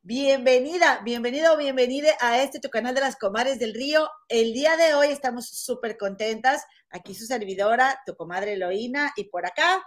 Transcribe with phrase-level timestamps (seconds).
[0.00, 4.08] Bienvenida, bienvenido o bienvenida a este tu canal de las comadres del río.
[4.30, 6.64] El día de hoy estamos súper contentas.
[6.88, 9.84] Aquí su servidora, tu comadre Eloína, y por acá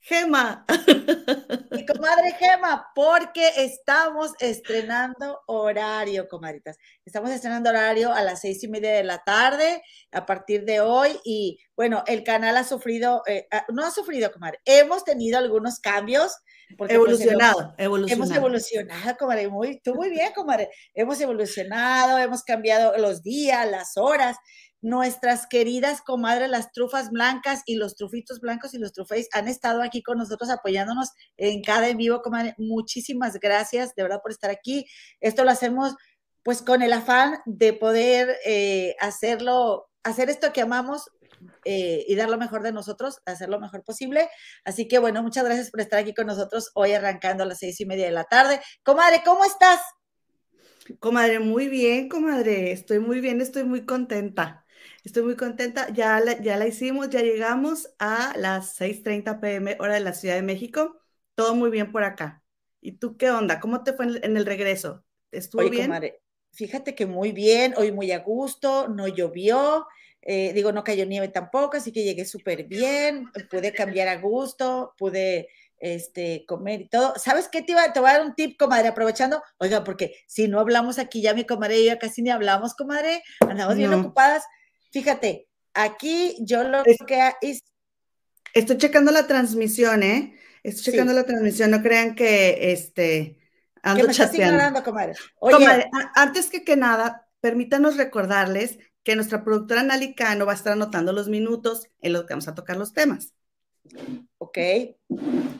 [0.00, 0.64] Gema.
[1.70, 6.78] Mi comadre Gema, porque estamos estrenando horario, comadritas.
[7.04, 11.20] Estamos estrenando horario a las seis y media de la tarde a partir de hoy.
[11.24, 14.58] Y bueno, el canal ha sufrido, eh, ah, no ha sufrido, comadre.
[14.64, 16.34] Hemos tenido algunos cambios.
[16.78, 18.24] Porque, pues, evolucionado, evolucionado.
[18.24, 19.48] Hemos evolucionado, comadre.
[19.48, 20.70] Muy, tú muy bien, comadre.
[20.94, 24.36] Hemos evolucionado, hemos cambiado los días, las horas
[24.82, 29.82] nuestras queridas comadres, las trufas blancas y los trufitos blancos y los truféis han estado
[29.82, 32.54] aquí con nosotros apoyándonos en cada en vivo, comadre.
[32.58, 34.86] Muchísimas gracias, de verdad, por estar aquí.
[35.20, 35.94] Esto lo hacemos
[36.42, 41.10] pues con el afán de poder eh, hacerlo, hacer esto que amamos
[41.64, 44.28] eh, y dar lo mejor de nosotros, hacer lo mejor posible.
[44.64, 47.80] Así que bueno, muchas gracias por estar aquí con nosotros hoy arrancando a las seis
[47.80, 48.60] y media de la tarde.
[48.82, 49.80] Comadre, ¿cómo estás?
[50.98, 52.72] Comadre, muy bien, comadre.
[52.72, 54.59] Estoy muy bien, estoy muy contenta.
[55.04, 55.88] Estoy muy contenta.
[55.90, 60.34] Ya la, ya la hicimos, ya llegamos a las 6:30 pm, hora de la Ciudad
[60.34, 61.00] de México.
[61.34, 62.42] Todo muy bien por acá.
[62.80, 63.60] ¿Y tú qué onda?
[63.60, 65.04] ¿Cómo te fue en, el regreso?
[65.30, 65.86] ¿Estuvo bien?
[65.86, 69.86] Comadre, fíjate que muy bien, hoy muy a gusto, no llovió.
[70.22, 74.94] Eh, digo, no cayó nieve tampoco, así que llegué súper bien, pude cambiar a gusto,
[74.98, 77.14] pude este, comer y todo.
[77.16, 79.42] ¿Sabes qué te, iba, te voy a dar un tip, comadre, aprovechando?
[79.58, 83.22] Oiga, porque si no hablamos aquí, ya mi comadre y yo casi ni hablamos, comadre,
[83.40, 84.44] andamos bien ocupadas.
[84.90, 87.62] Fíjate, aquí yo lo que hice.
[88.52, 90.34] Estoy checando la transmisión, ¿eh?
[90.62, 93.38] Estoy checando la transmisión, no crean que este
[93.82, 94.82] ando que chateando.
[94.82, 95.14] comadre.
[95.38, 100.72] Oye, antes que que nada, permítanos recordarles que nuestra productora Nali Cano va a estar
[100.74, 103.34] anotando los minutos en los que vamos a tocar los temas.
[104.38, 104.58] Ok.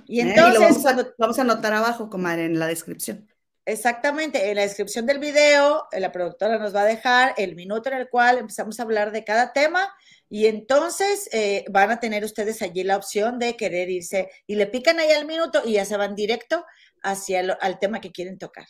[0.06, 0.60] Y entonces.
[0.60, 0.64] ¿Eh?
[0.64, 3.29] vamos, a, vamos, a, anotar abajo, comadre, en la descripción.
[3.66, 7.98] Exactamente, en la descripción del video, la productora nos va a dejar el minuto en
[7.98, 9.94] el cual empezamos a hablar de cada tema
[10.30, 14.66] y entonces eh, van a tener ustedes allí la opción de querer irse y le
[14.66, 16.64] pican ahí al minuto y ya se van directo
[17.02, 18.66] hacia el al tema que quieren tocar.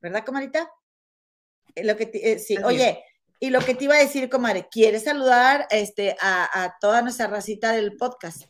[0.00, 0.70] ¿Verdad, comadita?
[1.74, 3.04] Eh, lo que eh, sí, oye,
[3.38, 7.26] y lo que te iba a decir, comadre, ¿quieres saludar este, a, a toda nuestra
[7.26, 8.44] racita del podcast?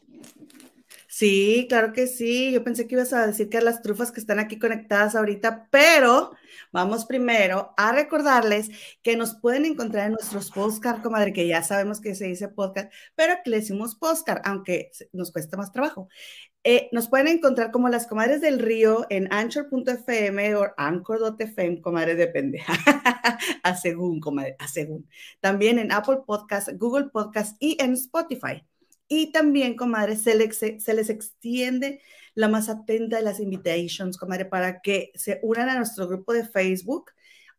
[1.22, 2.50] Sí, claro que sí.
[2.50, 6.32] Yo pensé que ibas a decir que las trufas que están aquí conectadas ahorita, pero
[6.72, 8.70] vamos primero a recordarles
[9.02, 12.92] que nos pueden encontrar en nuestros postcards, comadre, que ya sabemos que se dice podcast,
[13.14, 16.08] pero que le decimos postcard, aunque nos cuesta más trabajo.
[16.64, 22.64] Eh, nos pueden encontrar como las comadres del río en anchor.fm o anchor.fm, comadre, depende.
[23.62, 25.08] a según, comadre, a según.
[25.38, 28.64] También en Apple Podcast, Google Podcast y en Spotify.
[29.14, 32.00] Y también, comadre, se les, se les extiende
[32.34, 36.46] la más atenta de las invitations, comadre, para que se unan a nuestro grupo de
[36.46, 37.10] Facebook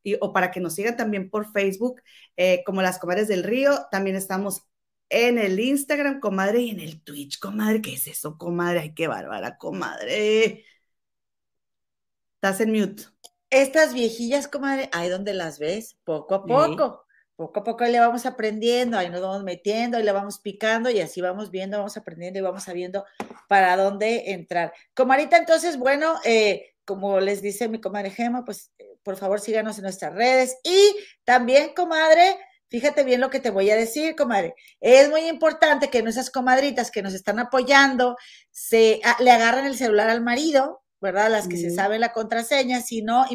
[0.02, 2.02] y, o para que nos sigan también por Facebook,
[2.38, 3.86] eh, como las comadres del río.
[3.92, 4.64] También estamos
[5.10, 7.84] en el Instagram, comadre, y en el Twitch, comadre.
[7.84, 8.80] ¿Qué es eso, comadre?
[8.80, 10.66] Ay, qué bárbara, comadre.
[12.34, 13.04] Estás en mute.
[13.52, 17.04] Estas viejillas, comadre, ahí donde las ves, poco a poco
[17.36, 21.00] poco a poco le vamos aprendiendo, ahí nos vamos metiendo, ahí le vamos picando y
[21.00, 23.06] así vamos viendo, vamos aprendiendo y vamos sabiendo
[23.48, 24.74] para dónde entrar.
[24.94, 29.78] Comarita, entonces, bueno, eh, como les dice mi comadre Gema, pues eh, por favor síganos
[29.78, 32.38] en nuestras redes y también, comadre,
[32.70, 34.56] fíjate bien lo que te voy a decir, comadre.
[34.80, 38.16] Es muy importante que nuestras comadritas que nos están apoyando
[38.52, 41.30] se ah, le agarren el celular al marido, ¿verdad?
[41.30, 43.26] Las que se saben la contraseña, si no,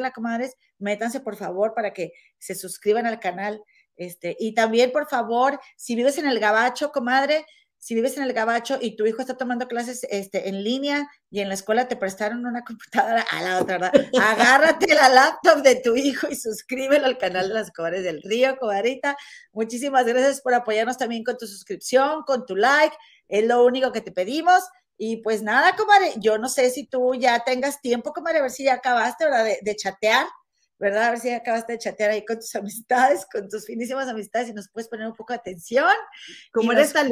[0.00, 3.60] la comadres, métanse por favor para que se suscriban al canal.
[3.96, 7.44] Este, y también, por favor, si vives en el Gabacho, comadre,
[7.78, 11.40] si vives en el Gabacho y tu hijo está tomando clases este, en línea y
[11.40, 14.08] en la escuela te prestaron una computadora a la otra, ¿verdad?
[14.22, 18.56] Agárrate la laptop de tu hijo y suscríbelo al canal de las comadres del río,
[18.56, 19.16] comadrita.
[19.52, 22.96] Muchísimas gracias por apoyarnos también con tu suscripción, con tu like.
[23.26, 24.62] Es lo único que te pedimos.
[24.98, 28.50] Y pues nada, comadre, yo no sé si tú ya tengas tiempo, comadre, a ver
[28.50, 29.46] si ya acabaste, ¿verdad?
[29.60, 30.26] De, chatear,
[30.78, 31.04] ¿verdad?
[31.04, 34.48] A ver si ya acabaste de chatear ahí con tus amistades, con tus finísimas amistades
[34.48, 35.92] y nos puedes poner un poco de atención.
[36.52, 37.10] Como eres tan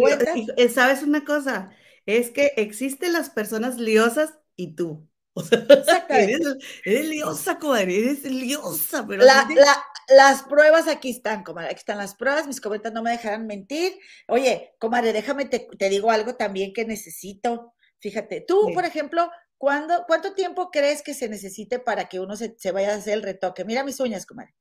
[0.57, 1.71] eh, ¿sabes una cosa?
[2.07, 5.09] Es que existen las personas liosas y tú.
[5.37, 6.41] O sea, eres,
[6.85, 9.25] eres, liosa, comadre, eres liosa, pero...
[9.25, 13.99] las pruebas aquí están, comadre, aquí están las pruebas, mis comentarios no me dejarán mentir.
[14.29, 17.75] Oye, comadre, déjame, te, te digo algo también que necesito.
[17.99, 19.29] Fíjate, tú, por ejemplo,
[19.59, 23.65] ¿cuánto tiempo crees que se necesite para que uno se, vaya a hacer el retoque?
[23.65, 24.55] Mira mis uñas, comadre.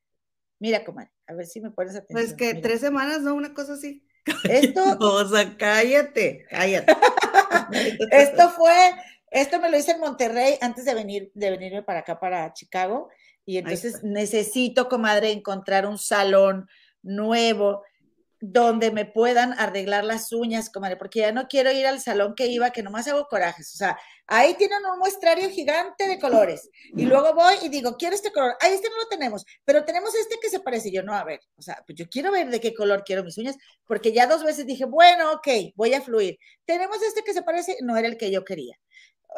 [0.59, 2.37] Mira, comadre, a ver si me pones pues atención.
[2.37, 3.35] Pues que tres semanas, ¿no?
[3.35, 4.07] Una cosa así.
[4.49, 4.97] Esto.
[4.99, 6.93] o sea, cállate, cállate.
[8.11, 8.91] esto fue,
[9.33, 13.09] esto me lo hice en Monterrey antes de venir, de venirme para acá, para Chicago.
[13.45, 16.69] Y entonces necesito, comadre, encontrar un salón
[17.01, 17.83] nuevo
[18.45, 22.47] donde me puedan arreglar las uñas, comadre, porque ya no quiero ir al salón que
[22.47, 23.73] iba, que nomás hago corajes.
[23.73, 23.97] O sea,
[24.27, 26.69] ahí tienen un muestrario gigante de colores.
[26.93, 28.55] Y luego voy y digo, quiero este color.
[28.59, 30.91] Ahí este no lo tenemos, pero tenemos este que se parece.
[30.91, 33.37] yo, no, a ver, o sea, pues yo quiero ver de qué color quiero mis
[33.37, 33.55] uñas,
[33.85, 36.37] porque ya dos veces dije, bueno, ok, voy a fluir.
[36.65, 38.77] Tenemos este que se parece, no era el que yo quería.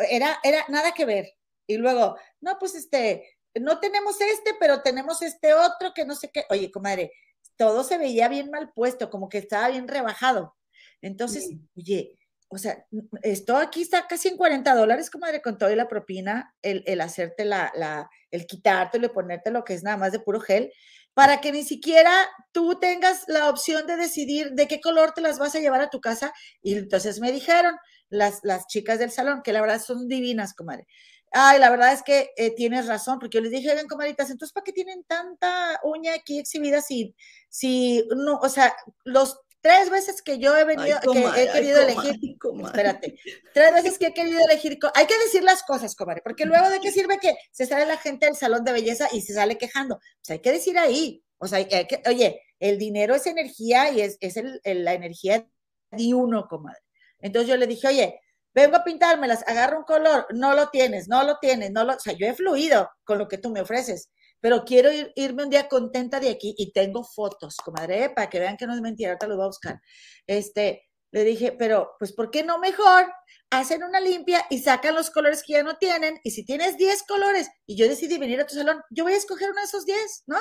[0.10, 1.34] Era, era nada que ver.
[1.68, 6.30] Y luego, no, pues este, no tenemos este, pero tenemos este otro que no sé
[6.32, 6.46] qué.
[6.50, 7.12] Oye, comadre,
[7.58, 10.56] todo se veía bien mal puesto, como que estaba bien rebajado.
[11.02, 12.86] Entonces, oye, o sea,
[13.24, 17.02] esto aquí está casi en 40 dólares, comadre, con todo y la propina, el, el
[17.02, 20.72] hacerte la, la, el quitártelo y ponerte lo que es nada más de puro gel,
[21.14, 22.12] para que ni siquiera
[22.52, 25.90] tú tengas la opción de decidir de qué color te las vas a llevar a
[25.90, 26.34] tu casa.
[26.62, 27.76] Y entonces me dijeron
[28.10, 30.88] las, las chicas del salón, que la verdad son divinas, comadre.
[31.32, 34.54] Ay, la verdad es que eh, tienes razón, porque yo les dije, ven, comadritas, entonces,
[34.54, 37.14] ¿para qué tienen tanta uña aquí exhibida si,
[37.50, 38.74] si, no, o sea,
[39.04, 43.16] los tres veces que yo he venido, que he querido elegir, espérate,
[43.52, 46.80] tres veces que he querido elegir, hay que decir las cosas, comadre, porque luego de
[46.80, 49.96] qué sirve que se sale la gente del salón de belleza y se sale quejando,
[49.96, 53.92] o sea, hay que decir ahí, o sea, hay que, oye, el dinero es energía
[53.92, 55.48] y es, es el, la energía
[55.92, 56.85] de uno, comadre.
[57.26, 58.20] Entonces yo le dije, oye,
[58.54, 62.00] vengo a pintármelas, agarro un color, no lo tienes, no lo tienes, no lo, o
[62.00, 65.68] sea, yo he fluido con lo que tú me ofreces, pero quiero irme un día
[65.68, 69.26] contenta de aquí y tengo fotos, comadre, para que vean que no es mentira, ahorita
[69.26, 69.82] lo voy a buscar.
[70.28, 73.12] Este, le dije, pero pues, ¿por qué no mejor
[73.50, 76.20] hacen una limpia y sacan los colores que ya no tienen?
[76.24, 79.18] Y si tienes 10 colores y yo decidí venir a tu salón, yo voy a
[79.18, 80.38] escoger uno de esos 10, ¿no?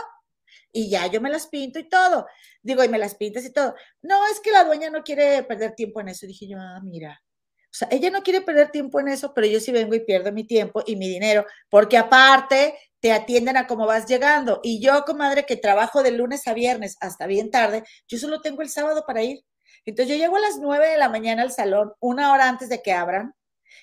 [0.73, 2.27] Y ya yo me las pinto y todo.
[2.63, 3.75] Digo, y me las pintas y todo.
[4.03, 6.27] No, es que la dueña no quiere perder tiempo en eso.
[6.27, 7.23] Dije yo, ah, mira,
[7.75, 10.31] o sea, ella no quiere perder tiempo en eso, pero yo sí vengo y pierdo
[10.31, 14.61] mi tiempo y mi dinero, porque aparte te atienden a cómo vas llegando.
[14.63, 18.63] Y yo, comadre, que trabajo de lunes a viernes hasta bien tarde, yo solo tengo
[18.63, 19.41] el sábado para ir.
[19.85, 22.81] Entonces yo llego a las nueve de la mañana al salón, una hora antes de
[22.81, 23.35] que abran,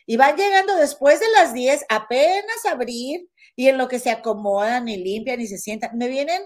[0.06, 3.27] y van llegando después de las diez, apenas abrir,
[3.57, 6.41] y en lo que se acomodan y limpian y se sientan, me vienen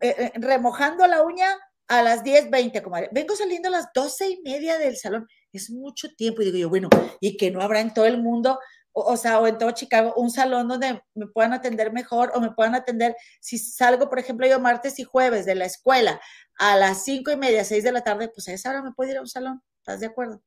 [0.00, 1.48] eh, eh, remojando la uña
[1.88, 3.08] a las diez veinte, comadre.
[3.12, 5.26] Vengo saliendo a las doce y media del salón
[5.56, 6.42] es mucho tiempo.
[6.42, 6.88] Y digo yo, bueno,
[7.20, 8.58] y que no habrá en todo el mundo,
[8.92, 12.52] o, sea, o en todo Chicago, un salón donde me puedan atender mejor o me
[12.52, 16.20] puedan atender, si salgo, por ejemplo, yo martes y jueves de la escuela
[16.58, 19.10] a las cinco y media, seis de la tarde, pues a esa hora me puedo
[19.10, 20.42] ir a un salón, ¿estás de acuerdo?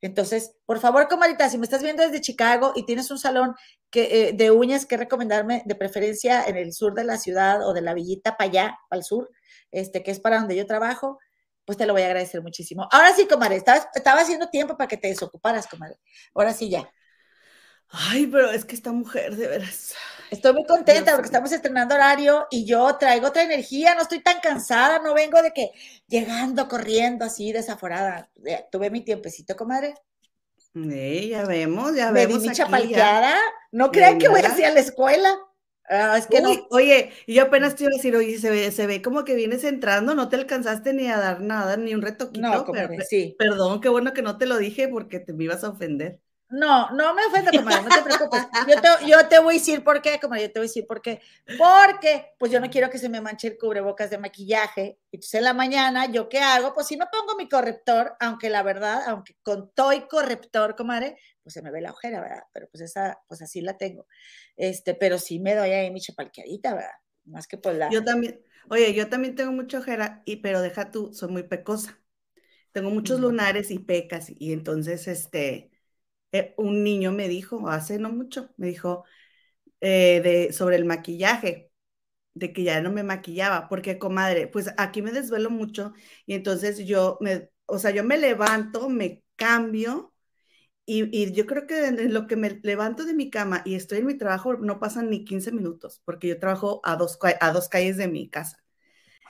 [0.00, 3.54] Entonces, por favor, comadita, si me estás viendo desde Chicago y tienes un salón
[3.90, 7.72] que, eh, de uñas que recomendarme, de preferencia en el sur de la ciudad o
[7.72, 9.30] de la villita para allá, para el sur,
[9.70, 11.18] este, que es para donde yo trabajo,
[11.64, 12.88] pues te lo voy a agradecer muchísimo.
[12.90, 15.96] Ahora sí, comadre, estaba, estaba haciendo tiempo para que te desocuparas, comadre.
[16.34, 16.90] Ahora sí ya.
[17.90, 19.94] Ay, pero es que esta mujer, de veras.
[20.30, 24.40] Estoy muy contenta porque estamos estrenando horario y yo traigo otra energía, no estoy tan
[24.40, 25.70] cansada, no vengo de que
[26.08, 28.30] llegando, corriendo así, desaforada.
[28.72, 29.94] Tuve mi tiempecito, comadre.
[30.72, 32.38] Sí, ya vemos, ya vemos.
[32.38, 33.36] Me di mi chapalqueada.
[33.70, 35.32] No crean que voy así a la escuela.
[35.88, 36.50] Ah, es que no.
[36.70, 39.34] Oye, y yo apenas te iba a decir, oye, se ve, se ve como que
[39.34, 42.48] vienes entrando, no te alcanzaste ni a dar nada, ni un retoquito.
[42.48, 43.36] No, como sí.
[43.38, 46.18] Perdón, qué bueno que no te lo dije porque te me ibas a ofender.
[46.50, 48.46] No, no me ofendo, comadre, no te preocupes.
[48.68, 50.86] Yo te, yo te voy a decir por qué, como yo te voy a decir
[50.86, 51.20] por qué.
[51.58, 54.98] Porque, pues yo no quiero que se me manche el cubrebocas de maquillaje.
[55.10, 56.72] Entonces en la mañana, ¿yo qué hago?
[56.74, 61.54] Pues si no pongo mi corrector, aunque la verdad, aunque con toy corrector, comadre, pues
[61.54, 62.44] se me ve la ojera, ¿verdad?
[62.52, 64.06] Pero pues esa, pues así la tengo.
[64.56, 66.90] Este, pero sí me doy ahí mi chapalqueadita, ¿verdad?
[67.24, 67.90] Más que por la...
[67.90, 71.98] Yo también, oye, yo también tengo mucha ojera, y, pero deja tú, soy muy pecosa.
[72.72, 75.70] Tengo muchos lunares y pecas, y entonces, este
[76.34, 79.04] eh, un niño me dijo, hace no mucho, me dijo
[79.80, 81.72] eh, de, sobre el maquillaje,
[82.34, 85.94] de que ya no me maquillaba, porque comadre, pues aquí me desvelo mucho
[86.26, 90.14] y entonces yo me, o sea, yo me levanto, me cambio
[90.86, 94.06] y, yo creo que en lo que me levanto de mi cama y estoy en
[94.06, 97.96] mi trabajo no pasan ni 15 minutos, porque yo trabajo a dos, a dos calles
[97.98, 98.63] de mi casa.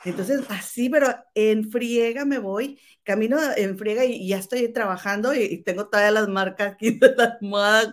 [0.05, 5.63] Entonces, así, pero en friega me voy, camino en friega y, ya estoy trabajando y,
[5.63, 7.91] tengo todas las marcas aquí de la almohada,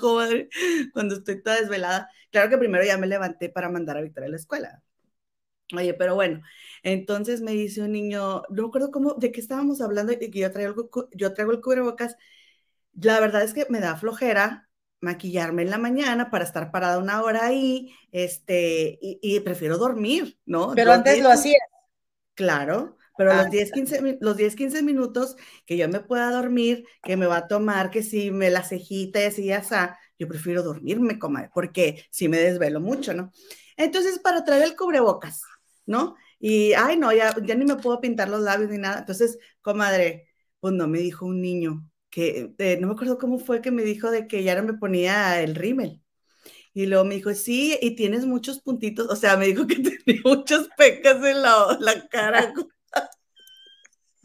[0.94, 2.10] cuando estoy toda desvelada.
[2.32, 4.84] Claro que primero ya me levanté para mandar a Victoria a la escuela.
[5.74, 6.41] Oye, pero bueno,
[6.84, 10.51] entonces me dice un niño, no recuerdo cómo, de qué estábamos hablando y que yo
[10.51, 12.18] traigo, yo traigo el cubrebocas.
[12.94, 17.24] La verdad es que me da flojera maquillarme en la mañana para estar parada una
[17.24, 20.74] hora ahí, este, y, prefiero dormir, ¿no?
[20.75, 21.58] Pero antes lo hacía.
[22.41, 25.36] Claro, pero los 10, 15, los 10, 15 minutos
[25.67, 29.21] que yo me pueda dormir, que me va a tomar, que si me la cejita
[29.21, 33.31] y así ya está, yo prefiero dormirme, comadre, porque si me desvelo mucho, ¿no?
[33.77, 35.43] Entonces, para traer el cubrebocas,
[35.86, 36.15] ¿no?
[36.39, 39.00] Y, ay, no, ya, ya ni me puedo pintar los labios ni nada.
[39.00, 40.27] Entonces, comadre,
[40.60, 43.83] pues no me dijo un niño que, eh, no me acuerdo cómo fue que me
[43.83, 46.01] dijo de que ya no me ponía el rímel.
[46.74, 49.75] Y luego me dijo, sí, y tienes muchos puntitos, o sea, me dijo que
[50.06, 52.54] tenía muchas pecas en la, la cara.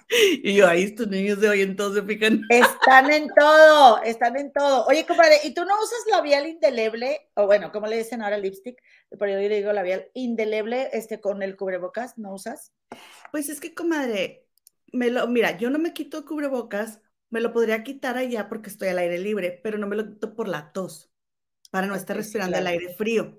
[0.09, 2.43] Y yo, ahí estos niños de hoy entonces fijan.
[2.49, 4.87] Están en todo, están en todo.
[4.87, 7.29] Oye, compadre, ¿y tú no usas labial indeleble?
[7.35, 8.81] O bueno, ¿cómo le dicen ahora lipstick?
[9.11, 12.73] Pero yo le digo labial indeleble, este, con el cubrebocas, ¿no usas?
[13.33, 14.47] Pues es que, comadre,
[14.93, 17.01] me lo, mira, yo no me quito cubrebocas,
[17.31, 20.37] me lo podría quitar allá porque estoy al aire libre, pero no me lo quito
[20.37, 21.11] por la tos,
[21.77, 23.39] para no estar respirando el aire frío.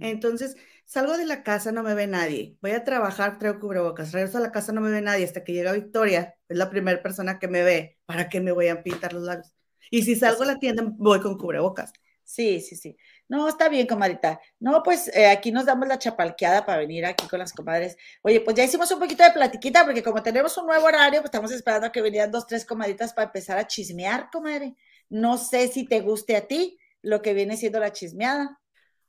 [0.00, 2.56] Entonces, Salgo de la casa, no me ve nadie.
[2.62, 4.12] Voy a trabajar, traigo cubrebocas.
[4.12, 5.24] Regreso a la casa, no me ve nadie.
[5.26, 7.98] Hasta que llega Victoria, es la primera persona que me ve.
[8.06, 9.52] ¿Para qué me voy a pintar los labios?
[9.90, 11.92] Y si salgo a la tienda, voy con cubrebocas.
[12.22, 12.96] Sí, sí, sí.
[13.28, 14.40] No, está bien, comadita.
[14.58, 17.98] No, pues eh, aquí nos damos la chapalqueada para venir aquí con las comadres.
[18.22, 21.26] Oye, pues ya hicimos un poquito de platiquita, porque como tenemos un nuevo horario, pues
[21.26, 24.74] estamos esperando a que vinieran dos, tres comaditas para empezar a chismear, comadre.
[25.08, 28.60] No sé si te guste a ti lo que viene siendo la chismeada.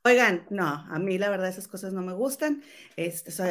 [0.06, 2.62] Oigan, no, a mí la verdad esas cosas no me gustan,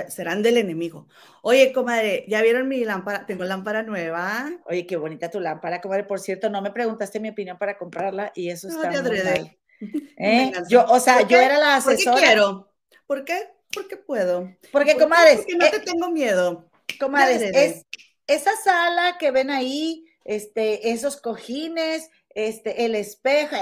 [0.07, 1.09] serán del enemigo.
[1.41, 3.25] Oye, comadre, ¿ya vieron mi lámpara?
[3.25, 4.49] Tengo lámpara nueva.
[4.65, 6.05] Oye, qué bonita tu lámpara, comadre.
[6.05, 9.57] Por cierto, no me preguntaste mi opinión para comprarla y eso está muy mal.
[10.17, 10.53] ¿Eh?
[10.69, 12.13] Yo, o sea, yo era la asesora.
[12.13, 12.73] ¿Por qué quiero?
[13.05, 13.49] ¿Por qué?
[13.73, 14.49] Porque puedo.
[14.71, 15.35] Porque, comadre.
[15.35, 16.69] Porque no te eh, tengo miedo.
[16.97, 17.85] Comadre, es
[18.27, 23.55] esa sala que ven ahí, este, esos cojines, este, el espejo,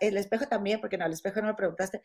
[0.00, 2.00] el espejo también, porque no, el espejo no me preguntaste.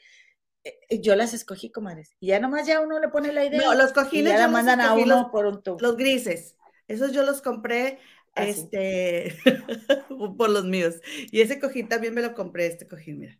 [0.63, 2.15] Eh, eh, yo las escogí, comadres.
[2.19, 3.61] Y ya nomás ya uno le pone la idea.
[3.61, 4.33] No, los cojines.
[4.33, 5.77] ya la mandan a uno por un tubo.
[5.79, 6.57] Los grises.
[6.87, 7.99] Esos yo los compré
[8.33, 9.35] ah, este,
[10.37, 10.95] por los míos.
[11.31, 13.39] Y ese cojín también me lo compré, este cojín, mira.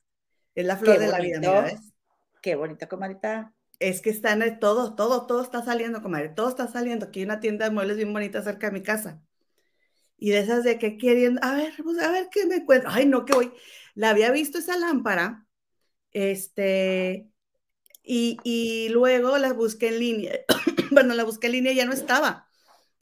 [0.54, 1.94] Es la flor de la vida, mira, ¿ves?
[2.44, 3.56] Qué bonita, comadita.
[3.80, 6.30] Es que está en todo, todo, todo está saliendo, comadre.
[6.30, 7.08] Todo está saliendo.
[7.08, 9.25] Aquí hay una tienda de muebles bien bonita cerca de mi casa
[10.18, 12.90] y de esas de que queriendo, a ver, pues, a ver qué me encuentro.
[12.92, 13.54] Ay, no, que voy.
[13.96, 15.48] La había visto esa lámpara,
[16.12, 17.30] este,
[18.04, 20.34] y, y luego la busqué en línea.
[20.92, 22.48] bueno, la busqué en línea y ya no estaba.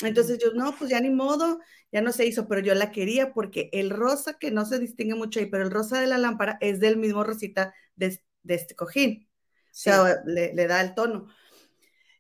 [0.01, 1.59] Entonces yo, no, pues ya ni modo,
[1.91, 5.15] ya no se hizo, pero yo la quería porque el rosa, que no se distingue
[5.15, 8.75] mucho ahí, pero el rosa de la lámpara es del mismo rosita de, de este
[8.75, 9.29] cojín.
[9.67, 11.27] O sea, le, le, da el tono.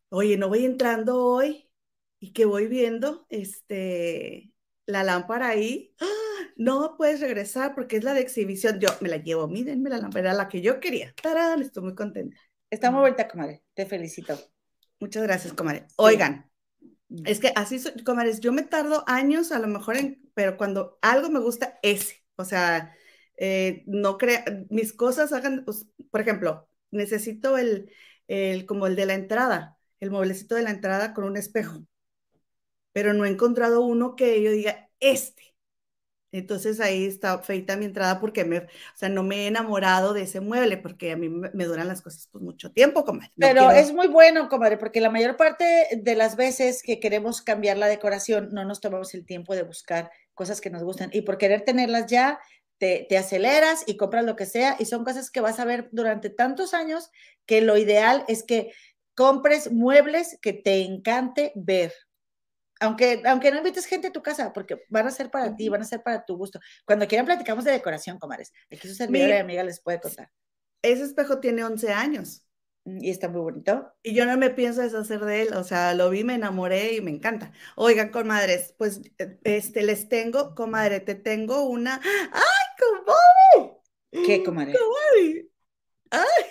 [0.09, 1.69] Oye, no voy entrando hoy
[2.19, 4.52] y que voy viendo, este,
[4.85, 6.05] la lámpara ahí, ¡ah!
[6.55, 8.79] no puedes regresar porque es la de exhibición.
[8.79, 11.13] Yo me la llevo, mírenme la lámpara, la que yo quería.
[11.21, 11.61] ¡Tarán!
[11.61, 12.37] Estoy muy contenta.
[12.91, 13.63] Muy bonita, comadre.
[13.73, 14.37] Te felicito.
[14.99, 15.85] Muchas gracias, comadre.
[15.97, 16.49] Oigan,
[17.25, 21.29] es que así, comadres, yo me tardo años a lo mejor en, pero cuando algo
[21.29, 22.23] me gusta, ese.
[22.35, 22.95] O sea,
[23.37, 27.91] eh, no crea, mis cosas hagan, pues, por ejemplo, necesito el,
[28.27, 31.85] el, como el de la entrada, el mueblecito de la entrada con un espejo
[32.93, 35.53] pero no he encontrado uno que yo diga, este.
[36.33, 40.23] Entonces ahí está feita mi entrada porque me, o sea, no me he enamorado de
[40.23, 43.31] ese mueble porque a mí me, duran las cosas por mucho tiempo, comadre.
[43.37, 47.77] Pero es muy bueno, comadre, porque la mayor parte de las veces que queremos cambiar
[47.77, 51.37] la decoración no nos tomamos el tiempo de buscar cosas que nos gustan y por
[51.37, 52.39] querer tenerlas ya
[52.79, 55.89] te, te aceleras y compras lo que sea y son cosas que vas a ver
[55.91, 57.11] durante tantos años
[57.45, 58.71] que lo ideal es que
[59.13, 61.93] compres muebles que te encante ver.
[62.83, 65.81] Aunque, aunque no invites gente a tu casa, porque van a ser para ti, van
[65.81, 66.59] a ser para tu gusto.
[66.85, 68.51] Cuando quieran platicamos de decoración, comares.
[68.69, 70.29] Aquí su servidora y amiga les puede contar.
[70.81, 72.45] Ese espejo tiene 11 años.
[72.83, 73.93] Mm, y está muy bonito.
[74.03, 77.01] Y yo no me pienso deshacer de él, o sea, lo vi, me enamoré y
[77.01, 77.53] me encanta.
[77.77, 78.99] Oigan, comadres, pues
[79.45, 82.01] este les tengo, comadre, te tengo una.
[82.03, 83.81] ¡Ay, comadre!
[84.25, 84.73] ¿Qué, comadre?
[84.73, 85.47] Comadre.
[86.11, 86.43] ¡Ay!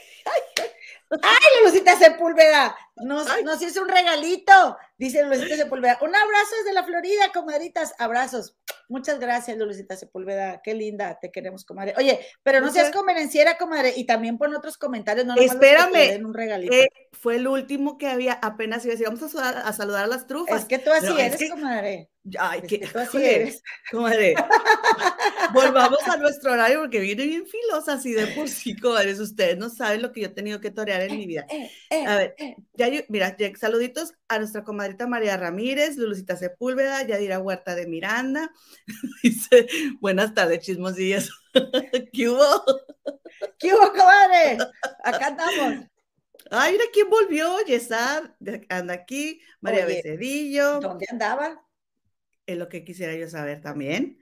[1.23, 2.75] ¡Ay, Lucita Sepúlveda!
[2.97, 5.99] Nos, nos hizo un regalito, dice Lucita Sepúlveda.
[6.03, 7.95] Un abrazo desde la Florida, comadritas.
[7.99, 8.57] Abrazos.
[8.89, 10.61] Muchas gracias, Lucita Sepúlveda.
[10.63, 11.95] Qué linda, te queremos, comadre.
[11.97, 15.27] Oye, pero no seas convenenciera, comadre, y también pon otros comentarios.
[15.27, 16.75] No Espérame, un regalito.
[16.75, 20.27] Eh, fue el último que había, apenas iba a decir, vamos a, saludar a las
[20.27, 20.63] trufas.
[20.63, 22.11] Es que tú así eres, comadre.
[22.39, 23.63] Ay, que, tú así eres.
[23.91, 24.35] Comadre.
[25.83, 29.19] Volvamos a nuestro horario porque viene bien filosa así de por sí, comadres.
[29.21, 31.47] Ustedes no saben lo que yo he tenido que torear en mi vida.
[31.51, 32.37] Eh, eh, a ver,
[32.75, 38.53] ya mira, saluditos a nuestra comadrita María Ramírez, Lulucita Sepúlveda, Yadira Huerta de Miranda.
[39.23, 39.67] Dice,
[40.01, 41.31] buenas tardes, chismosillas.
[42.13, 42.65] ¿Qué hubo?
[43.59, 44.59] ¿Qué hubo, comadre?
[45.05, 45.87] Acá andamos.
[46.51, 48.25] Ay, mira quién volvió, Yesad,
[48.69, 50.81] anda aquí, María Becedillo.
[50.81, 51.65] ¿Dónde andaba?
[52.45, 54.19] Es lo que quisiera yo saber también.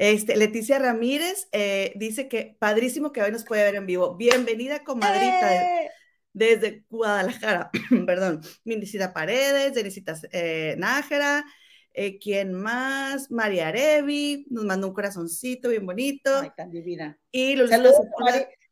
[0.00, 4.16] Este, Leticia Ramírez eh, dice que padrísimo que hoy nos puede ver en vivo.
[4.16, 5.90] Bienvenida, comadrita, ¡Eh!
[6.32, 7.70] desde Guadalajara.
[8.06, 8.40] Perdón.
[8.64, 11.44] Minicita Paredes, Denisita eh, Nájera.
[11.92, 13.30] Eh, ¿Quién más?
[13.30, 16.34] María Arevi, nos mandó un corazoncito bien bonito.
[16.34, 17.18] Ay, tan divina.
[17.30, 17.96] Y Saludos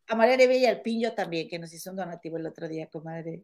[0.06, 2.87] a María Arevi y al Piño también, que nos hizo un donativo el otro día,
[2.87, 3.42] comadre.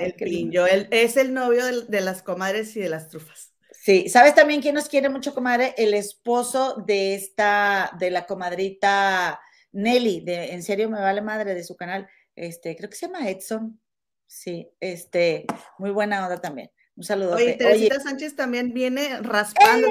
[0.00, 3.54] el Piño, es el novio de las comadres y de las trufas.
[3.72, 5.74] Sí, ¿sabes también quién nos quiere mucho, comadre?
[5.76, 9.40] El esposo de esta, de la comadrita
[9.72, 12.08] Nelly, de En serio me vale madre, de su canal.
[12.34, 13.80] Este, creo que se llama Edson.
[14.26, 15.46] Sí, este,
[15.78, 16.70] muy buena onda también.
[17.00, 17.36] Un saludo.
[17.36, 19.88] Oye, Teresita Sánchez también viene raspando.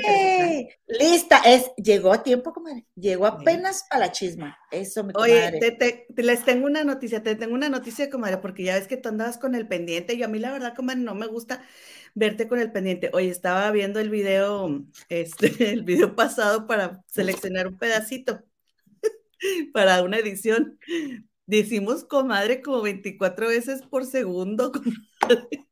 [0.85, 2.85] Lista, es, llegó a tiempo, comadre.
[2.93, 4.59] Llegó apenas a la chisma.
[4.69, 8.75] Eso me Oye, te, les tengo una noticia, te tengo una noticia, comadre, porque ya
[8.75, 10.13] ves que tú andabas con el pendiente.
[10.13, 11.63] Y a mí, la verdad, comadre, no me gusta
[12.13, 13.09] verte con el pendiente.
[13.11, 18.43] Oye, estaba viendo el video, este, el video pasado para seleccionar un pedacito
[19.73, 20.77] para una edición.
[21.47, 24.71] Decimos comadre como 24 veces por segundo.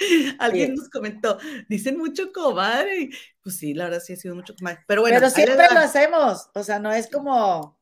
[0.38, 1.38] Alguien nos comentó,
[1.68, 3.10] dicen mucho comadre.
[3.42, 4.80] Pues sí, la verdad sí ha sido mucho comadre.
[4.86, 6.48] Pero bueno, pero siempre lo hacemos.
[6.54, 7.78] O sea, no es como.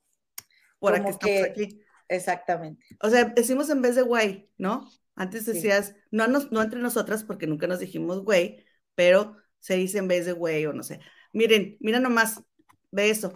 [0.78, 1.82] Por aquí estamos aquí.
[2.08, 2.84] Exactamente.
[3.00, 4.88] O sea, decimos en vez de guay, ¿no?
[5.14, 10.08] Antes decías, no, no entre nosotras porque nunca nos dijimos güey, pero se dice en
[10.08, 11.00] vez de güey o no sé.
[11.32, 12.40] Miren, mira nomás,
[12.90, 13.32] ve eso.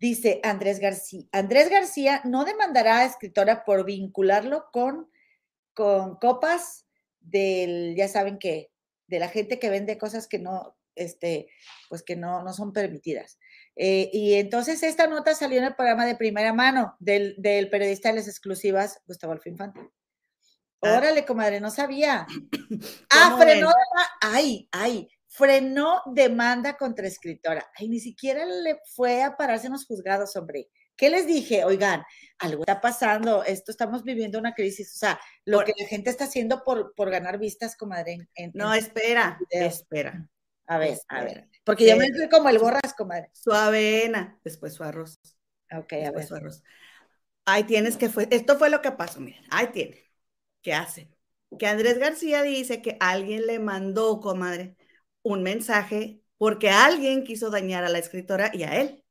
[0.00, 1.24] Dice Andrés García.
[1.32, 5.10] Andrés García no demandará a escritora por vincularlo con,
[5.74, 6.87] con copas
[7.20, 8.70] del, ya saben que,
[9.06, 11.48] de la gente que vende cosas que no, este,
[11.88, 13.38] pues que no, no son permitidas.
[13.76, 18.08] Eh, y entonces esta nota salió en el programa de primera mano del, del periodista
[18.10, 19.80] de las exclusivas, Gustavo Alfinfante.
[20.82, 20.96] Ah.
[20.98, 22.26] Órale, comadre, no sabía.
[23.10, 23.72] Ah, frenó,
[24.20, 27.66] ay, ay, frenó demanda contra escritora.
[27.74, 30.68] Ay, ni siquiera le fue a pararse en los juzgados, hombre.
[30.98, 31.64] ¿Qué les dije?
[31.64, 32.02] Oigan,
[32.38, 36.24] algo está pasando, esto estamos viviendo una crisis, o sea, lo que la gente está
[36.24, 38.28] haciendo por, por ganar vistas, comadre.
[38.52, 40.28] no, espera, espera.
[40.66, 41.48] A ver, a ver.
[41.64, 43.30] Porque yo me fui como el borras, comadre.
[43.32, 45.18] Su avena, después su arroz.
[45.72, 46.26] Ok, a ver.
[46.26, 46.62] Su arroz.
[47.46, 50.04] Ahí tienes que fue, esto fue lo que pasó, miren, ahí tiene.
[50.60, 51.14] ¿Qué hacen?
[51.58, 54.76] Que Andrés García dice que alguien le mandó, comadre,
[55.22, 59.04] un mensaje porque alguien quiso dañar a la escritora y a él.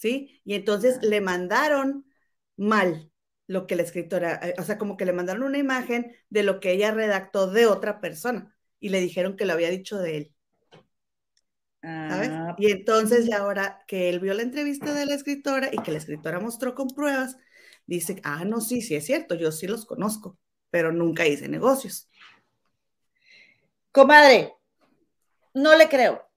[0.00, 0.40] ¿Sí?
[0.44, 2.06] Y entonces le mandaron
[2.56, 3.12] mal
[3.46, 6.58] lo que la escritora, eh, o sea, como que le mandaron una imagen de lo
[6.58, 10.34] que ella redactó de otra persona y le dijeron que lo había dicho de él.
[11.82, 12.30] ¿Sabes?
[12.32, 15.92] Ah, y entonces, ya ahora que él vio la entrevista de la escritora y que
[15.92, 17.36] la escritora mostró con pruebas,
[17.86, 20.38] dice, ah, no, sí, sí es cierto, yo sí los conozco
[20.70, 22.08] pero nunca hice negocios.
[23.92, 24.54] Comadre,
[25.52, 26.29] no le creo.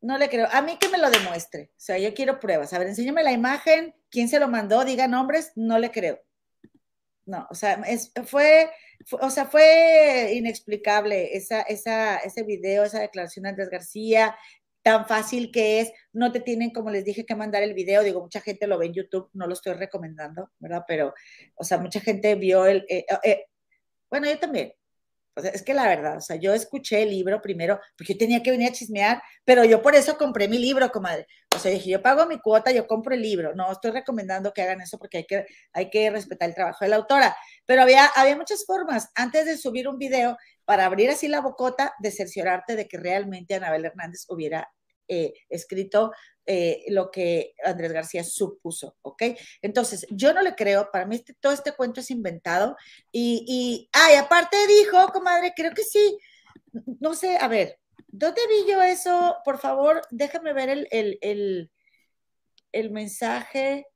[0.00, 0.48] No le creo.
[0.50, 1.70] A mí que me lo demuestre.
[1.72, 2.72] O sea, yo quiero pruebas.
[2.72, 3.94] A ver, enséñame la imagen.
[4.10, 4.84] ¿Quién se lo mandó?
[4.84, 5.52] Diga nombres.
[5.56, 6.20] No le creo.
[7.26, 7.80] No, o sea,
[8.24, 8.70] fue,
[9.20, 14.36] o sea, fue inexplicable esa, esa, ese video, esa declaración de Andrés García,
[14.82, 18.20] tan fácil que es, no te tienen, como les dije, que mandar el video, digo,
[18.20, 20.84] mucha gente lo ve en YouTube, no lo estoy recomendando, ¿verdad?
[20.88, 21.14] Pero,
[21.54, 23.46] o sea, mucha gente vio el, eh, eh,
[24.10, 24.72] bueno, yo también,
[25.36, 28.50] es que la verdad, o sea, yo escuché el libro primero, porque yo tenía que
[28.50, 31.26] venir a chismear, pero yo por eso compré mi libro, comadre.
[31.54, 33.54] O sea, dije, yo pago mi cuota, yo compro el libro.
[33.54, 36.90] No estoy recomendando que hagan eso porque hay que, hay que respetar el trabajo de
[36.90, 37.36] la autora.
[37.66, 41.94] Pero había, había muchas formas, antes de subir un video, para abrir así la bocota,
[41.98, 44.68] de cerciorarte de que realmente Anabel Hernández hubiera
[45.08, 46.12] eh, escrito
[46.52, 49.22] eh, lo que Andrés García supuso, ¿ok?
[49.62, 52.76] Entonces, yo no le creo, para mí este, todo este cuento es inventado
[53.12, 56.18] y, ay, aparte dijo, comadre, creo que sí,
[56.98, 59.36] no sé, a ver, ¿dónde vi yo eso?
[59.44, 61.70] Por favor, déjame ver el, el,
[62.72, 63.86] el, mensaje,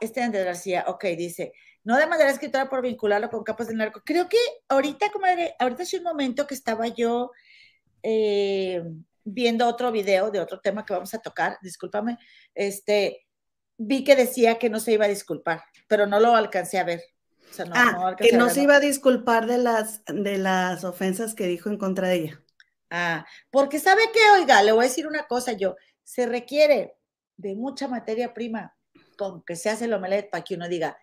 [0.00, 4.02] este Andrés García, ok, dice, no de manera escritora por vincularlo con capas del narco.
[4.04, 4.36] Creo que
[4.68, 7.30] ahorita, comadre, ahorita es un momento que estaba yo
[8.02, 8.82] eh,
[9.32, 12.18] viendo otro video de otro tema que vamos a tocar, discúlpame,
[12.54, 13.26] este,
[13.76, 17.02] vi que decía que no se iba a disculpar, pero no lo alcancé a ver.
[17.72, 21.78] ah, que no se iba a disculpar de las, de las ofensas que dijo en
[21.78, 22.44] contra de ella.
[22.90, 26.96] Ah, porque sabe que, oiga, le voy a decir una cosa yo, se requiere
[27.36, 28.76] de mucha materia prima
[29.16, 30.98] con que se hace el omelette para que uno diga,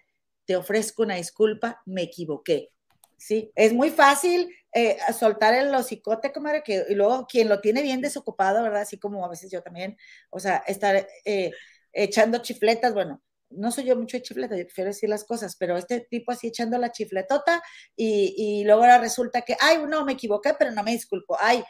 [0.45, 2.71] te ofrezco una disculpa, me equivoqué.
[3.17, 7.81] Sí, es muy fácil eh, soltar el hocicote, comadre, que y luego quien lo tiene
[7.81, 8.81] bien desocupado, ¿verdad?
[8.81, 9.97] Así como a veces yo también,
[10.29, 11.51] o sea, estar eh,
[11.93, 15.77] echando chifletas, bueno, no soy yo mucho de chifleta, yo prefiero decir las cosas, pero
[15.77, 17.63] este tipo así echando la chifletota
[17.95, 21.63] y, luego ahora resulta que, ay, no, me equivoqué, pero no me disculpo, ay,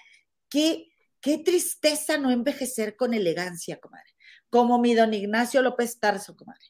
[0.50, 0.88] qué,
[1.22, 4.16] qué tristeza no envejecer con elegancia, comadre,
[4.50, 6.66] como mi don Ignacio López Tarso, comadre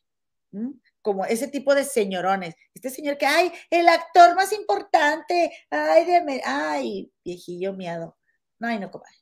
[1.07, 2.53] como ese tipo de señorones.
[2.73, 8.17] Este señor que, ay, el actor más importante, ay, de, ay, viejillo miado.
[8.59, 9.15] No, ay, no, comadre.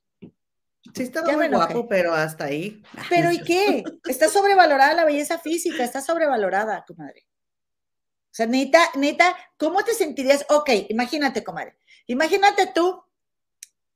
[0.95, 2.81] Sí, está muy guapo, pero hasta ahí.
[3.07, 3.83] ¿Pero y qué?
[4.05, 7.27] Está sobrevalorada la belleza física, está sobrevalorada, comadre.
[7.27, 10.43] O sea, neta, neta, ¿cómo te sentirías?
[10.49, 11.77] Ok, imagínate, comadre.
[12.07, 12.99] Imagínate tú,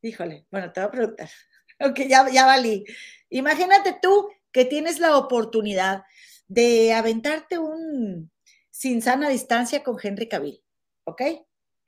[0.04, 1.30] híjole, bueno, te voy a preguntar.
[1.82, 2.84] Ok, ya, ya valí.
[3.30, 6.04] Imagínate tú que tienes la oportunidad
[6.50, 8.32] de aventarte un
[8.70, 10.62] sin sana distancia con Henry Cavill,
[11.06, 11.22] ¿ok?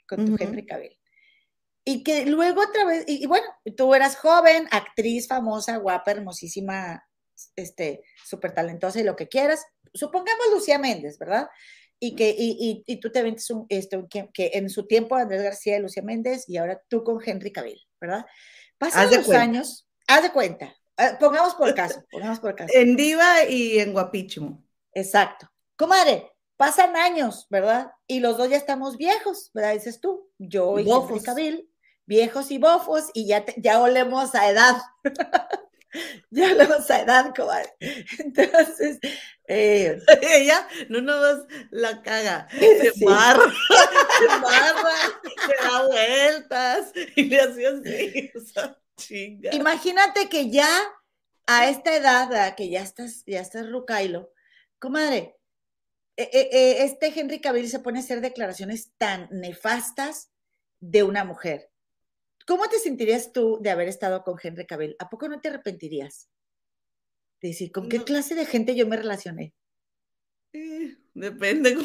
[0.08, 0.97] Con tu Henry Cavill.
[1.84, 7.04] Y que luego otra vez, y, bueno, tú eras joven, actriz famosa, guapa, hermosísima,
[7.56, 9.65] este, súper talentosa y lo que quieras.
[9.93, 11.50] Supongamos Lucía Méndez, ¿verdad?
[12.00, 15.78] Y que y, y, tú te aventas un, este, que, en su tiempo Andrés García
[15.78, 18.26] y Lucía Méndez y ahora tú con Henry Cavill, ¿verdad?
[18.78, 20.76] Pasan los años, haz de cuenta,
[21.20, 22.72] pongamos por caso, pongamos por caso.
[22.74, 24.64] En diva y en guapísimo.
[24.94, 25.50] Exacto.
[25.76, 27.92] Comadre, pasan años, ¿verdad?
[28.08, 29.74] Y los dos ya estamos viejos, ¿verdad?
[29.74, 31.24] Dices tú, yo y bofos.
[31.24, 31.70] Cabil,
[32.06, 34.78] viejos y bofos, y ya, ya olemos a edad.
[36.30, 37.74] ya olemos a edad, comadre.
[38.20, 39.00] Entonces,
[39.48, 43.52] eh, ella no nos la caga, se barra,
[44.20, 44.98] se barra,
[45.48, 48.78] se da vueltas, y le hace así, o sea.
[49.52, 50.70] Imagínate que ya
[51.48, 54.32] a esta edad, que ya estás, ya estás rucailo,
[54.80, 55.38] comadre,
[56.18, 60.32] e, e, e, este Henry Cavill se pone a hacer declaraciones tan nefastas
[60.80, 61.70] de una mujer.
[62.46, 64.96] ¿Cómo te sentirías tú de haber estado con Henry Cavill?
[65.00, 66.30] ¿A poco no te arrepentirías?
[67.42, 69.54] De decir, ¿con qué clase de gente yo me relacioné?
[70.54, 71.78] Eh, depende.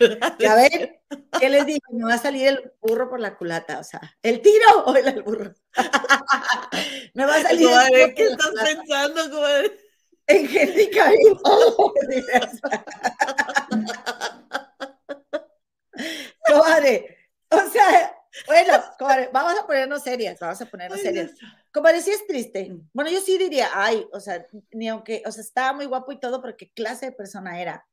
[0.48, 1.02] A ver,
[1.38, 1.80] ¿qué les dije?
[1.90, 5.22] Me va a salir el burro por la culata, o sea, ¿el tiro o el,
[5.22, 5.52] burro?
[7.14, 7.68] Me va a salir.
[7.92, 9.78] el ¿Qué estás pensando, comadre?
[10.26, 11.38] En Henry Cavill.
[16.46, 17.18] comadre,
[17.50, 21.32] o sea, bueno, comadre, vamos a ponernos serias, vamos a ponernos serias.
[21.72, 22.72] Comadre, sí es triste.
[22.92, 26.20] Bueno, yo sí diría, ay, o sea, ni aunque, o sea, estaba muy guapo y
[26.20, 27.86] todo, pero qué clase de persona era.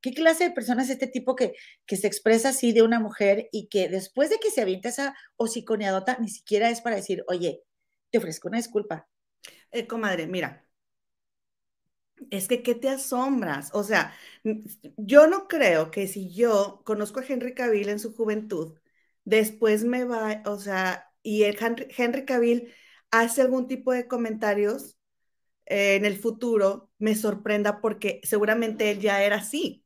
[0.00, 1.54] ¿Qué clase de persona es este tipo que,
[1.86, 5.14] que se expresa así de una mujer y que después de que se avienta esa
[5.36, 7.62] hociconeadota, ni siquiera es para decir, oye,
[8.10, 9.08] te ofrezco una disculpa?
[9.72, 10.66] Eh, comadre, mira,
[12.30, 13.70] es que, ¿qué te asombras?
[13.74, 14.12] O sea,
[14.96, 18.78] yo no creo que si yo conozco a Henry Cavill en su juventud,
[19.24, 22.74] después me va, o sea, y el Henry, Henry Cavill
[23.10, 24.96] hace algún tipo de comentarios
[25.66, 29.84] eh, en el futuro, me sorprenda porque seguramente él ya era así.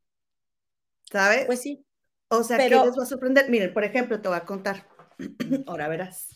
[1.12, 1.46] ¿Sabes?
[1.46, 1.84] Pues sí.
[2.28, 3.50] O sea, ¿qué les va a sorprender?
[3.50, 4.88] Miren, por ejemplo, te voy a contar.
[5.66, 6.34] ahora verás,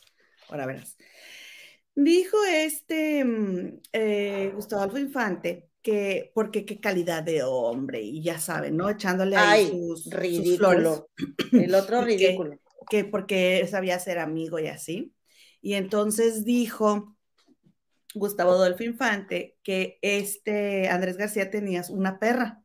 [0.48, 0.96] ahora verás.
[1.94, 8.38] Dijo este mm, eh, Gustavo Alfo Infante que, porque qué calidad de hombre, y ya
[8.38, 8.90] saben, ¿no?
[8.90, 11.08] Echándole ahí sus, ridículo.
[11.52, 12.58] El otro ridículo.
[12.90, 15.14] que, porque sabía ser amigo y así.
[15.62, 17.16] Y entonces dijo
[18.14, 22.62] Gustavo Adolfo Infante que este Andrés García tenía una perra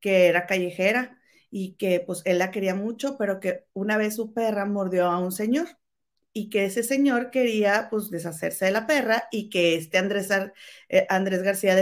[0.00, 1.21] que era callejera
[1.52, 5.18] y que pues él la quería mucho, pero que una vez su perra mordió a
[5.20, 5.68] un señor
[6.32, 10.30] y que ese señor quería pues deshacerse de la perra y que este Andrés,
[10.88, 11.76] eh, Andrés García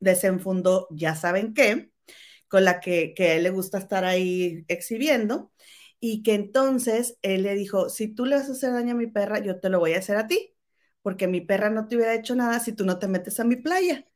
[0.00, 1.90] desenfundó ya saben qué,
[2.48, 5.52] con la que, que él le gusta estar ahí exhibiendo
[6.00, 9.06] y que entonces él le dijo, si tú le vas a hacer daño a mi
[9.06, 10.54] perra, yo te lo voy a hacer a ti,
[11.02, 13.56] porque mi perra no te hubiera hecho nada si tú no te metes a mi
[13.56, 14.06] playa.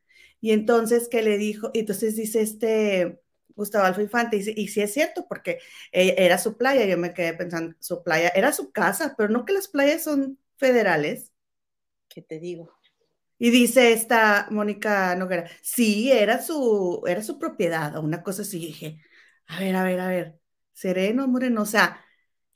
[0.40, 3.20] Y entonces que le dijo, entonces dice este,
[3.58, 5.58] Gustavo Alfa Infante, y, y sí es cierto, porque
[5.92, 9.44] e, era su playa, yo me quedé pensando, su playa era su casa, pero no
[9.44, 11.32] que las playas son federales.
[12.08, 12.72] ¿Qué te digo?
[13.38, 18.58] Y dice esta Mónica Noguera, sí, era su, era su propiedad, o una cosa así,
[18.58, 19.00] dije,
[19.46, 20.40] a ver, a ver, a ver,
[20.72, 22.04] sereno, moreno, o sea,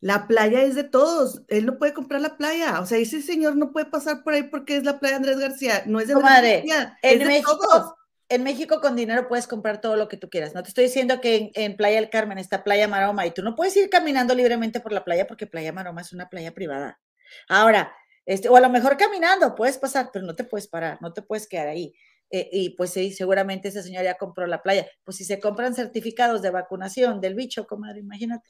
[0.01, 3.57] la playa es de todos, él no puede comprar la playa, o sea, ese señor
[3.57, 6.65] no puede pasar por ahí porque es la playa Andrés García, no es de Andrés
[6.67, 7.95] García, es de todos
[8.35, 10.55] en México con dinero puedes comprar todo lo que tú quieras.
[10.55, 13.55] No te estoy diciendo que en, Playa del Carmen está Playa Maroma y tú no
[13.55, 17.01] puedes ir caminando libremente por la playa porque Playa Maroma es una playa privada.
[17.49, 21.13] Ahora, este, o a lo mejor caminando puedes pasar, pero no te puedes parar, no
[21.13, 21.95] te puedes quedar ahí.
[22.31, 24.87] Eh, y pues sí, seguramente esa señora ya compró la playa.
[25.05, 28.49] Pues si se compran certificados de vacunación del bicho, comadre, imagínate.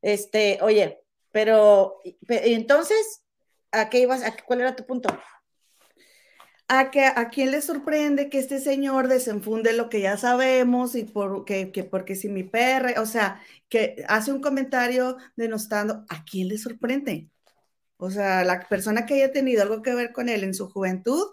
[0.00, 3.24] Este, oye, pero, entonces,
[3.72, 4.22] ¿a qué ibas?
[4.22, 5.10] A, ¿Cuál era tu punto?
[6.68, 11.04] A, que, a quién le sorprende que este señor desenfunde lo que ya sabemos y
[11.04, 16.48] por, que, porque si mi perra, o sea, que hace un comentario denostando, ¿a quién
[16.48, 17.30] le sorprende?
[17.98, 21.24] O sea, la persona que haya tenido algo que ver con él en su juventud,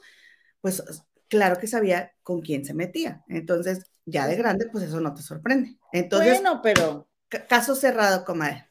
[0.61, 0.83] pues
[1.27, 3.23] claro que sabía con quién se metía.
[3.27, 5.77] Entonces, ya de grande, pues eso no te sorprende.
[5.91, 7.09] Entonces, bueno, pero
[7.49, 8.67] caso cerrado, comadre.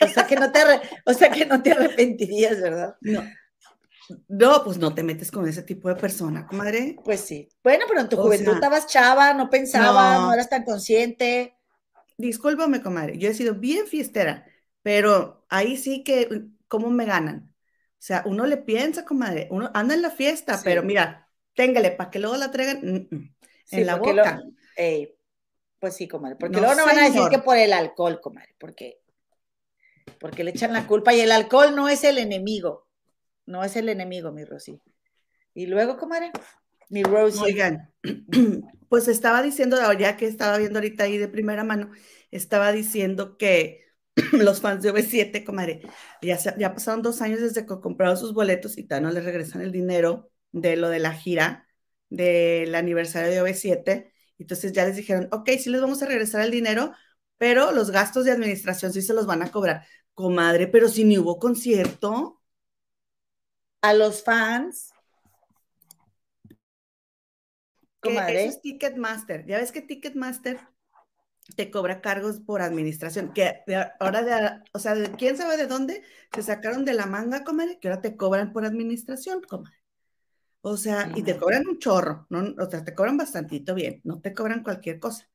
[0.00, 0.60] O sea que no te,
[1.04, 2.96] o sea que no te arrepentirías, ¿verdad?
[3.00, 3.24] No.
[4.28, 6.96] No, pues no te metes con ese tipo de persona, comadre.
[7.04, 7.48] Pues sí.
[7.62, 10.32] Bueno, pero en tu juventud estabas chava, no pensabas, no.
[10.32, 11.56] eras tan consciente.
[12.16, 14.46] Discúlpame, comadre, yo he sido bien fiestera,
[14.82, 17.52] pero ahí sí que, ¿cómo me ganan?
[18.04, 22.10] O sea, uno le piensa, comadre, uno anda en la fiesta, pero mira, téngale, para
[22.10, 23.34] que luego la traigan mm, mm,
[23.70, 24.42] en la boca.
[25.78, 29.00] pues sí, comadre, porque luego no van a decir que por el alcohol, comadre, porque,
[30.20, 32.86] porque le echan la culpa y el alcohol no es el enemigo,
[33.46, 34.80] no es el enemigo, mi Rosy.
[35.54, 36.30] Y luego, comadre,
[36.88, 37.40] mi Rosy.
[37.42, 37.92] Oigan,
[38.88, 41.90] pues estaba diciendo, ya que estaba viendo ahorita ahí de primera mano,
[42.30, 43.84] estaba diciendo que
[44.32, 45.82] los fans de OV7, comadre,
[46.22, 49.62] ya, ya pasaron dos años desde que compraron sus boletos y todavía no les regresan
[49.62, 51.66] el dinero de lo de la gira
[52.10, 54.12] del aniversario de OV7.
[54.38, 56.92] Entonces ya les dijeron, ok, sí les vamos a regresar el dinero,
[57.38, 59.86] pero los gastos de administración sí se los van a cobrar.
[60.14, 62.40] Comadre, pero si ni hubo concierto.
[63.84, 64.94] A los fans.
[68.00, 68.46] Comadre.
[68.46, 69.44] Eso es Ticketmaster.
[69.44, 70.58] Ya ves que Ticketmaster
[71.54, 73.62] te cobra cargos por administración, que
[74.00, 77.88] ahora de, o sea, quién sabe de dónde se sacaron de la manga, comadre, que
[77.88, 79.76] ahora te cobran por administración, comadre.
[80.62, 82.54] O sea, y te cobran un chorro, ¿no?
[82.56, 85.28] O sea, te cobran bastantito bien, no te cobran cualquier cosa.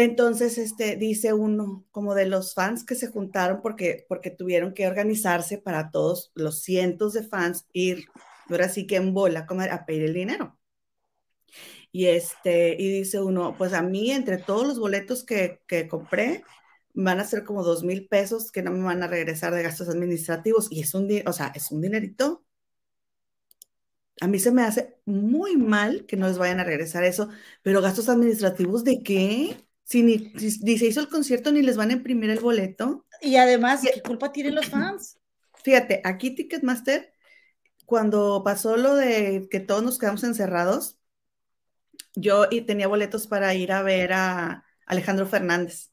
[0.00, 4.86] Entonces, este, dice uno, como de los fans que se juntaron porque, porque tuvieron que
[4.86, 8.06] organizarse para todos los cientos de fans ir,
[8.48, 10.56] ahora sí que en bola, comadre, a pedir el dinero.
[11.92, 16.44] Y, este, y dice uno, pues a mí entre todos los boletos que, que compré,
[16.94, 19.88] van a ser como dos mil pesos que no me van a regresar de gastos
[19.88, 20.68] administrativos.
[20.70, 22.44] Y es un, o sea, es un dinerito.
[24.20, 27.28] A mí se me hace muy mal que no les vayan a regresar eso,
[27.62, 29.67] pero gastos administrativos de qué?
[29.88, 33.06] Si ni, se hizo el concierto ni les van a imprimir el boleto.
[33.22, 35.18] Y además, ¿qué culpa tienen los fans?
[35.64, 37.14] Fíjate, aquí Ticketmaster,
[37.86, 40.98] cuando pasó lo de que todos nos quedamos encerrados,
[42.14, 45.90] yo tenía boletos para ir a ver a Alejandro Fernández.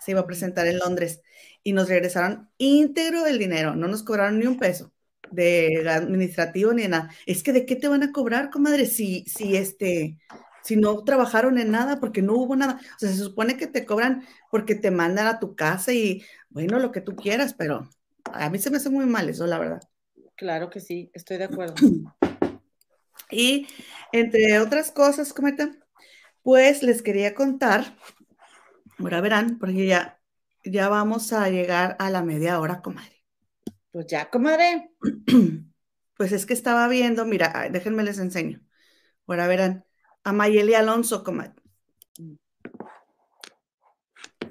[0.00, 1.22] Se iba a presentar en Londres
[1.62, 4.92] y nos regresaron íntegro el dinero, no nos cobraron ni un peso
[5.30, 7.10] de administrativo ni de nada.
[7.24, 10.18] Es que de qué te van a cobrar, comadre, si, si este,
[10.62, 12.80] si no trabajaron en nada, porque no hubo nada.
[12.96, 16.78] O sea, se supone que te cobran porque te mandan a tu casa y bueno,
[16.78, 17.88] lo que tú quieras, pero
[18.24, 19.80] a mí se me hace muy mal eso, la verdad.
[20.36, 21.74] Claro que sí, estoy de acuerdo.
[23.30, 23.66] Y
[24.12, 25.70] entre otras cosas, cometa,
[26.42, 27.94] pues les quería contar,
[28.98, 30.18] ahora verán, porque ya,
[30.64, 33.22] ya vamos a llegar a la media hora, comadre.
[33.92, 34.90] Pues ya, comadre.
[36.16, 38.60] Pues es que estaba viendo, mira, déjenme les enseño.
[39.28, 39.84] Ahora verán,
[40.24, 41.24] a Mayeli Alonso.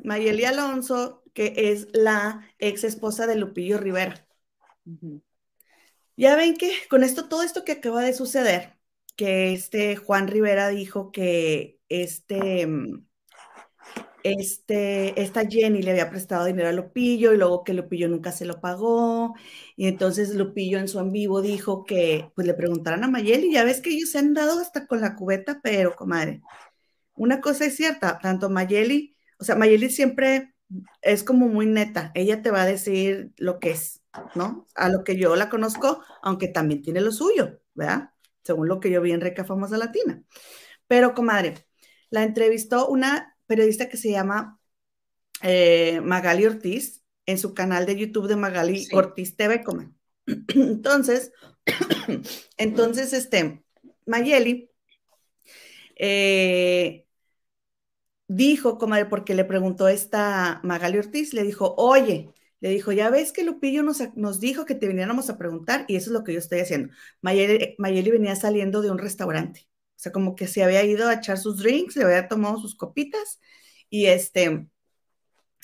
[0.03, 4.27] Mayeli Alonso, que es la ex esposa de Lupillo Rivera.
[6.15, 8.77] Ya ven que con esto, todo esto que acaba de suceder,
[9.15, 13.06] que este Juan Rivera dijo que este, mm,
[14.33, 18.45] este, esta Jenny le había prestado dinero a Lupillo y luego que Lupillo nunca se
[18.45, 19.35] lo pagó.
[19.75, 23.63] Y entonces Lupillo en su en vivo dijo que pues le preguntaran a Mayeli, ya
[23.63, 26.41] ves que ellos se han dado hasta con la cubeta, pero comadre,
[27.15, 30.53] una cosa es cierta, tanto Mayeli, o sea, Mayeli siempre
[31.01, 34.01] es como muy neta, ella te va a decir lo que es,
[34.35, 34.67] ¿no?
[34.75, 38.11] A lo que yo la conozco, aunque también tiene lo suyo, ¿verdad?
[38.43, 40.23] Según lo que yo vi en Reca Famosa Latina.
[40.87, 41.67] Pero, comadre,
[42.09, 44.59] la entrevistó una periodista que se llama
[45.41, 49.63] eh, Magali Ortiz en su canal de YouTube de Magali Ortiz TV.
[50.55, 51.31] Entonces,
[52.57, 53.63] entonces, este,
[54.05, 54.69] Mayeli
[55.95, 57.05] eh,
[58.27, 63.31] dijo, comadre, porque le preguntó esta Magali Ortiz, le dijo, oye, le dijo, ya ves
[63.31, 66.33] que Lupillo nos, nos, dijo que te viniéramos a preguntar y eso es lo que
[66.33, 66.93] yo estoy haciendo.
[67.21, 71.15] Mayeli, Mayeli, venía saliendo de un restaurante, o sea, como que se había ido a
[71.15, 73.39] echar sus drinks, le había tomado sus copitas
[73.89, 74.67] y este,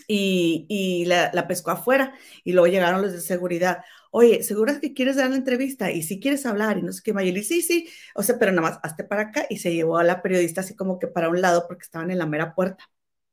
[0.07, 3.83] y, y la, la, pescó afuera y luego llegaron los de seguridad.
[4.11, 5.91] Oye, ¿seguras que quieres dar la entrevista?
[5.91, 8.69] Y si quieres hablar, y no sé qué, Mayeli, sí, sí, o sea, pero nada
[8.69, 11.41] más, hazte para acá y se llevó a la periodista así como que para un
[11.41, 12.89] lado porque estaban en la mera puerta.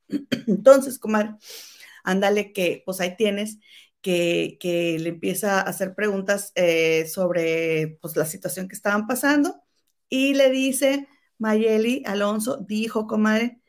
[0.47, 1.37] Entonces, comadre,
[2.05, 3.59] ándale que, pues ahí tienes,
[4.03, 9.63] que, que le empieza a hacer preguntas eh, sobre pues, la situación que estaban pasando
[10.11, 13.61] y le dice, Mayeli Alonso dijo, comadre,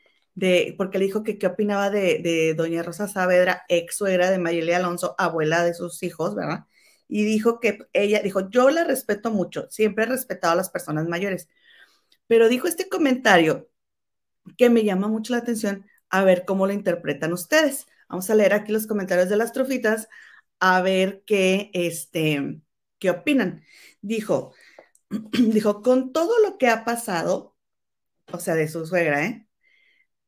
[0.76, 4.72] porque le dijo que qué opinaba de, de doña Rosa Saavedra, ex suegra de Mayeli
[4.72, 6.66] Alonso, abuela de sus hijos, ¿verdad?
[7.08, 11.08] Y dijo que ella, dijo, yo la respeto mucho, siempre he respetado a las personas
[11.08, 11.48] mayores,
[12.26, 13.68] pero dijo este comentario
[14.56, 17.86] que me llama mucho la atención, a ver cómo lo interpretan ustedes.
[18.08, 20.08] Vamos a leer aquí los comentarios de las trofitas,
[20.60, 22.60] a ver qué, este,
[22.98, 23.62] qué opinan.
[24.02, 24.54] Dijo,
[25.32, 27.56] dijo, con todo lo que ha pasado,
[28.32, 29.46] o sea, de su suegra, ¿eh?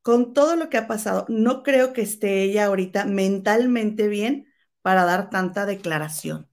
[0.01, 4.47] Con todo lo que ha pasado, no creo que esté ella ahorita mentalmente bien
[4.81, 6.47] para dar tanta declaración.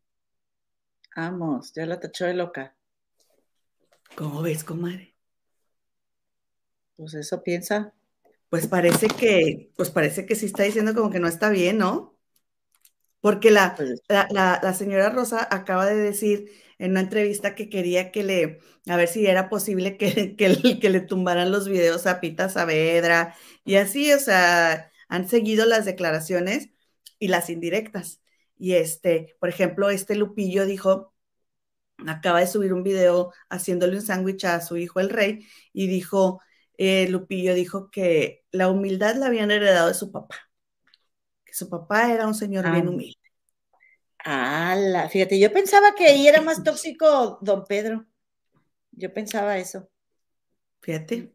[1.15, 2.75] Vamos, ya la tachó de loca.
[4.17, 5.15] ¿Cómo ves, comadre?
[6.97, 7.93] Pues eso piensa.
[8.49, 12.12] Pues parece que, pues parece que sí está diciendo como que no está bien, ¿no?
[13.23, 14.29] Porque la, pues la,
[14.63, 16.51] la señora Rosa acaba de decir
[16.83, 18.59] en una entrevista que quería que le,
[18.89, 20.35] a ver si era posible que,
[20.81, 25.85] que, le tumbaran los videos a Pita Saavedra y así, o sea, han seguido las
[25.85, 26.71] declaraciones
[27.21, 28.21] y las indirectas.
[28.59, 31.15] Y este, por ejemplo, este Lupillo dijo,
[32.07, 36.41] acaba de subir un video haciéndole un sándwich a su hijo el rey y dijo,
[36.79, 40.37] eh, Lupillo dijo que la humildad la habían heredado de su papá,
[41.53, 42.91] que su papá era un señor bien ah.
[42.91, 43.19] humilde.
[44.25, 48.07] Ah, fíjate, yo pensaba que ahí era más tóxico don Pedro.
[48.93, 49.91] Yo pensaba eso.
[50.81, 51.35] Fíjate.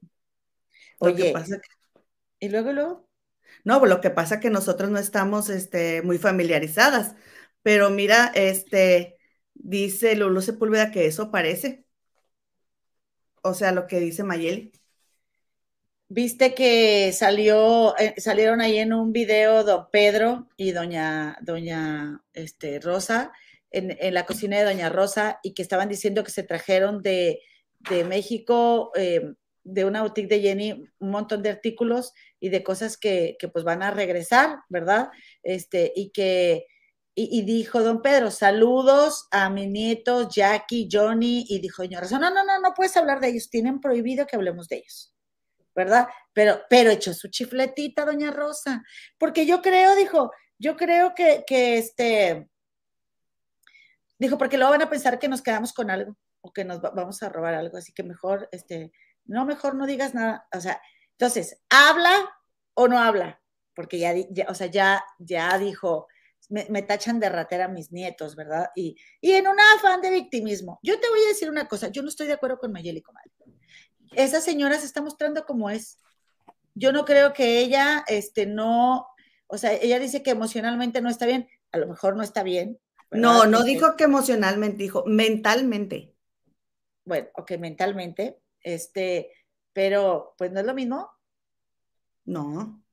[0.97, 1.33] Oye,
[2.39, 3.09] ¿y luego, luego?
[3.63, 7.15] No, pues lo que pasa es que nosotros no estamos este, muy familiarizadas,
[7.61, 9.17] pero mira, este,
[9.53, 11.85] dice Lulu Sepúlveda que eso parece.
[13.43, 14.71] O sea, lo que dice Mayeli.
[16.09, 22.79] Viste que salió, eh, salieron ahí en un video don Pedro y doña, doña este,
[22.79, 23.33] Rosa,
[23.71, 27.41] en, la cocina de doña Rosa, y que estaban diciendo que se trajeron de,
[28.07, 29.33] México, eh,
[29.65, 33.83] de una boutique de Jenny, un montón de artículos y de cosas que, pues van
[33.83, 35.09] a regresar, ¿verdad?
[35.43, 36.67] Este, y que,
[37.15, 42.29] y, dijo don Pedro, saludos a mis nietos, Jackie, Johnny, y dijo doña Rosa, no,
[42.29, 45.16] no, no, no puedes hablar de ellos, tienen prohibido que hablemos de ellos.
[45.77, 46.07] ¿Verdad?
[46.33, 48.83] Pero, pero echó su chifletita, doña Rosa,
[49.19, 52.49] porque yo creo, dijo, yo creo que, que este,
[54.17, 57.21] dijo, porque luego van a pensar que nos quedamos con algo o que nos vamos
[57.21, 58.91] a robar algo, así que mejor, este,
[59.25, 62.27] no, mejor no digas nada, o sea, entonces, ¿habla
[62.73, 63.39] o no habla?
[63.75, 64.15] Porque ya,
[64.49, 66.07] o sea, ya, ya dijo,
[66.49, 68.71] me, tachan de ratera mis nietos, ¿verdad?
[68.75, 70.79] Y, y en un afán de victimismo.
[70.81, 73.25] Yo te voy a decir una cosa, yo no estoy de acuerdo con Mayeli Comal
[74.13, 75.99] esa señora se está mostrando como es.
[76.75, 79.07] Yo no creo que ella, este, no,
[79.47, 82.79] o sea, ella dice que emocionalmente no está bien, a lo mejor no está bien.
[83.11, 86.13] No, no este dijo que emocionalmente, dijo mentalmente.
[87.05, 89.31] Bueno, ok, mentalmente, este,
[89.73, 91.09] pero pues no es lo mismo.
[92.25, 92.83] No.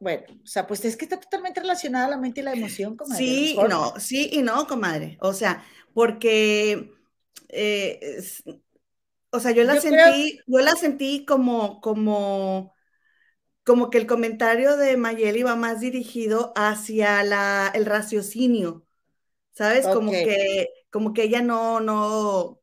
[0.00, 3.24] bueno, o sea, pues es que está totalmente relacionada la mente y la emoción, comadre.
[3.24, 5.16] Sí, y no, sí y no, comadre.
[5.22, 5.64] O sea,
[5.94, 6.92] porque
[7.48, 8.22] eh,
[9.30, 12.74] o sea, yo la sentí, yo la sentí como, como,
[13.64, 18.86] como que el comentario de Mayeli va más dirigido hacia la, el raciocinio,
[19.52, 19.88] ¿sabes?
[19.88, 22.60] Como que, como que ella no, no,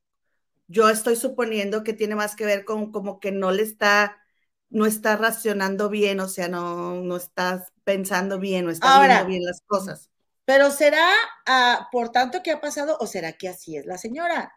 [0.67, 4.17] yo estoy suponiendo que tiene más que ver con como que no le está,
[4.69, 9.43] no está racionando bien, o sea, no, no está pensando bien, no está viendo bien
[9.45, 10.09] las cosas.
[10.45, 11.09] Pero será,
[11.47, 14.53] ah, por tanto, que ha pasado o será que así es la señora?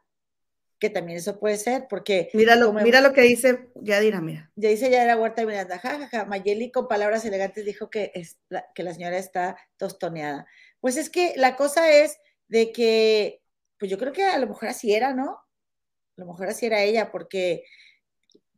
[0.79, 2.31] Que también eso puede ser, porque...
[2.35, 4.51] Mira lo, mira lo que dice Yadira, mira.
[4.55, 8.64] Ya dice Yadira Huerta y Miranda, jajaja, Mayeli con palabras elegantes dijo que, es la,
[8.75, 10.47] que la señora está tostoneada.
[10.81, 13.43] Pues es que la cosa es de que,
[13.79, 15.31] pues yo creo que a lo mejor así era, ¿no?
[15.31, 17.64] A lo mejor así era ella, porque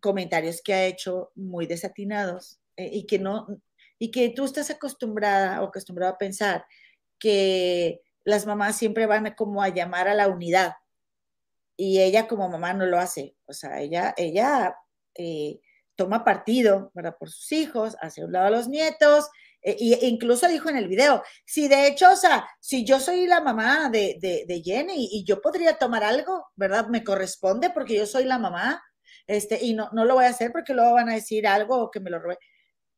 [0.01, 3.47] comentarios que ha hecho muy desatinados eh, y que no,
[3.99, 6.65] y que tú estás acostumbrada o acostumbrado a pensar
[7.19, 10.73] que las mamás siempre van como a llamar a la unidad,
[11.81, 13.37] y ella como mamá no lo hace.
[13.47, 14.77] O sea, ella, ella
[15.15, 15.61] eh,
[15.97, 17.17] toma partido ¿verdad?
[17.19, 19.31] por sus hijos, hace un lado a los nietos,
[19.63, 19.77] e
[20.07, 23.89] incluso dijo en el video, si de hecho, o sea, si yo soy la mamá
[23.89, 26.89] de, de, Jenny y yo podría tomar algo, ¿verdad?
[26.89, 28.83] Me corresponde porque yo soy la mamá,
[29.27, 32.01] este, y no, no lo voy a hacer porque luego van a decir algo que
[32.01, 32.39] me lo robe.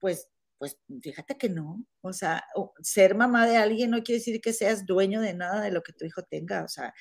[0.01, 0.29] Pues,
[0.59, 2.45] pues fíjate que no, o sea,
[2.81, 5.93] ser mamá de alguien no quiere decir que seas dueño de nada de lo que
[5.93, 6.95] tu hijo tenga, o sea,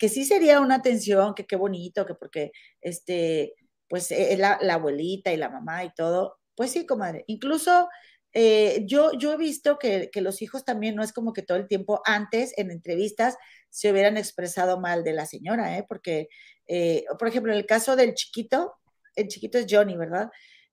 [0.00, 3.54] que sí sería una atención, que qué bonito, que porque, este,
[3.86, 7.24] pues es la, abuelita y la mamá y todo, pues sí, comadre.
[7.26, 7.86] Incluso
[8.32, 11.58] eh, yo, yo he visto que, que, los hijos también no es como que todo
[11.58, 13.36] el tiempo antes en entrevistas
[13.68, 15.84] se hubieran expresado mal de la señora, ¿eh?
[15.86, 16.28] porque,
[16.66, 18.72] eh, por ejemplo, en el caso del chiquito,
[19.16, 20.30] el chiquito es Johnny, ¿verdad?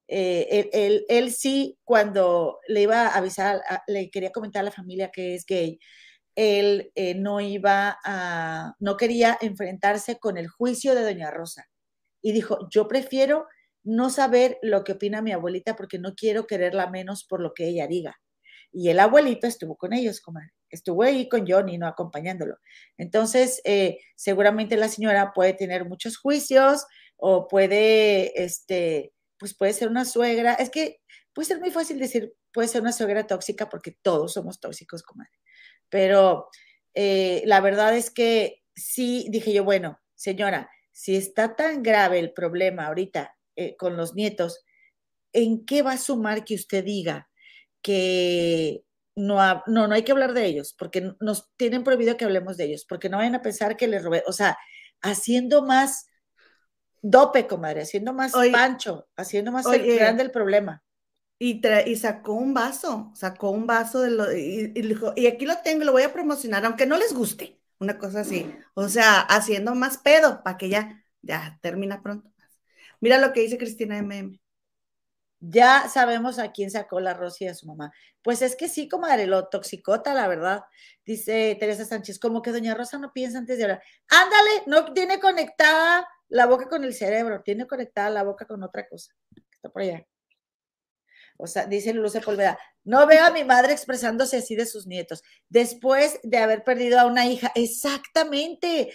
[0.07, 5.11] Eh, él, él, sí, cuando le iba a avisar, le quería comentar a la familia
[5.11, 5.79] que es gay,
[6.37, 11.67] él eh, no iba a, no quería enfrentarse con el juicio de Doña Rosa.
[12.21, 13.47] Y dijo, yo prefiero
[13.83, 17.67] no saber lo que opina mi abuelita porque no quiero quererla menos por lo que
[17.67, 18.17] ella diga.
[18.71, 20.51] Y el abuelito estuvo con ellos, comadre.
[20.69, 22.57] Estuvo ahí con Johnny, no acompañándolo.
[22.97, 26.85] Entonces, eh, seguramente la señora puede tener muchos juicios
[27.15, 30.53] o puede, este, pues puede ser una suegra.
[30.53, 30.97] Es que
[31.33, 35.31] puede ser muy fácil decir, puede ser una suegra tóxica porque todos somos tóxicos, comadre.
[35.89, 36.49] Pero
[36.93, 42.33] eh, la verdad es que sí, dije yo, bueno, señora, si está tan grave el
[42.33, 44.63] problema ahorita eh, con los nietos,
[45.33, 47.29] ¿en qué va a sumar que usted diga
[47.81, 48.83] que
[49.15, 52.65] no, no, no hay que hablar de ellos, porque nos tienen prohibido que hablemos de
[52.65, 54.57] ellos, porque no vayan a pensar que les robé, o sea,
[55.01, 56.07] haciendo más
[57.01, 60.83] dope, comadre, haciendo más pancho, haciendo más grande el problema.
[61.39, 65.57] Y, y, sacó un vaso, sacó un vaso de lo, y, dijo, y aquí lo
[65.59, 68.51] tengo, lo voy a promocionar, aunque no les guste, una cosa así.
[68.73, 72.31] O sea, haciendo más pedo para que ya, ya termina pronto.
[72.99, 74.39] Mira lo que dice Cristina MM.
[75.39, 77.91] Ya sabemos a quién sacó la Rosy a su mamá.
[78.23, 80.63] Pues es que sí, comadre, lo toxicota, la verdad.
[81.05, 83.83] Dice Teresa Sánchez, como que doña Rosa no piensa antes de hablar.
[84.09, 88.87] Ándale, no tiene conectada la boca con el cerebro, tiene conectada la boca con otra
[88.87, 89.13] cosa.
[89.53, 90.05] Está por allá.
[91.37, 95.21] O sea, dice Luz Sepúlveda, no veo a mi madre expresándose así de sus nietos,
[95.49, 97.51] después de haber perdido a una hija.
[97.55, 98.91] Exactamente.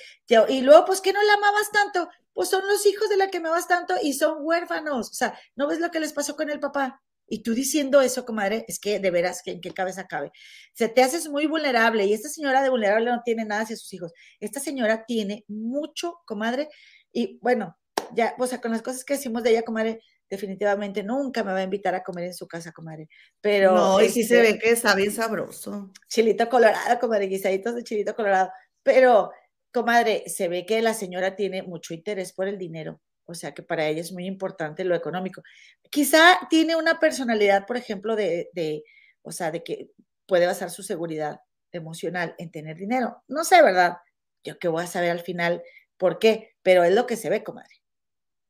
[0.49, 2.09] Y luego, pues, ¿qué no la amabas tanto?
[2.33, 5.11] Pues son los hijos de la que me vas tanto y son huérfanos.
[5.11, 7.03] O sea, ¿no ves lo que les pasó con el papá?
[7.29, 10.33] Y tú diciendo eso, comadre, es que de veras, ¿en qué cabeza cabe?
[10.75, 13.93] Se te haces muy vulnerable y esta señora de vulnerable no tiene nada hacia sus
[13.95, 14.13] hijos.
[14.41, 16.69] Esta señora tiene mucho, comadre,
[17.11, 17.79] y bueno,
[18.15, 20.01] ya, o sea, con las cosas que decimos de ella, comadre,
[20.33, 23.07] definitivamente nunca me va a invitar a comer en su casa, comadre.
[23.43, 23.75] Pero.
[23.75, 25.93] No, y sí se ve que está bien sabroso.
[26.09, 28.51] Chilito colorado, comadre, guisaditos de chilito colorado.
[28.83, 29.31] Pero,
[29.71, 33.03] comadre, se ve que la señora tiene mucho interés por el dinero.
[33.27, 35.43] O sea que para ella es muy importante lo económico.
[35.91, 38.85] Quizá tiene una personalidad, por ejemplo, de, de
[39.21, 39.91] o sea, de que
[40.27, 41.41] puede basar su seguridad
[41.73, 43.23] emocional en tener dinero.
[43.29, 43.99] No sé, ¿verdad?
[44.45, 45.63] Yo qué voy a saber al final
[45.99, 47.83] por qué, pero es lo que se ve, comadre.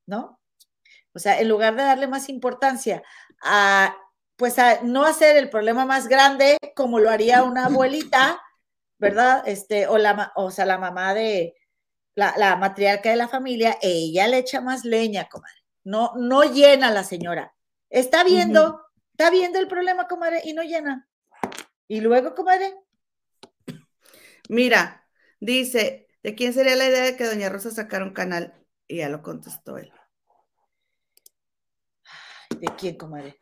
[0.06, 0.38] ¿No?
[1.14, 3.02] O sea, en lugar de darle más importancia
[3.42, 3.96] a,
[4.36, 8.40] pues, a no hacer el problema más grande como lo haría una abuelita,
[8.98, 9.42] ¿verdad?
[9.46, 11.54] Este, o la, o sea, la mamá de
[12.14, 15.62] la, la matriarca de la familia, ella le echa más leña, comadre.
[15.84, 17.54] No, no llena la señora.
[17.90, 21.08] Está viendo, está viendo el problema, comadre, y no llena.
[21.88, 22.74] Y luego, comadre.
[24.48, 25.06] Mira,
[25.40, 28.54] dice, ¿de quién sería la idea de que Doña Rosa sacara un canal?
[28.86, 29.92] Y ya lo contestó él.
[32.62, 33.36] ¿De quién, comadre?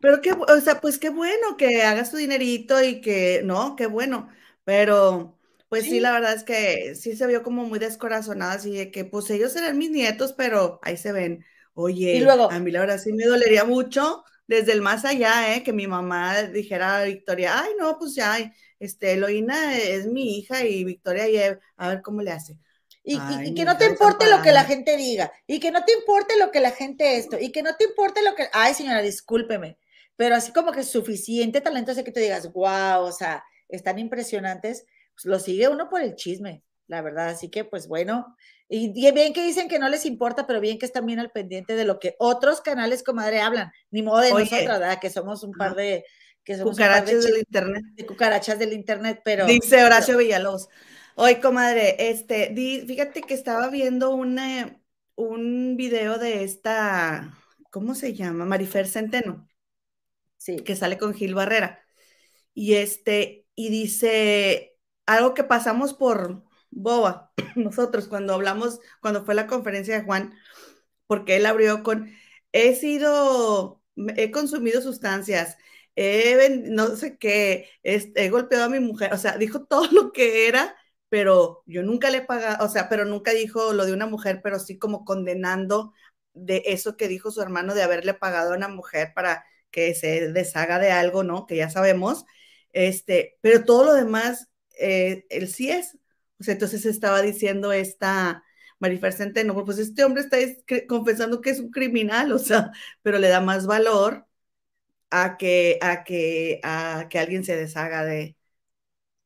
[0.00, 3.86] Pero qué, o sea, pues qué bueno que hagas tu dinerito y que, no, qué
[3.86, 4.28] bueno,
[4.64, 5.38] pero
[5.70, 5.98] pues sí.
[5.98, 9.56] la verdad es que sí se vio como muy descorazonada, así de que pues ellos
[9.56, 11.42] eran mis nietos, pero ahí se ven.
[11.72, 15.56] Oye, y luego, a mí la verdad sí me dolería mucho desde el más allá,
[15.56, 15.62] ¿eh?
[15.62, 18.36] que mi mamá dijera a Victoria, ay, no, pues ya,
[18.78, 22.58] este, Eloína es mi hija y Victoria, a ver cómo le hace.
[23.04, 26.38] Y, que no te importe lo que la gente diga, y que no te importe
[26.38, 29.76] lo que la gente esto, y que no te importe lo que, ay señora, discúlpeme,
[30.14, 34.86] pero así como que suficiente talento hace que te digas, wow, o sea, están impresionantes,
[35.16, 38.36] pues lo sigue uno por el chisme, la verdad, así que pues bueno,
[38.74, 41.74] y bien que dicen que no les importa, pero bien que están bien al pendiente
[41.74, 44.98] de lo que otros canales, comadre, hablan, ni modo de nosotros, ¿verdad?
[44.98, 46.06] Que somos un par de...
[46.42, 47.84] Que somos cucarachas del internet.
[47.92, 49.44] De cucarachas del internet, pero...
[49.44, 50.70] Dice Horacio Villalobos.
[51.16, 52.54] Oye, comadre, este,
[52.86, 54.80] fíjate que estaba viendo una,
[55.14, 57.34] un video de esta,
[57.70, 58.46] ¿cómo se llama?
[58.46, 59.48] Marifer Centeno.
[60.38, 60.56] Sí.
[60.56, 61.80] Que sale con Gil Barrera.
[62.54, 69.46] Y este, y dice algo que pasamos por boba, nosotros cuando hablamos, cuando fue la
[69.46, 70.34] conferencia de Juan,
[71.06, 72.10] porque él abrió con,
[72.52, 73.82] he sido,
[74.16, 75.58] he consumido sustancias,
[75.96, 80.48] he, no sé qué, he golpeado a mi mujer, o sea, dijo todo lo que
[80.48, 80.76] era
[81.12, 84.40] pero yo nunca le he pagado, o sea, pero nunca dijo lo de una mujer,
[84.42, 85.92] pero sí como condenando
[86.32, 90.32] de eso que dijo su hermano de haberle pagado a una mujer para que se
[90.32, 91.44] deshaga de algo, ¿no?
[91.46, 92.24] Que ya sabemos,
[92.72, 94.48] este, pero todo lo demás,
[94.78, 95.98] eh, él sí es.
[96.40, 98.42] O sea, entonces estaba diciendo esta
[98.78, 100.38] Marifer Centeno, pues este hombre está
[100.88, 102.70] confesando que es un criminal, o sea,
[103.02, 104.26] pero le da más valor
[105.10, 108.34] a que, a que, a que alguien se deshaga de,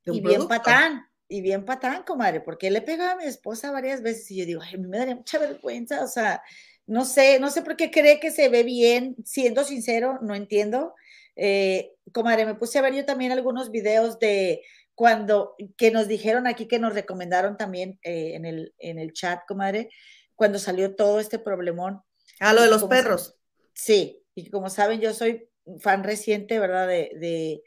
[0.04, 3.70] de un y bien patán, y bien patán, comadre, porque le pegaba a mi esposa
[3.70, 6.42] varias veces y yo digo, ay, a mí me daría mucha vergüenza, o sea,
[6.86, 10.94] no sé, no sé por qué cree que se ve bien, siendo sincero, no entiendo.
[11.34, 14.62] Eh, comadre, me puse a ver yo también algunos videos de
[14.94, 19.40] cuando, que nos dijeron aquí, que nos recomendaron también eh, en, el, en el chat,
[19.46, 19.90] comadre,
[20.34, 22.02] cuando salió todo este problemón.
[22.40, 23.36] Ah, lo de los perros.
[23.72, 25.48] sí, y como saben, yo soy
[25.80, 26.86] fan reciente, ¿verdad?
[26.86, 27.62] De, de,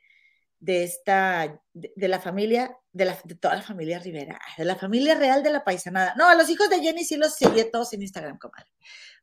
[0.59, 5.43] de esta, de, la familia, de, la, toda la familia Rivera, de la familia real
[5.43, 6.15] de la paisanada.
[6.17, 8.69] No, a los hijos de Jenny sí los seguí todos en Instagram, comadre.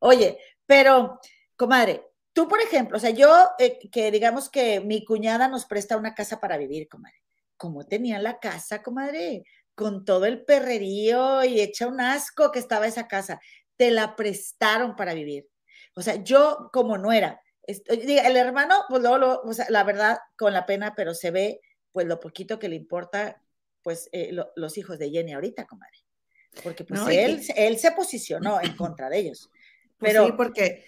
[0.00, 1.20] Oye, pero,
[1.56, 5.96] comadre, tú, por ejemplo, o sea, yo, eh, que digamos que mi cuñada nos presta
[5.96, 7.22] una casa para vivir, comadre.
[7.56, 9.44] ¿Cómo tenía la casa, comadre?
[9.74, 13.40] Con todo el perrerío y hecha un asco que estaba esa casa.
[13.76, 15.48] Te la prestaron para vivir.
[15.94, 20.52] O sea, yo como no era, el hermano, pues luego, o sea, la verdad, con
[20.52, 21.60] la pena, pero se ve,
[21.92, 23.42] pues lo poquito que le importa,
[23.86, 25.96] pues eh, los hijos de Jenny ahorita, comadre.
[26.64, 29.48] Porque pues él, él se posicionó en contra de ellos.
[29.98, 30.84] Pues pero, sí, porque,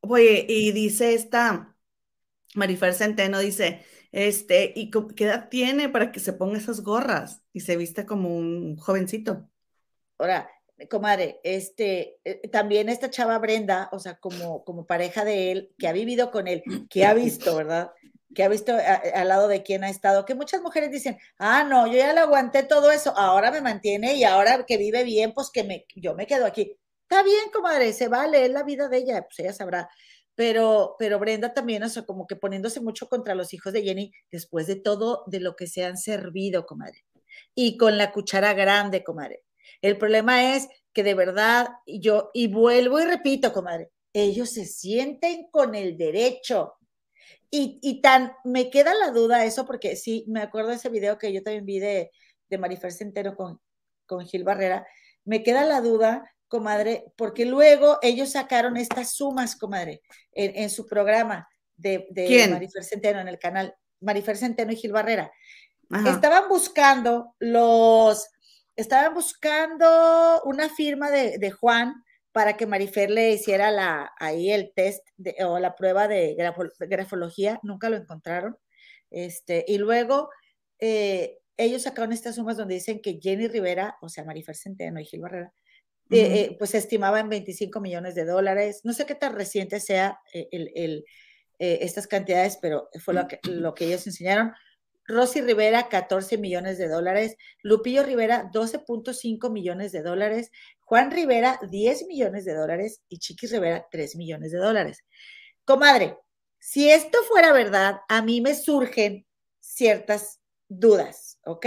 [0.00, 1.76] oye, y dice esta
[2.56, 7.60] Marifer Centeno, dice, este, ¿y qué edad tiene para que se ponga esas gorras y
[7.60, 9.48] se viste como un jovencito?
[10.18, 10.50] Ahora,
[10.90, 15.88] comadre, este, eh, también esta chava Brenda, o sea, como, como pareja de él, que
[15.88, 17.92] ha vivido con él, que ha visto, ¿verdad?
[18.34, 18.72] Que ha visto
[19.14, 22.20] al lado de quien ha estado, que muchas mujeres dicen, ah, no, yo ya le
[22.20, 26.14] aguanté todo eso, ahora me mantiene y ahora que vive bien, pues que me, yo
[26.14, 26.76] me quedo aquí.
[27.02, 29.88] Está bien, comadre, se vale, es la vida de ella, pues ella sabrá.
[30.34, 34.12] Pero, pero Brenda también, o sea, como que poniéndose mucho contra los hijos de Jenny,
[34.30, 37.04] después de todo de lo que se han servido, comadre.
[37.54, 39.45] Y con la cuchara grande, comadre
[39.82, 45.48] el problema es que de verdad, yo, y vuelvo y repito, comadre, ellos se sienten
[45.50, 46.74] con el derecho.
[47.50, 51.32] Y, tan, me queda la duda eso, porque sí, me acuerdo de ese video que
[51.32, 52.10] yo también vi de,
[52.50, 53.60] de Marifer Centeno con,
[54.04, 54.86] con Gil Barrera,
[55.24, 60.02] me queda la duda, comadre, porque luego ellos sacaron estas sumas, comadre,
[60.32, 65.30] en, su programa de, de Marifer Centeno en el canal, Marifer Centeno y Gil Barrera.
[65.90, 68.28] Estaban buscando los
[68.76, 75.06] estaban buscando una firma de, Juan para que Marifer le hiciera la, ahí el test
[75.44, 76.36] o la prueba de
[76.80, 78.56] grafología, nunca lo encontraron.
[79.10, 80.28] Este, y luego
[80.78, 85.06] eh, ellos sacaron estas sumas donde dicen que Jenny Rivera, o sea, Marifer Centeno y
[85.06, 85.52] Gil Barrera,
[86.10, 88.82] eh, eh, pues se estimaba en 25 millones de dólares.
[88.84, 91.04] No sé qué tan reciente sea el,
[91.58, 94.52] estas cantidades, pero fue lo que, lo que ellos enseñaron.
[95.08, 97.36] Rosy Rivera, 14 millones de dólares.
[97.62, 100.50] Lupillo Rivera, 12.5 millones de dólares.
[100.80, 103.02] Juan Rivera, 10 millones de dólares.
[103.08, 105.04] Y Chiquis Rivera, 3 millones de dólares.
[105.64, 106.16] Comadre,
[106.58, 109.26] si esto fuera verdad, a mí me surgen
[109.60, 111.66] ciertas dudas, ¿ok?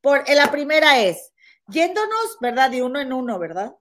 [0.00, 1.32] Por, eh, la primera es,
[1.68, 2.70] yéndonos, ¿verdad?
[2.70, 3.76] De uno en uno, ¿verdad?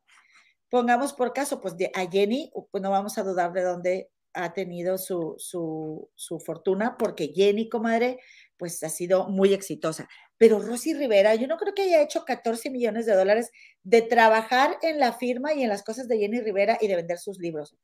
[0.70, 4.54] Pongamos por caso, pues de, a Jenny, pues no vamos a dudar de dónde ha
[4.54, 8.20] tenido su, su, su fortuna, porque Jenny, comadre,
[8.60, 10.08] pues ha sido muy exitosa.
[10.38, 13.52] Pero Rosy Rivera, yo no creo que haya hecho 14 millones de dólares
[13.84, 17.18] de trabajar en la firma y en las cosas de Jenny Rivera y de vender
[17.18, 17.76] sus libros.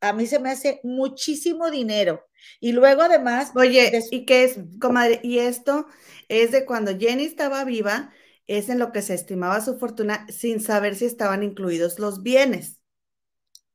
[0.00, 2.24] A mí se me hace muchísimo dinero.
[2.60, 3.50] Y luego además...
[3.54, 5.20] Oye, ¿y qué es, comadre?
[5.22, 5.86] Y esto
[6.28, 8.10] es de cuando Jenny estaba viva,
[8.46, 12.80] es en lo que se estimaba su fortuna sin saber si estaban incluidos los bienes.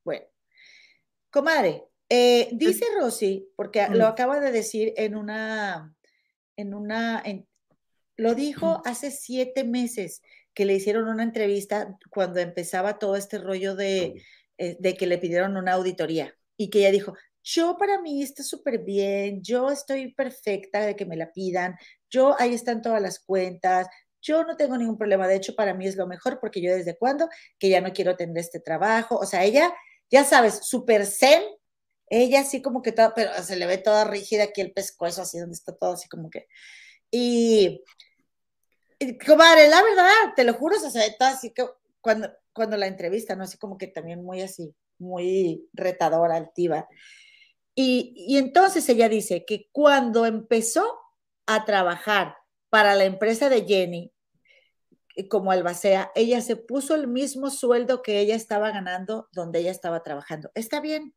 [0.03, 0.25] Bueno,
[1.29, 5.94] comadre, eh, dice Rosy, porque lo acaba de decir en una
[6.57, 7.23] en una,
[8.17, 10.21] lo dijo hace siete meses
[10.53, 14.23] que le hicieron una entrevista cuando empezaba todo este rollo de,
[14.57, 18.41] eh, de que le pidieron una auditoría y que ella dijo, yo para mí está
[18.41, 21.75] súper bien, yo estoy perfecta de que me la pidan,
[22.09, 23.87] yo ahí están todas las cuentas,
[24.21, 26.97] yo no tengo ningún problema, de hecho para mí es lo mejor porque yo desde
[26.97, 27.29] cuando
[27.59, 29.73] que ya no quiero tener este trabajo, o sea, ella,
[30.09, 31.43] ya sabes, súper zen
[32.07, 35.39] ella así como que toda, pero se le ve toda rígida aquí el pescuezo, así
[35.39, 36.47] donde está todo así como que.
[37.11, 37.83] Y,
[39.25, 41.65] comadre, la verdad, te lo juro, se ve toda así que
[42.01, 43.43] cuando, cuando la entrevista, ¿no?
[43.43, 46.87] Así como que también muy así, muy retadora, altiva.
[47.75, 50.99] Y, y entonces ella dice que cuando empezó
[51.45, 52.37] a trabajar
[52.69, 54.13] para la empresa de Jenny,
[55.15, 59.71] eh, como albacea, ella se puso el mismo sueldo que ella estaba ganando donde ella
[59.71, 60.51] estaba trabajando.
[60.55, 61.13] Está bien,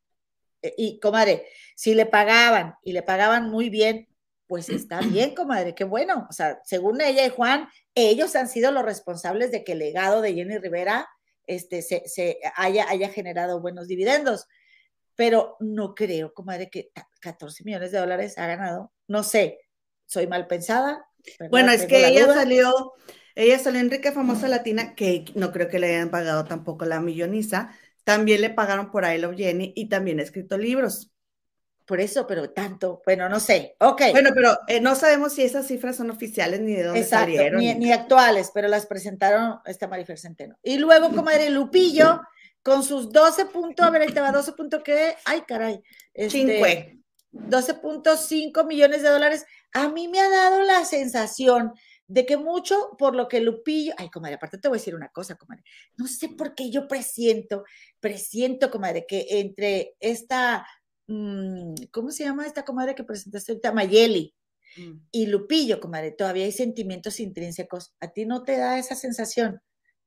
[0.62, 1.46] y comadre,
[1.76, 4.08] si le pagaban y le pagaban muy bien,
[4.46, 6.26] pues está bien, comadre, qué bueno.
[6.28, 10.20] O sea, según ella y Juan, ellos han sido los responsables de que el legado
[10.20, 11.08] de Jenny Rivera
[11.46, 14.46] este, se, haya, haya generado buenos dividendos.
[15.14, 16.90] pero no creo, comadre, que
[17.20, 18.92] 14 millones de dólares ha ganado.
[19.08, 19.58] No sé,
[20.06, 21.08] soy mal pensada.
[21.50, 22.92] Bueno, es que ella salió,
[23.34, 27.00] ella salió en Rica Famosa Latina, que no creo que le hayan pagado tampoco la
[27.00, 27.74] milloniza.
[28.08, 31.10] También le pagaron por I Love Jenny y también ha escrito libros.
[31.84, 33.76] Por eso, pero tanto, bueno, no sé.
[33.80, 34.00] Ok.
[34.12, 37.60] Bueno, pero eh, no sabemos si esas cifras son oficiales ni de dónde salieron.
[37.60, 40.56] Ni, ni, actuales, pero las presentaron esta Marifer Centeno.
[40.62, 42.22] Y luego, comadre Lupillo,
[42.62, 45.14] con sus 12 puntos, a ver, ahí te va 12 puntos, ¿qué?
[45.26, 45.82] Ay, caray.
[46.14, 46.98] Este,
[47.34, 49.44] 12.5 millones de dólares.
[49.74, 51.74] A mí me ha dado la sensación
[52.08, 55.10] de que mucho por lo que Lupillo, ay, comadre, aparte te voy a decir una
[55.10, 55.62] cosa, comadre,
[55.96, 57.64] no sé por qué yo presiento,
[58.00, 60.66] presiento, comadre, que entre esta
[61.08, 63.72] Mm, ¿cómo se llama esta comadre que presentaste ahorita?
[63.72, 64.34] Mayeli.
[64.76, 65.00] Mm.
[65.10, 67.94] Y Lupillo, comadre, todavía hay sentimientos intrínsecos.
[68.00, 69.60] ¿A ti no te da esa sensación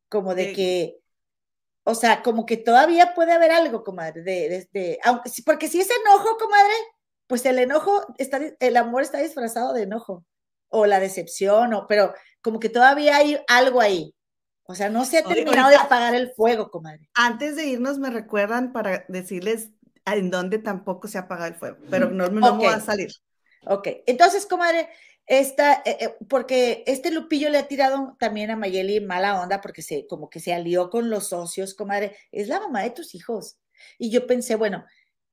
[0.10, 1.00] como de que,
[1.84, 5.90] o sea, como que todavía puede haber algo, comadre, de, de, aunque, porque si es
[5.90, 6.74] enojo, comadre,
[7.28, 10.26] pues el enojo, está, el amor está disfrazado de enojo,
[10.72, 14.16] o la decepción, o, pero como que todavía hay algo ahí.
[14.64, 17.10] O sea, no se ha terminado de apagar el fuego, comadre.
[17.14, 19.70] Antes de irnos, me recuerdan para decirles
[20.06, 23.12] en donde tampoco se apaga el fuego, pero no, no va a salir.
[23.66, 24.88] Ok, entonces, comadre,
[25.28, 29.82] esta, eh, eh, porque este Lupillo le ha tirado también a Mayeli mala onda porque
[29.82, 33.58] se, como que se alió con los socios, comadre, es la mamá de tus hijos.
[33.98, 34.86] Y yo pensé, bueno,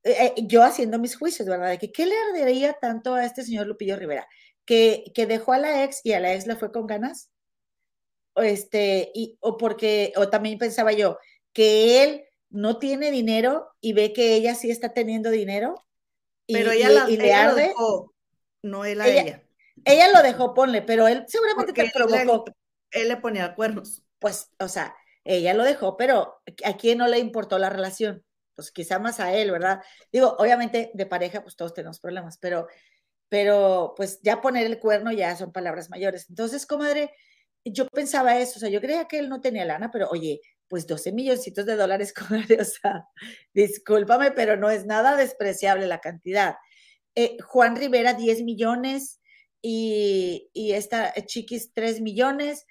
[0.05, 1.71] eh, yo haciendo mis juicios, ¿verdad?
[1.71, 4.29] De que qué le ardería tanto a este señor Lupillo Rivera,
[4.69, 7.31] que, que dejó a la ex y a la ex le fue con ganas.
[8.37, 11.19] Este, y, o porque, o también pensaba yo,
[11.55, 15.87] que él no tiene dinero y ve que ella sí está teniendo dinero.
[16.47, 17.73] Y, pero ella, la, le arde.
[18.63, 19.43] no él a ella,
[19.87, 22.45] ella, lo dejó, ponle, pero él seguramente te provocó.
[22.91, 24.03] Él le, ponía cuernos.
[24.19, 24.95] Pues, o sea,
[25.25, 28.23] ella lo dejó, pero ¿a quién no le importó la relación?
[28.55, 29.81] Pues quizá más a él, ¿verdad?
[30.13, 32.69] Digo, obviamente de pareja, pues todos tenemos problemas, pero,
[33.29, 36.27] pero pues ya poner el cuerno ya son palabras mayores.
[36.29, 37.13] Entonces, comadre,
[37.65, 40.87] yo pensaba eso, o sea, yo creía que él no tenía lana, pero oye, pues
[40.87, 43.05] 12 milloncitos de dólares, comadre, o sea,
[43.55, 46.57] discúlpame, pero no es nada despreciable la cantidad.
[47.15, 49.21] Eh, Juan Rivera, 10 millones
[49.63, 52.67] y, y esta Chiquis, 3 millones.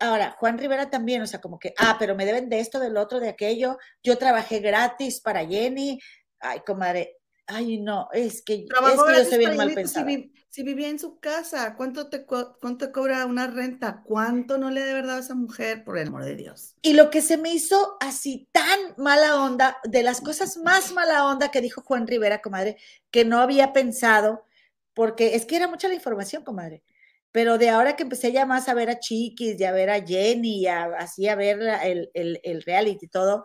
[0.00, 2.96] Ahora, Juan Rivera también, o sea, como que, ah, pero me deben de esto, del
[2.96, 3.78] otro, de aquello.
[4.02, 5.98] Yo trabajé gratis para Jenny.
[6.40, 7.16] Ay, comadre,
[7.46, 10.10] ay, no, es que, es que yo soy bien mal pensada.
[10.50, 14.02] Si vivía en su casa, ¿cuánto te, ¿cuánto cobra una renta?
[14.04, 16.76] ¿Cuánto no le de verdad a esa mujer, por el amor de Dios?
[16.80, 21.26] Y lo que se me hizo así tan mala onda, de las cosas más mala
[21.26, 22.76] onda que dijo Juan Rivera, comadre,
[23.10, 24.44] que no había pensado,
[24.92, 26.84] porque es que era mucha la información, comadre.
[27.32, 30.06] Pero de ahora que empecé ya más a ver a Chiquis, y a ver a
[30.06, 33.42] Jenny, y así a ver el, el, el reality y todo,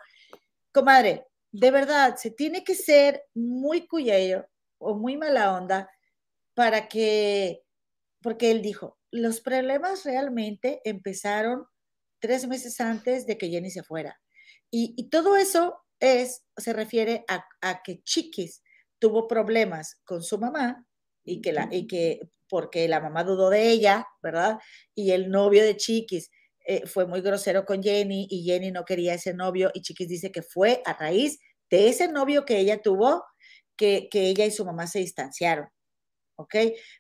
[0.71, 4.47] comadre, de verdad, se tiene que ser muy cuyello
[4.77, 5.89] o muy mala onda
[6.53, 7.63] para que,
[8.21, 11.65] porque él dijo, los problemas realmente empezaron
[12.19, 14.19] tres meses antes de que Jenny se fuera.
[14.71, 18.61] Y, todo eso es, se refiere a, que Chiquis
[18.99, 20.85] tuvo problemas con su mamá
[21.23, 24.59] y que, la, y que porque la mamá dudó de ella, ¿verdad?
[24.93, 26.29] Y el novio de Chiquis
[26.70, 30.32] eh, fue muy grosero con Jenny y Jenny no quería ese novio y Chiquis dice
[30.32, 31.39] que fue a raíz
[31.70, 33.26] de ese novio que ella tuvo
[33.76, 35.67] que, que ella y su mamá se distanciaron.
[36.36, 36.55] ¿ok?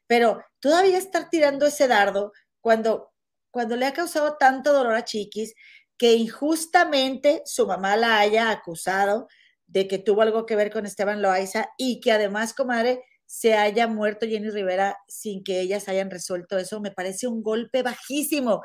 [0.07, 3.11] Pero todavía estar tirando ese dardo cuando,
[3.51, 5.53] cuando le ha causado tanto dolor a Chiquis
[5.97, 9.27] que injustamente su mamá la haya acusado
[9.67, 13.87] de que tuvo algo que ver con Esteban Loaiza y que además, comadre, se haya
[13.87, 18.61] muerto Jenny Rivera sin que ellas hayan resuelto eso, me parece un golpe bajísimo.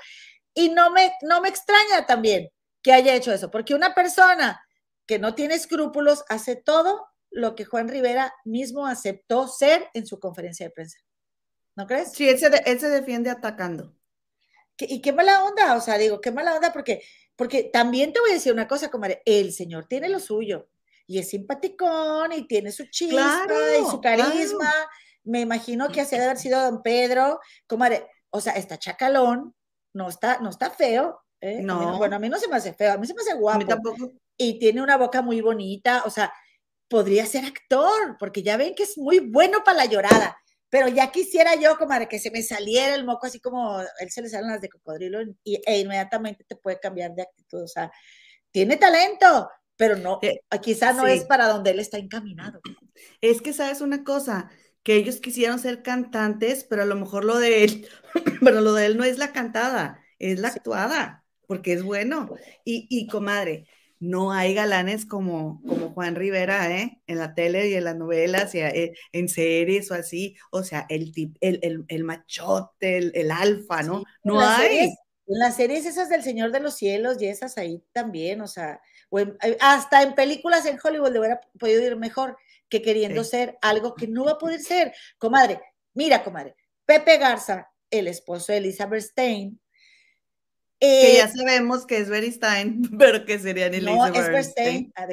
[0.55, 2.51] Y no me, no me extraña también
[2.83, 4.63] que haya hecho eso, porque una persona
[5.07, 10.21] que no tiene escrúpulos hace todo lo que Juan Rivera mismo aceptó ser en su
[10.21, 10.99] conferencia de prensa.
[11.77, 12.13] ¿No crees?
[12.13, 12.51] Sí, él se,
[12.89, 13.97] defiende atacando.
[14.79, 17.03] y qué mala onda, o sea, digo, qué mala onda, porque,
[17.37, 20.69] porque también te voy a decir una cosa, comadre, el señor tiene lo suyo,
[21.07, 23.47] y es simpaticón, y tiene su chispa,
[23.81, 24.73] y su carisma,
[25.25, 29.55] me imagino que así debe haber sido don Pedro, comadre, o sea, está chacalón,
[29.95, 31.63] no está, no está feo, ¿eh?
[31.63, 31.97] No.
[31.99, 33.57] bueno, a mí no se me hace feo, a mí se me hace guapo.
[33.57, 34.13] A mí tampoco.
[34.37, 36.33] Y tiene una boca muy bonita, o sea,
[36.89, 40.37] podría ser actor, porque ya ven que es muy bueno para la llorada.
[40.69, 44.23] Pero ya quisiera yo como que se me saliera el moco así como él se
[44.23, 47.63] le salen las de cocodrilo y, e inmediatamente te puede cambiar de actitud.
[47.63, 47.93] O sea,
[48.51, 52.61] tiene talento, pero no, eh, quizá no es para donde él está encaminado.
[53.21, 54.51] Es que sabes una cosa,
[54.85, 57.89] que ellos quisieron ser cantantes, pero a lo mejor lo de él,
[58.45, 62.28] pero lo de él no es la cantada, es la actuada, porque es bueno.
[62.64, 63.66] Y, y comadre,
[63.99, 67.01] no hay galanes como, como Juan Rivera, ¿eh?
[67.07, 70.37] En la tele y en las novelas y eh, en series o así.
[70.51, 74.05] O sea, el, el, el, machote, el, alfa, ¿no?
[74.22, 74.95] no hay.
[75.26, 78.80] en las series esas del Señor de los Cielos y esas ahí también, o sea,
[79.16, 82.37] eh, hasta en películas en Hollywood le hubiera podido ir mejor
[82.75, 84.93] que queriendo ser algo que no va a poder ser.
[85.16, 85.61] Comadre,
[85.95, 89.61] mira, comadre, Pepe Garza, el esposo de Elizabeth Stein,
[90.81, 94.93] que ya eh, sabemos que es Stein, pero que sería Elizabeth no, es Stein.
[94.97, 95.07] Ah,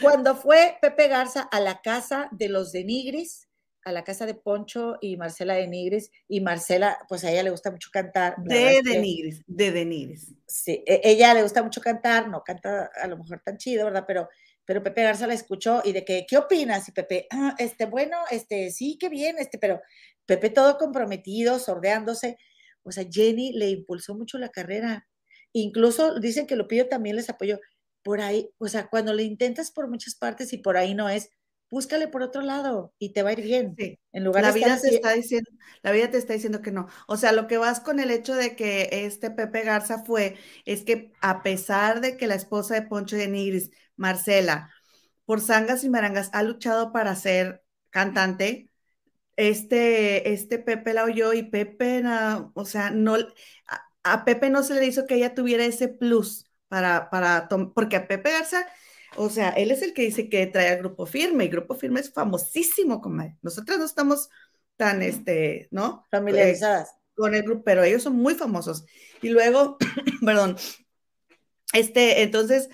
[0.00, 3.48] cuando fue Pepe Garza a la casa de los de Nigris,
[3.84, 7.50] a la casa de Poncho y Marcela de Nigris, y Marcela, pues a ella le
[7.50, 8.34] gusta mucho cantar.
[8.38, 10.34] De de Nigris, de de Nigris.
[10.46, 14.04] Sí, e, ella le gusta mucho cantar, no canta a lo mejor tan chido, ¿verdad?
[14.06, 14.28] Pero,
[14.70, 16.88] pero Pepe Garza la escuchó y de que, ¿qué opinas?
[16.88, 19.80] Y Pepe, ah, este, bueno, este, sí, qué bien, este, pero
[20.26, 22.36] Pepe todo comprometido, sordeándose.
[22.84, 25.08] O sea, Jenny le impulsó mucho la carrera.
[25.52, 27.58] Incluso dicen que Lupillo también les apoyó.
[28.04, 31.30] Por ahí, o sea, cuando le intentas por muchas partes y por ahí no es,
[31.68, 33.74] búscale por otro lado y te va a ir bien.
[34.12, 35.50] En lugar la vida te está diciendo,
[35.82, 36.86] la vida te está diciendo que no.
[37.08, 40.84] O sea, lo que vas con el hecho de que este Pepe Garza fue, es
[40.84, 44.70] que a pesar de que la esposa de Poncho de Nigris, Marcela,
[45.26, 48.70] por sangas y marangas, ha luchado para ser cantante,
[49.36, 52.02] este, este Pepe la oyó y Pepe,
[52.54, 53.16] o sea, no,
[54.02, 58.08] a, Pepe no se le hizo que ella tuviera ese plus para, para, porque a
[58.08, 58.66] Pepe Garza,
[59.16, 62.00] o sea, él es el que dice que trae al Grupo Firme y Grupo Firme
[62.00, 64.30] es famosísimo, como nosotras no estamos
[64.76, 66.06] tan, este, ¿no?
[66.10, 66.94] Familiarizadas.
[67.14, 68.86] con el grupo, pero ellos son muy famosos.
[69.20, 69.76] Y luego,
[70.24, 70.56] perdón,
[71.74, 72.70] este, entonces,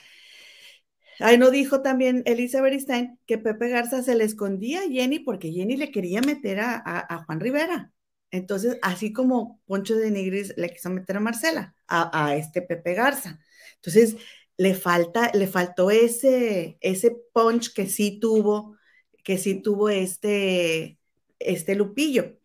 [1.21, 5.53] Ahí no dijo también Elizabeth Stein que Pepe Garza se le escondía a Jenny porque
[5.53, 7.93] Jenny le quería meter a, Juan Rivera.
[8.31, 13.41] Entonces, así como Poncho de Nigris le quiso meter a Marcela, a, este Pepe Garza.
[13.77, 14.17] Entonces,
[14.57, 18.77] le falta, le faltó ese, ese punch que sí tuvo,
[19.23, 20.99] que sí tuvo este,
[21.39, 22.39] este Lupillo.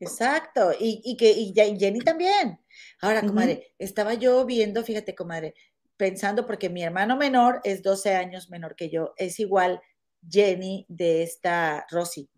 [0.00, 2.58] Exacto, y, que y Jenny también.
[3.02, 5.54] Ahora, comadre, estaba yo viendo, fíjate, comadre,
[6.00, 9.82] pensando, porque mi hermano menor es 12 años menor que yo, es igual
[10.26, 12.30] Jenny de esta Rosy.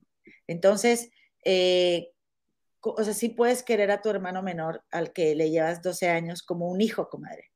[0.49, 1.11] Entonces,
[1.45, 2.11] eh,
[2.81, 6.43] o sea, sí puedes querer a tu hermano menor al que le llevas 12 años
[6.43, 7.53] como un hijo, comadre.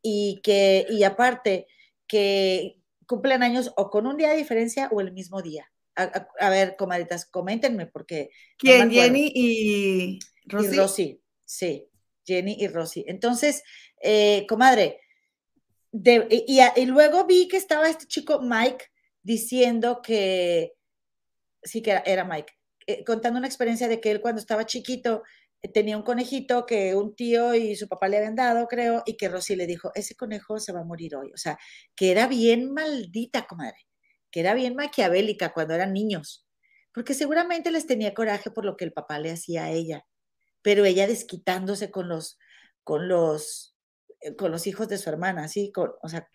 [0.00, 1.66] Y que, y aparte,
[2.06, 2.76] que
[3.08, 5.68] cumplen años o con un día de diferencia o el mismo día.
[5.96, 8.30] A, ver, comadritas, coméntenme porque...
[8.56, 8.88] ¿Quién?
[8.88, 10.76] Jenny y Rosy.
[10.76, 11.88] Rosy, sí,
[12.24, 13.04] Jenny y Rosy.
[13.08, 13.64] Entonces,
[14.00, 15.00] eh, comadre,
[15.92, 18.86] y, luego vi que estaba este chico Mike
[19.22, 20.74] diciendo que,
[21.62, 22.52] sí que era, Mike,
[22.86, 25.22] eh, contando una experiencia de que él cuando estaba chiquito
[25.62, 29.16] eh, tenía un conejito que un tío y su papá le habían dado, creo, y
[29.16, 31.32] que Rosy le dijo, ese conejo se va a morir hoy.
[31.34, 31.58] O sea,
[31.94, 33.86] que era bien maldita, comadre,
[34.30, 36.46] que era bien maquiavélica cuando eran niños,
[36.94, 40.06] porque seguramente les tenía coraje por lo que el papá le hacía a ella,
[40.62, 42.38] pero ella desquitándose con los,
[42.84, 43.76] con los
[44.36, 45.72] con los hijos de su hermana, ¿sí?
[45.72, 46.28] Con, o sea,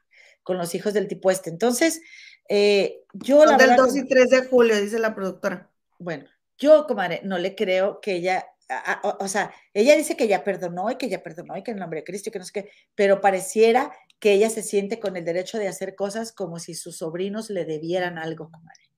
[0.44, 1.50] con los hijos del tipo este.
[1.50, 2.02] Entonces,
[2.48, 5.72] eh, yo la del 2 y 3 de julio, dice la productora.
[5.98, 6.26] Bueno,
[6.58, 8.46] yo, comadre, no le creo que ella,
[9.04, 11.82] o, sea, ella dice que ya perdonó y que ya perdonó y que en el
[11.82, 15.18] nombre de Cristo y que no sé qué, pero pareciera que ella se siente con
[15.18, 18.90] el derecho de hacer cosas como si sus sobrinos le debieran algo, comadre.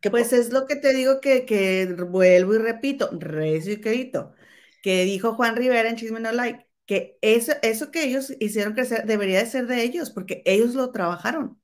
[0.00, 4.34] Que pues es lo que te digo que, que vuelvo y repito, recio y querido,
[4.82, 9.06] que dijo Juan Rivera en Chisme No Like, que eso, eso que ellos hicieron crecer
[9.06, 11.58] debería de ser de ellos, porque ellos lo trabajaron.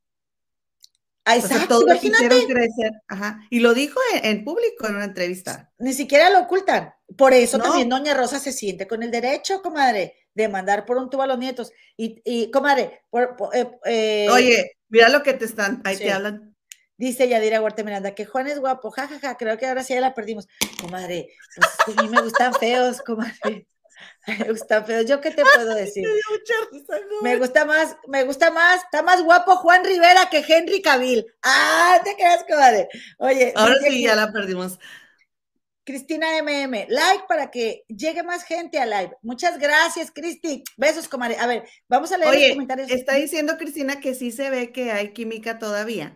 [1.26, 2.46] Ah, exacto, imagínate.
[2.46, 2.92] crecer.
[3.06, 3.42] Ajá.
[3.50, 5.70] Y lo dijo en, público en una entrevista.
[5.76, 6.94] Ni siquiera lo ocultan.
[7.14, 11.10] Por eso también Doña Rosa se siente con el derecho, comadre, de mandar por un
[11.10, 11.72] tubo a los nietos.
[11.94, 13.02] Y, y comadre,
[13.52, 16.56] eh, eh, oye, mira lo que te están, ahí te hablan.
[16.96, 20.14] Dice Yadira Huerta Miranda que Juan es guapo, jajaja, creo que ahora sí ya la
[20.14, 20.48] perdimos.
[20.80, 23.68] Comadre, pues a mí me gustan feos, comadre.
[24.26, 26.06] Me gusta, pero yo qué te puedo decir.
[27.22, 31.26] Me gusta más, me gusta más, está más guapo Juan Rivera que Henry Cavill.
[31.42, 32.88] Ah, te quedas, comadre.
[33.18, 34.78] Oye, ahora sí ya la perdimos.
[35.88, 39.16] Cristina MM, like para que llegue más gente a live.
[39.22, 40.62] Muchas gracias, Cristi.
[40.76, 41.38] Besos, comadre.
[41.38, 42.90] A ver, vamos a leer los comentarios.
[42.90, 46.14] Está diciendo Cristina que sí se ve que hay química todavía.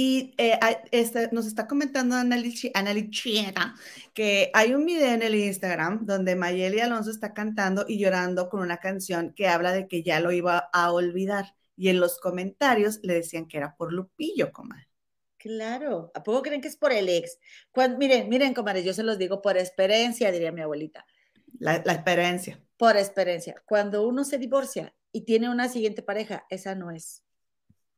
[0.00, 0.56] Y eh,
[0.92, 3.74] este, nos está comentando Analichiera
[4.14, 8.60] que hay un video en el Instagram donde Mayeli Alonso está cantando y llorando con
[8.60, 11.56] una canción que habla de que ya lo iba a olvidar.
[11.74, 14.86] Y en los comentarios le decían que era por Lupillo, comadre.
[15.36, 17.36] Claro, ¿a poco creen que es por el ex?
[17.98, 21.04] miren, miren, comadre, yo se los digo por experiencia, diría mi abuelita.
[21.58, 22.62] La, la experiencia.
[22.76, 23.60] Por experiencia.
[23.66, 27.24] Cuando uno se divorcia, y tiene una siguiente pareja, esa no es.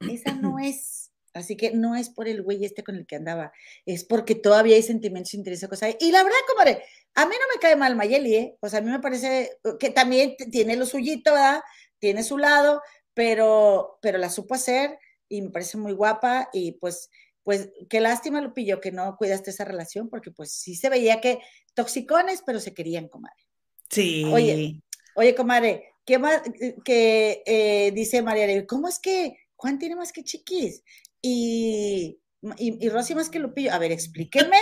[0.01, 1.10] Esa no es.
[1.33, 3.53] Así que no es por el güey este con el que andaba,
[3.87, 5.95] es porque todavía hay sentimientos, interés, cosas.
[6.01, 6.83] Y la verdad, comadre,
[7.15, 8.57] a mí no me cae mal Mayeli, ¿eh?
[8.61, 11.61] O sea, a mí me parece que también tiene lo suyito, ¿verdad?
[11.99, 12.83] Tiene su lado,
[13.15, 17.11] pero, pero la supo hacer y me parece muy guapa y pues,
[17.45, 21.41] pues qué lástima, Lupillo, que no cuidaste esa relación porque pues sí se veía que
[21.75, 23.47] toxicones, pero se querían, comadre.
[23.89, 24.25] Sí.
[24.33, 24.83] Oye,
[25.15, 26.43] oye, comadre, ¿qué más
[26.85, 30.83] que eh, dice María ¿Cómo es que Juan tiene más que chiquis?
[31.23, 32.21] Y,
[32.57, 33.73] y, Rosy más que Lupillo.
[33.73, 34.59] A ver, explíquenme,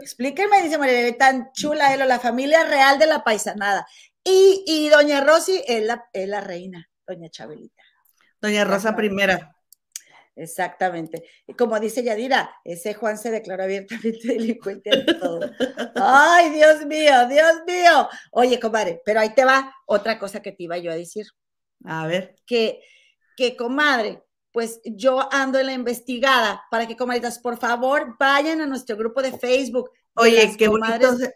[0.00, 3.86] explíquenme, dice María tan chula, él, la familia real de la paisanada.
[4.22, 7.82] Y, y doña Rosy es la, es la reina, doña Chabelita.
[8.40, 9.56] Doña Rosa primera.
[10.36, 11.24] Exactamente.
[11.46, 15.40] Y como dice Yadira, ese Juan se declaró abiertamente delincuente ante todo.
[15.96, 18.08] Ay, Dios mío, Dios mío.
[18.32, 21.26] Oye, comadre, pero ahí te va otra cosa que te iba yo a decir.
[21.84, 22.36] A ver.
[22.46, 22.82] Que,
[23.36, 24.22] que comadre,
[24.56, 29.20] pues yo ando en la investigada para que, comadritas, por favor, vayan a nuestro grupo
[29.20, 29.90] de Facebook.
[30.14, 31.34] Oye, qué bonito, se,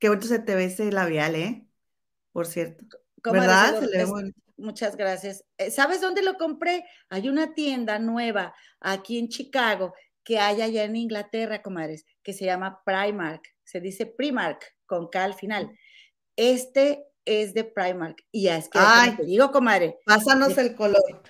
[0.00, 1.64] qué bonito se te ve ese labial, ¿eh?
[2.32, 2.84] Por cierto.
[3.22, 3.78] ¿Verdad?
[3.78, 4.40] Se le ve bonito.
[4.56, 5.44] Muchas gracias.
[5.58, 6.84] Eh, ¿Sabes dónde lo compré?
[7.08, 9.94] Hay una tienda nueva aquí en Chicago
[10.24, 13.44] que hay allá en Inglaterra, comadres, que se llama Primark.
[13.62, 15.70] Se dice Primark con K al final.
[16.34, 18.24] Este es de Primark.
[18.32, 18.80] Y es que
[19.16, 20.00] te digo, comadre.
[20.04, 21.22] Pásanos el color.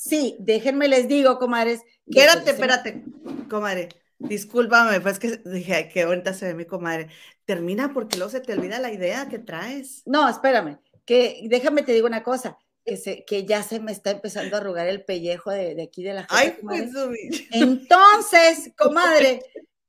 [0.00, 1.82] Sí, déjenme les digo, comadres.
[2.06, 3.04] Espérate, pues, espérate,
[3.50, 3.90] comadre.
[4.18, 7.08] Discúlpame, pues que dije que ahorita se ve mi comadre.
[7.44, 10.02] Termina porque luego se te olvida la idea que traes.
[10.06, 10.78] No, espérame.
[11.04, 14.60] Que déjame te digo una cosa que, se, que ya se me está empezando a
[14.60, 16.34] arrugar el pellejo de, aquí de la gente.
[16.34, 16.92] Ay, pues,
[17.52, 19.42] Entonces, comadre,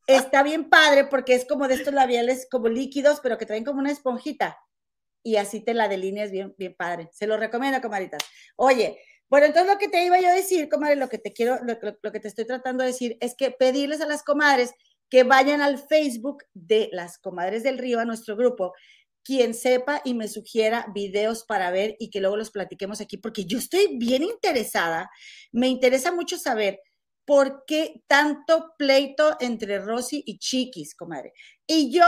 [0.07, 3.79] está bien padre porque es como de estos labiales como líquidos, pero que traen como
[3.79, 4.57] una esponjita.
[5.23, 7.09] Y así te la delineas bien, bien padre.
[7.13, 8.23] Se lo recomiendo, comadritas.
[8.57, 8.99] Oye,
[9.31, 12.11] bueno, entonces lo que te iba yo a decir, comadre, lo que te quiero, lo
[12.11, 14.73] que te estoy tratando de decir es que pedirles a las comadres
[15.09, 18.73] que vayan al Facebook de las comadres del río, a nuestro grupo,
[19.23, 23.45] quien sepa y me sugiera videos para ver y que luego los platiquemos aquí, porque
[23.45, 25.09] yo estoy bien interesada.
[25.53, 26.81] Me interesa mucho saber
[27.23, 31.31] por qué tanto pleito entre Rosy y Chiquis, comadre.
[31.65, 32.03] Y yo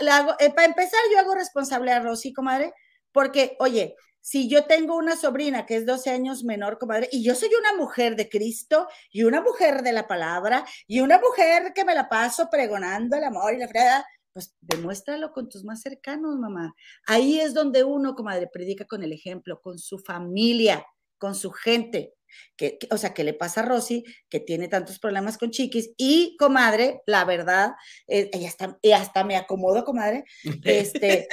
[0.00, 2.72] la hago, eh, para empezar, yo hago responsable a Rosy, comadre,
[3.12, 3.94] porque, oye,
[4.24, 7.76] si yo tengo una sobrina que es 12 años menor, comadre, y yo soy una
[7.76, 12.08] mujer de Cristo y una mujer de la palabra y una mujer que me la
[12.08, 16.74] paso pregonando el amor y la freda, pues demuéstralo con tus más cercanos, mamá.
[17.06, 20.86] Ahí es donde uno, comadre, predica con el ejemplo, con su familia,
[21.18, 22.14] con su gente.
[22.56, 25.90] Que, o sea, ¿qué le pasa a Rosy, que tiene tantos problemas con Chiquis?
[25.98, 27.72] Y, comadre, la verdad,
[28.08, 30.24] eh, ella está, y hasta me acomodo, comadre.
[30.64, 31.28] Este,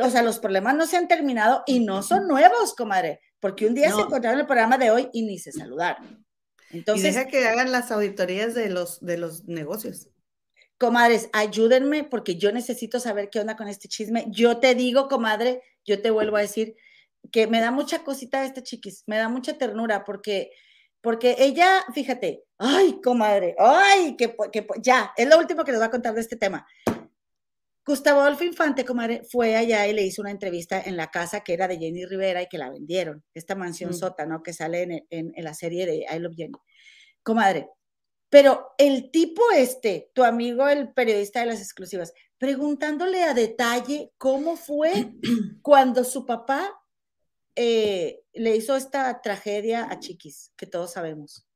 [0.00, 3.74] o sea, los problemas no se han terminado y no son nuevos, comadre, porque un
[3.74, 6.24] día se encontraron en el programa de hoy y ni se saludaron.
[6.70, 10.08] Entonces, y deja que hagan las auditorías de los, de los negocios
[10.82, 14.24] comadres, ayúdenme porque yo necesito saber qué onda con este chisme.
[14.30, 16.74] Yo te digo, comadre, yo te vuelvo a decir
[17.30, 20.50] que me da mucha cosita este chiquis, me da mucha ternura porque,
[21.00, 25.86] porque ella, fíjate, ay, comadre, ay, que, que ya, es lo último que les voy
[25.86, 26.66] a contar de este tema.
[27.84, 31.52] Gustavo Adolfo Infante, comadre, fue allá y le hizo una entrevista en la casa que
[31.52, 33.94] era de Jenny Rivera y que la vendieron, esta mansión mm.
[33.94, 34.42] sota, ¿no?
[34.42, 36.58] Que sale en, en, en, la serie de I Love Jenny.
[37.22, 37.68] Comadre,
[38.32, 44.56] pero el tipo este, tu amigo, el periodista de las exclusivas, preguntándole a detalle cómo
[44.56, 45.12] fue
[45.60, 46.72] cuando su papá
[47.54, 51.46] eh, le hizo esta tragedia a Chiquis, que todos sabemos.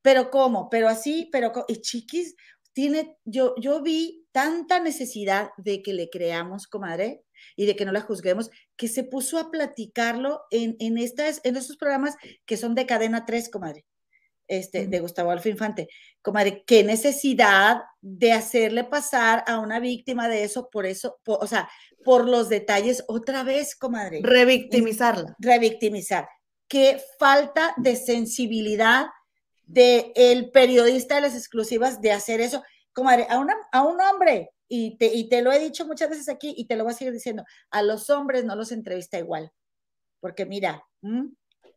[0.00, 2.36] Pero cómo, pero así, pero y Chiquis
[2.76, 7.24] tiene, yo, yo vi tanta necesidad de que le creamos, comadre,
[7.56, 11.56] y de que no la juzguemos, que se puso a platicarlo en, en, estas, en
[11.56, 13.86] estos programas que son de cadena 3, comadre
[14.46, 15.88] este, de Gustavo Alfa Infante.
[16.20, 21.70] Comadre, qué necesidad de hacerle pasar a una víctima de eso, por eso, o sea,
[22.04, 24.20] por los detalles otra vez, comadre.
[24.22, 25.34] Revictimizarla.
[25.38, 26.28] Revictimizar.
[26.68, 29.06] Qué falta de sensibilidad
[29.66, 32.62] del el periodista de las exclusivas de hacer eso.
[32.92, 36.28] Comadre, a, una, a un hombre, y te, y te lo he dicho muchas veces
[36.28, 39.52] aquí y te lo voy a seguir diciendo, a los hombres no los entrevista igual.
[40.20, 40.82] Porque mira,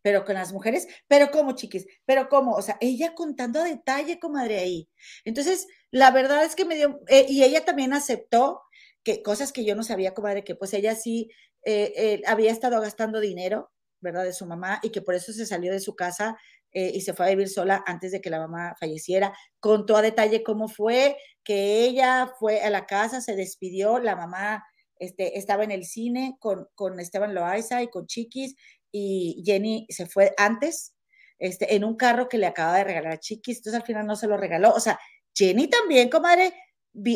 [0.02, 4.20] pero con las mujeres, pero como chiquis, pero como, o sea, ella contando a detalle,
[4.20, 4.90] comadre, ahí.
[5.26, 8.62] Entonces, la verdad es que me dio, eh, y ella también aceptó
[9.04, 11.30] que cosas que yo no sabía, comadre, que pues ella sí
[11.64, 13.72] eh, eh, había estado gastando dinero,
[14.02, 14.24] ¿verdad?
[14.24, 16.38] De su mamá y que por eso se salió de su casa
[16.74, 19.34] y se fue a vivir sola antes de que la mamá falleciera.
[19.60, 24.64] Contó a detalle cómo fue, que ella fue a la casa, se despidió, la mamá
[25.00, 28.56] este, estaba en el cine con, con Esteban Loaiza y con Chiquis,
[28.92, 30.96] y Jenny se fue antes,
[31.40, 34.16] este, en un carro que le acaba de regalar a Chiquis, entonces al final no
[34.16, 34.74] se lo regaló.
[34.74, 35.00] O sea,
[35.34, 36.54] Jenny también, comadre,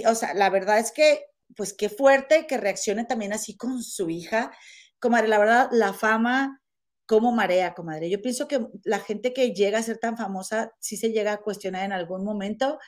[0.08, 1.26] o sea, la verdad es que,
[1.56, 4.52] pues qué fuerte que reaccione también así con su hija.
[5.00, 6.63] Comadre, la verdad, la fama
[7.06, 8.10] como marea, comadre.
[8.10, 11.42] Yo pienso que la gente que llega a ser tan famosa sí se llega a
[11.42, 12.80] cuestionar en algún momento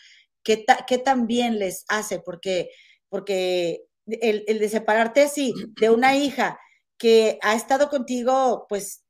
[0.44, 2.70] qué, qué tan bien les hace, porque,
[3.10, 6.60] porque el, el de separarte así de una hija
[6.98, 9.04] que ha estado contigo, pues,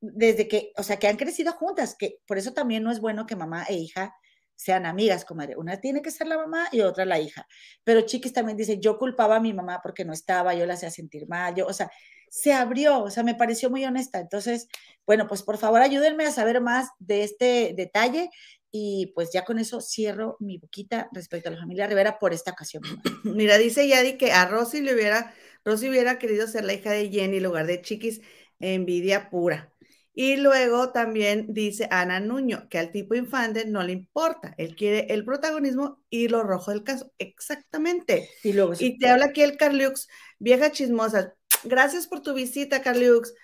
[0.00, 3.26] desde que, o sea, que han crecido juntas, que por eso también no es bueno
[3.26, 4.14] que mamá e hija
[4.54, 5.56] sean amigas, comadre.
[5.56, 7.46] Una tiene que ser la mamá y otra la hija.
[7.84, 10.90] Pero Chiquis también dice, yo culpaba a mi mamá porque no estaba, yo la hacía
[10.90, 11.90] sentir mal, yo, o sea,
[12.30, 14.18] se abrió, o sea, me pareció muy honesta.
[14.20, 14.68] Entonces,
[15.06, 18.30] bueno, pues por favor ayúdenme a saber más de este detalle
[18.70, 22.50] y pues ya con eso cierro mi boquita respecto a la familia Rivera por esta
[22.50, 22.82] ocasión.
[23.24, 27.10] Mira, dice Yadi que a Rosy le hubiera, Rosy hubiera querido ser la hija de
[27.10, 28.20] Jenny en lugar de Chiquis,
[28.60, 29.72] envidia pura.
[30.12, 35.06] Y luego también dice Ana Nuño que al tipo infante no le importa, él quiere
[35.14, 37.12] el protagonismo y lo rojo del caso.
[37.18, 38.28] Exactamente.
[38.42, 40.08] Y, luego, y te habla aquí el Carliux,
[40.40, 41.34] vieja chismosa.
[41.64, 43.34] Gracias por tu visita, Carliux.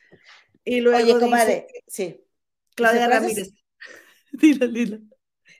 [0.64, 2.20] Y luego Oye, comadre, sí.
[2.74, 3.50] Claudia Ramírez.
[4.32, 4.98] dilo, dilo.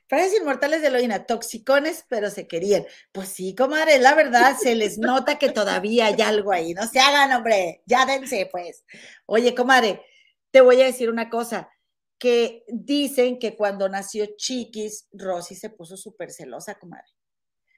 [0.06, 2.84] Frases inmortales de Loina, toxicones, pero se querían.
[3.12, 6.74] Pues sí, comadre, la verdad, se les nota que todavía hay algo ahí.
[6.74, 8.84] No se hagan, hombre, ya dense, pues.
[9.26, 10.02] Oye, comadre,
[10.50, 11.70] te voy a decir una cosa,
[12.18, 17.08] que dicen que cuando nació Chiquis, Rosy se puso súper celosa, comadre.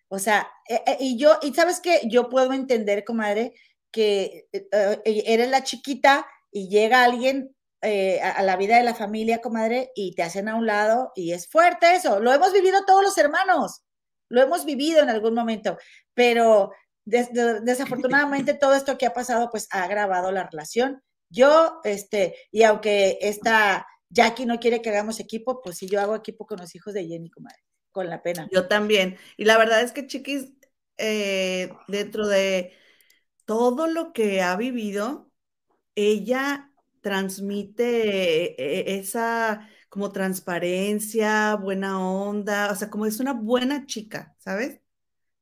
[0.08, 3.54] O sea, eh, eh, y yo, y sabes que yo puedo entender, comadre,
[3.96, 9.92] que eh, eres la chiquita y llega alguien a, la vida de la familia, comadre,
[9.94, 12.18] y te hacen a un lado, y es fuerte eso.
[12.18, 13.84] Lo hemos vivido todos los hermanos,
[14.28, 15.78] lo hemos vivido en algún momento,
[16.12, 16.72] pero
[17.04, 23.18] desafortunadamente todo esto que ha pasado, pues ha agravado la relación yo, este, y aunque
[23.20, 26.94] esta Jackie no quiere que hagamos equipo, pues si yo hago equipo con los hijos
[26.94, 27.58] de Jenny, comadre,
[27.90, 28.48] con la pena.
[28.52, 29.16] Yo también.
[29.36, 30.52] Y la verdad es que Chiquis,
[30.98, 32.72] eh, dentro de
[33.46, 35.32] todo lo que ha vivido,
[35.96, 36.72] ella
[37.02, 44.80] transmite eh, esa como transparencia, buena onda, o sea, como es una buena chica, ¿sabes?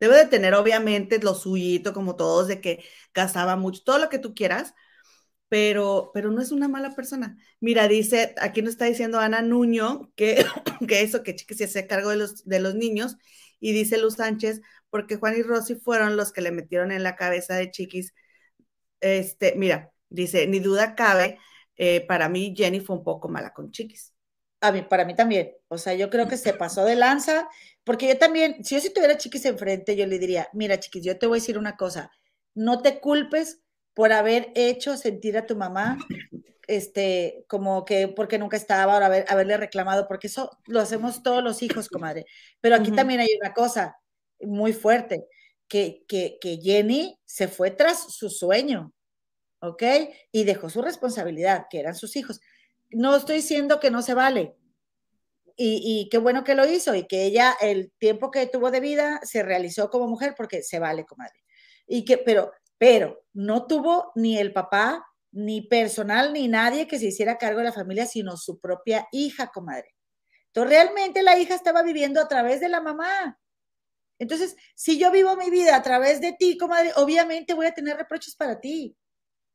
[0.01, 2.85] Debe de tener obviamente lo suyito, como todos, de que
[3.15, 4.75] gastaba mucho, todo lo que tú quieras,
[5.49, 7.37] pero, pero no es una mala persona.
[7.61, 10.45] Mira, dice, aquí nos está diciendo Ana Nuño que,
[10.89, 13.17] que eso, que Chiquis se hace cargo de los, de los niños,
[13.61, 14.61] y dice Luz Sánchez,
[14.95, 18.15] porque Juan y Rosy fueron los que le metieron en la cabeza de Chiquis.
[19.01, 21.41] Este, mira, dice, ni duda cabe,
[21.75, 24.15] eh, para mí Jenny fue un poco mala con Chiquis.
[24.61, 25.51] A mí, para mí también.
[25.67, 27.49] O sea, yo creo que se pasó de lanza,
[27.83, 31.19] porque yo también, si yo si tuviera Chiquis enfrente, yo le diría, mira, Chiquis, yo
[31.19, 32.13] te voy a decir una cosa,
[32.55, 33.63] no te culpes
[33.95, 35.99] por haber hecho sentir a tu mamá
[36.69, 41.43] este, como que porque nunca estaba, o haber, haberle reclamado, porque eso lo hacemos todos
[41.43, 42.27] los hijos, comadre.
[42.61, 43.97] Pero aquí también hay una cosa
[44.41, 45.27] muy fuerte,
[45.69, 48.93] que, que, que, Jenny se fue tras su sueño,
[49.61, 49.83] ¿ok?
[50.33, 52.41] Y dejó su responsabilidad, que eran sus hijos.
[52.91, 54.55] No estoy diciendo que no se vale.
[55.57, 58.81] Y, y qué bueno que lo hizo y que ella, el tiempo que tuvo de
[58.81, 61.43] vida, se realizó como mujer porque se vale, comadre.
[61.87, 67.07] Y que, pero pero no tuvo ni el papá, ni personal, ni nadie que se
[67.07, 69.95] hiciera cargo de la familia, sino su propia hija, comadre.
[70.49, 73.39] Entonces, realmente la hija estaba viviendo a través de la mamá.
[74.19, 77.97] Entonces, si yo vivo mi vida a través de ti, comadre, obviamente voy a tener
[77.97, 78.97] reproches para ti.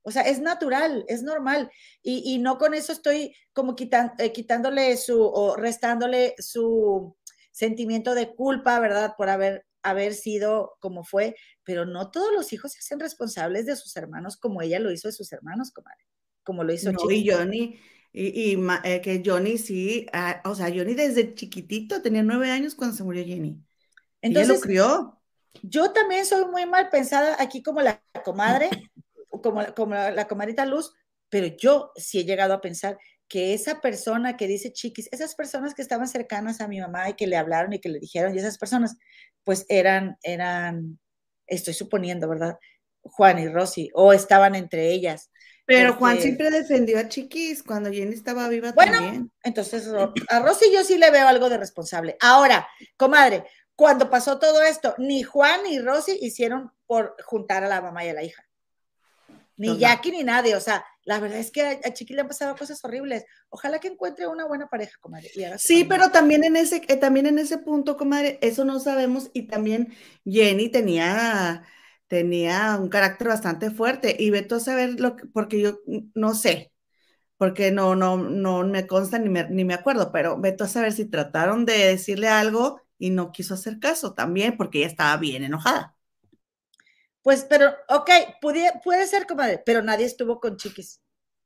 [0.01, 1.71] O sea, es natural, es normal.
[2.01, 7.15] Y, no con eso estoy como eh, quitándole su o restándole su
[7.51, 9.13] sentimiento de culpa, ¿verdad?
[9.17, 13.75] Por haber haber sido como fue, pero no todos los hijos se hacen responsables de
[13.75, 16.05] sus hermanos como ella lo hizo de sus hermanos, comadre,
[16.43, 17.79] como lo hizo no, Y Johnny,
[18.11, 22.95] y, eh, que Johnny sí, ah, o sea, Johnny desde chiquitito tenía nueve años cuando
[22.95, 23.63] se murió Jenny.
[24.21, 25.21] Entonces, lo crió.
[25.63, 28.69] Yo también soy muy mal pensada aquí como la comadre,
[29.29, 30.93] como, como la, la comadrita Luz,
[31.29, 32.97] pero yo sí he llegado a pensar
[33.29, 37.13] que esa persona que dice chiquis, esas personas que estaban cercanas a mi mamá y
[37.13, 38.97] que le hablaron y que le dijeron, y esas personas,
[39.43, 40.99] pues eran, eran,
[41.45, 42.57] estoy suponiendo, ¿verdad?
[43.03, 45.31] Juan y Rosy, o estaban entre ellas.
[45.65, 49.31] Pero Juan siempre defendió a Chiquis cuando Jenny estaba viva bueno, también.
[49.43, 52.17] Entonces, a Rosy yo sí le veo algo de responsable.
[52.19, 52.67] Ahora,
[52.97, 53.43] comadre,
[53.79, 58.09] cuando pasó todo esto, ni Juan ni Rosy hicieron por juntar a la mamá y
[58.09, 58.45] a la hija.
[59.55, 62.57] Ni Jackie ni nadie, o sea, la verdad es que a, Chiqui le han pasado
[62.57, 63.23] cosas horribles.
[63.47, 65.31] Ojalá que encuentre una buena pareja, comadre.
[65.57, 69.31] sí, pero también en ese, eh, también en ese punto, comadre, eso no sabemos.
[69.31, 69.93] Y también
[70.25, 71.63] Jenny tenía,
[72.07, 74.13] tenía un carácter bastante fuerte.
[74.19, 75.79] Y Beto a saber lo que, porque yo
[76.15, 76.73] no sé.
[77.37, 80.91] porque no, no, no me consta ni me, ni me acuerdo, pero veto a saber
[80.91, 85.43] si trataron de decirle algo y no quiso hacer caso también, porque ella estaba bien
[85.43, 85.95] enojada.
[87.23, 88.09] Pues, pero, ok,
[88.41, 91.01] puede, puede ser, comadre, pero nadie estuvo con Chiquis.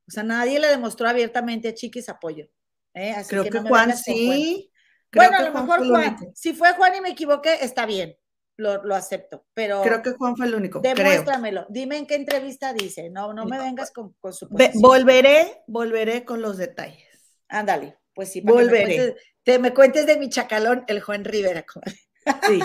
[0.06, 2.46] O sea, nadie le demostró abiertamente a Chiquis apoyo.
[2.92, 3.14] ¿eh?
[3.28, 4.70] Creo que, Juan sí.
[5.14, 8.16] bueno, a lo mejor Juan, si fue Juan y me equivoqué, está bien
[8.56, 9.82] lo, acepto, pero...
[9.82, 10.80] Creo que Juan fue el único.
[10.80, 11.66] Demuéstramelo.
[11.68, 13.10] Dime en qué entrevista dice.
[13.10, 14.48] No, no me vengas con, su
[14.80, 17.08] Volveré, volveré con los detalles.
[17.48, 18.40] Ándale, pues sí.
[18.40, 19.16] Volveré.
[19.42, 21.64] te me cuentes de mi chacalón, el Juan Rivera.
[22.46, 22.58] Sí,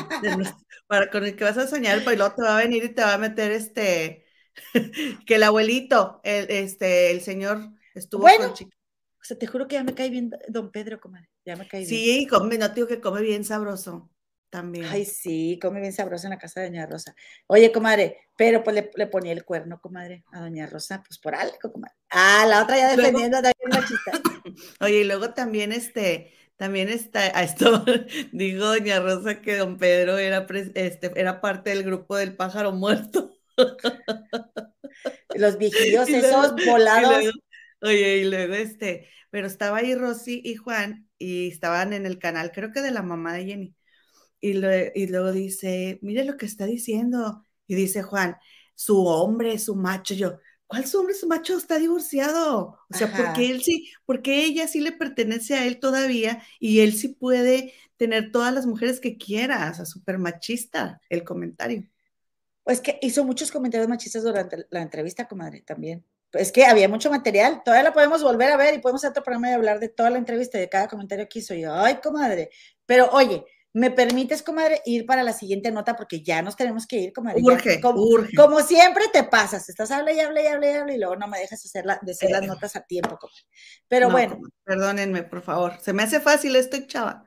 [0.87, 3.01] para con el que vas a soñar, el piloto te va a venir y te
[3.01, 4.25] va a meter este,
[5.25, 7.59] que el abuelito, el, este, el señor
[7.93, 11.29] estuvo bueno, con O sea, te juro que ya me cae bien don Pedro, comadre.
[11.45, 11.89] Ya me cae bien.
[11.89, 14.09] Sí, come, no digo que come bien sabroso.
[14.49, 14.85] También.
[14.85, 17.15] Ay, sí, come bien sabroso en la casa de Doña Rosa.
[17.45, 21.71] Oye, comadre, pero pues le, ponía el cuerno, comadre, a Doña Rosa, pues por algo,
[21.71, 21.93] comadre.
[22.09, 24.11] Ah, la otra ya defendiendo a machista.
[24.81, 27.85] Oye, y luego también este, también está, a esto
[28.31, 33.31] digo Doña Rosa que Don Pedro era, este, era parte del grupo del pájaro muerto.
[35.35, 37.23] Los viejillos esos volados.
[37.81, 42.51] oye, y luego este, pero estaba ahí Rosy y Juan y estaban en el canal,
[42.51, 43.75] creo que de la mamá de Jenny
[44.41, 47.45] y, luego dice, mire lo que está diciendo.
[47.67, 48.37] Y dice Juan,
[48.75, 50.13] su hombre, su macho.
[50.13, 51.57] Yo, ¿cuál su hombre, su macho?
[51.57, 52.79] Está divorciado.
[52.89, 56.93] O sea, porque él sí, porque ella sí le pertenece a él todavía y él
[56.93, 59.69] sí puede tener todas las mujeres que quiera.
[59.71, 61.87] O sea, súper machista el comentario.
[62.63, 66.05] Pues que hizo muchos comentarios machistas durante la entrevista, comadre, también.
[66.33, 69.23] Es que había mucho material, todavía la podemos volver a ver y podemos hacer otro
[69.23, 71.55] programa y hablar de toda la entrevista y de cada comentario que hizo.
[71.55, 72.51] Y ay, comadre.
[72.85, 73.43] Pero oye,
[73.79, 75.95] ¿Me permites, comadre, ir para la siguiente nota?
[75.95, 77.39] Porque ya nos tenemos que ir, comadre.
[77.41, 78.35] Urge, como, urge.
[78.35, 81.29] como, siempre te pasas, estás habla y habla y habla y habla y luego no
[81.29, 83.41] me dejas hacer, la, las notas a tiempo, comadre.
[83.87, 84.37] Pero bueno.
[84.65, 85.79] perdónenme, por favor.
[85.79, 87.25] Se me hace fácil esto, chava.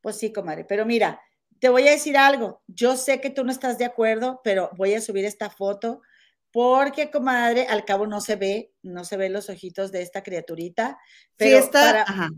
[0.00, 0.64] Pues sí, comadre.
[0.64, 1.20] Pero mira,
[1.58, 2.62] te voy a decir algo.
[2.68, 6.02] Yo sé que tú no estás de acuerdo, pero voy a subir esta foto
[6.52, 11.00] porque, comadre, al cabo no se ve, no se ven los ojitos de esta criaturita.
[11.34, 12.30] Pero sí, está, para,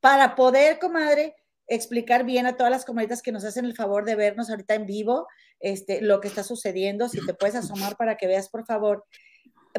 [0.00, 1.36] para poder, comadre,
[1.66, 4.86] explicar bien a todas las comadritas que nos hacen el favor de vernos ahorita en
[4.86, 5.26] vivo,
[5.60, 9.04] este, lo que está sucediendo, si te puedes asomar para que veas, por favor.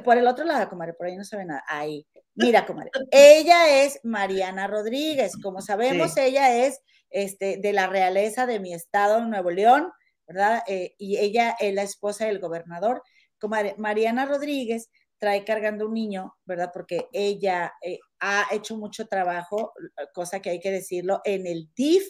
[0.03, 1.63] Por el otro lado, comadre, por ahí no se ve nada.
[1.67, 2.05] Ahí.
[2.33, 2.91] Mira, comadre.
[3.11, 5.33] Ella es Mariana Rodríguez.
[5.41, 9.91] Como sabemos, ella es este, de la realeza de mi estado, Nuevo León,
[10.27, 10.63] ¿verdad?
[10.67, 13.03] Eh, y ella es la esposa del gobernador.
[13.39, 16.71] Comadre, Mariana Rodríguez trae cargando un niño, ¿verdad?
[16.73, 19.73] Porque ella eh, ha hecho mucho trabajo,
[20.13, 22.05] cosa que hay que decirlo, en el DIF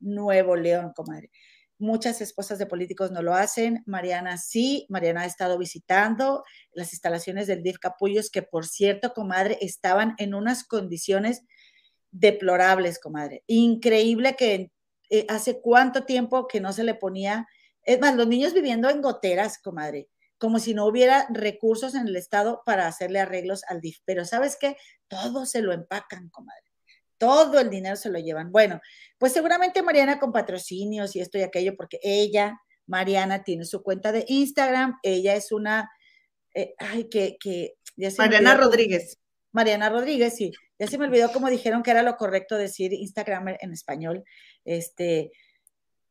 [0.00, 1.30] Nuevo León, comadre.
[1.78, 3.82] Muchas esposas de políticos no lo hacen.
[3.86, 9.58] Mariana sí, Mariana ha estado visitando las instalaciones del DIF Capullos, que por cierto, comadre,
[9.60, 11.42] estaban en unas condiciones
[12.10, 13.44] deplorables, comadre.
[13.46, 14.72] Increíble que
[15.08, 17.46] eh, hace cuánto tiempo que no se le ponía,
[17.82, 20.08] es más, los niños viviendo en goteras, comadre
[20.40, 23.98] como si no hubiera recursos en el Estado para hacerle arreglos al DIF.
[24.06, 24.74] Pero ¿sabes qué?
[25.06, 26.64] Todo se lo empacan, comadre.
[27.18, 28.50] Todo el dinero se lo llevan.
[28.50, 28.80] Bueno,
[29.18, 34.12] pues seguramente Mariana con patrocinios y esto y aquello, porque ella, Mariana, tiene su cuenta
[34.12, 34.98] de Instagram.
[35.02, 35.90] Ella es una,
[36.54, 37.74] eh, ay, que, que
[38.16, 39.18] Mariana Rodríguez.
[39.52, 40.52] Mariana Rodríguez, sí.
[40.78, 44.24] Ya se me olvidó cómo dijeron que era lo correcto decir Instagram en español.
[44.64, 45.32] Este,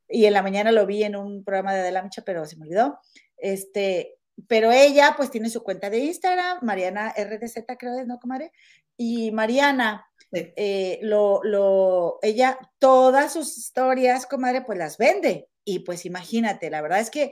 [0.07, 2.65] y en la mañana lo vi en un programa de Adela Micha, pero se me
[2.65, 2.99] olvidó.
[3.37, 8.51] Este, pero ella pues tiene su cuenta de Instagram, Mariana RDZ creo es, ¿no, comadre?
[8.97, 15.49] Y Mariana, eh, lo, lo, ella, todas sus historias, comadre, pues las vende.
[15.63, 17.31] Y pues imagínate, la verdad es que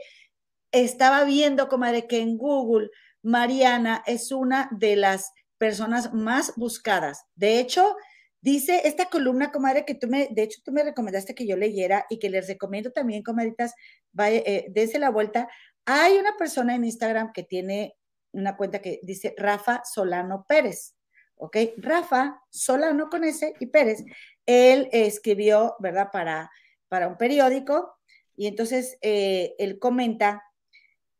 [0.72, 2.90] estaba viendo, comadre, que en Google
[3.22, 7.24] Mariana es una de las personas más buscadas.
[7.34, 7.96] De hecho,
[8.40, 12.06] dice esta columna, comadre, que tú me, de hecho, tú me recomendaste que yo leyera
[12.08, 13.74] y que les recomiendo también, comadritas,
[14.12, 15.48] vaya, eh, dense la vuelta
[15.90, 17.96] hay una persona en Instagram que tiene
[18.32, 20.94] una cuenta que dice Rafa Solano Pérez.
[21.36, 21.56] ¿Ok?
[21.78, 24.04] Rafa Solano con ese y Pérez.
[24.44, 26.08] Él escribió, ¿verdad?
[26.12, 26.50] Para,
[26.88, 27.96] para un periódico
[28.36, 30.42] y entonces eh, él comenta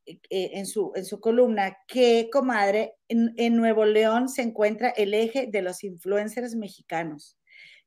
[0.05, 5.15] eh, en, su, en su columna que, comadre, en, en Nuevo León se encuentra el
[5.15, 7.39] eje de los influencers mexicanos,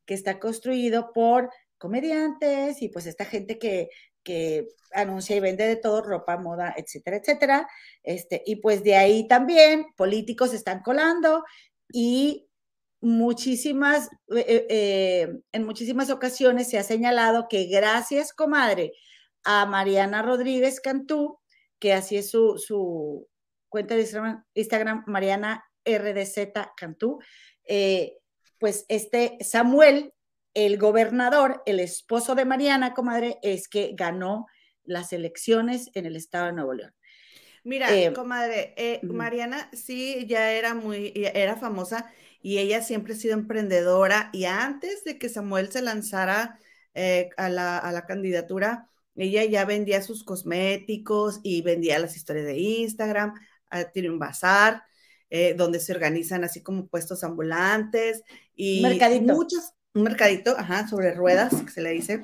[0.05, 3.89] que está construido por comediantes y pues esta gente que
[4.23, 7.67] que anuncia y vende de todo, ropa, moda, etcétera, etcétera.
[8.03, 11.43] Este, y pues de ahí también políticos están colando
[11.91, 12.47] y
[13.01, 18.93] muchísimas, eh, eh, en muchísimas ocasiones se ha señalado que gracias, comadre,
[19.43, 21.39] a Mariana Rodríguez Cantú,
[21.79, 23.27] que así es su, su
[23.69, 27.19] cuenta de Instagram, Instagram, Mariana RDZ Cantú,
[27.65, 28.17] eh,
[28.59, 30.13] pues este Samuel,
[30.53, 34.47] el gobernador, el esposo de Mariana, comadre, es que ganó
[34.83, 36.93] las elecciones en el estado de Nuevo León.
[37.63, 42.11] Mira, eh, comadre, eh, Mariana sí ya era muy, era famosa
[42.41, 46.57] y ella siempre ha sido emprendedora y antes de que Samuel se lanzara
[47.37, 52.57] a, la, a la candidatura, ella ya vendía sus cosméticos y vendía las historias de
[52.57, 53.35] Instagram,
[53.93, 54.83] tiene un bazar
[55.33, 58.21] eh, donde se organizan así como puestos ambulantes
[58.53, 59.33] y mercadito.
[59.33, 62.23] muchos, un mercadito, ajá, sobre ruedas, que se le dice,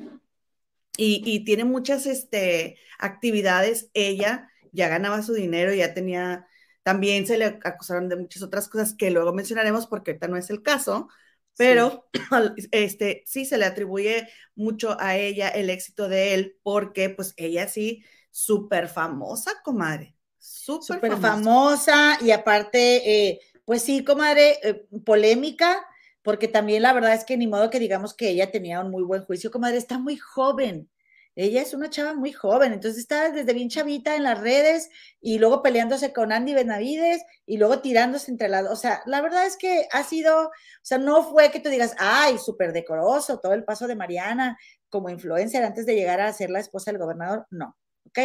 [0.98, 3.90] y, tiene muchas este, actividades.
[3.94, 6.48] Ella ya ganaba su dinero, ya tenía,
[6.84, 10.50] también se le acusaron de muchas otras cosas que luego mencionaremos porque ahorita no es
[10.50, 11.08] el caso,
[11.56, 12.22] pero sí.
[12.72, 17.68] este sí se le atribuye mucho a ella el éxito de él porque pues ella
[17.68, 20.16] sí súper famosa, comadre.
[20.40, 22.18] Súper famosa.
[22.22, 25.86] y aparte, eh, pues sí, comadre, eh, polémica,
[26.24, 29.04] porque también la verdad es que ni modo que digamos que ella tenía un muy
[29.04, 30.90] buen juicio, comadre, está muy joven.
[31.38, 34.90] Ella es una chava muy joven, entonces está desde bien chavita en las redes
[35.22, 39.46] y luego peleándose con Andy Benavides y luego tirándose entre las, o sea, la verdad
[39.46, 43.54] es que ha sido, o sea, no fue que tú digas, ay, súper decoroso todo
[43.54, 44.58] el paso de Mariana
[44.90, 47.78] como influencer antes de llegar a ser la esposa del gobernador, no,
[48.08, 48.20] ¿ok?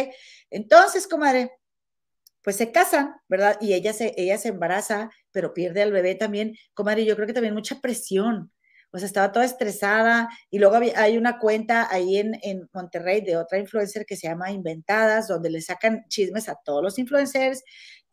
[0.49, 1.51] Entonces, comadre,
[2.43, 3.57] pues se casan, ¿verdad?
[3.61, 7.33] Y ella se, ella se embaraza, pero pierde al bebé también, comadre, yo creo que
[7.33, 8.51] también mucha presión,
[8.91, 13.37] o sea, estaba toda estresada y luego hay una cuenta ahí en, en, Monterrey de
[13.37, 17.63] otra influencer que se llama Inventadas, donde le sacan chismes a todos los influencers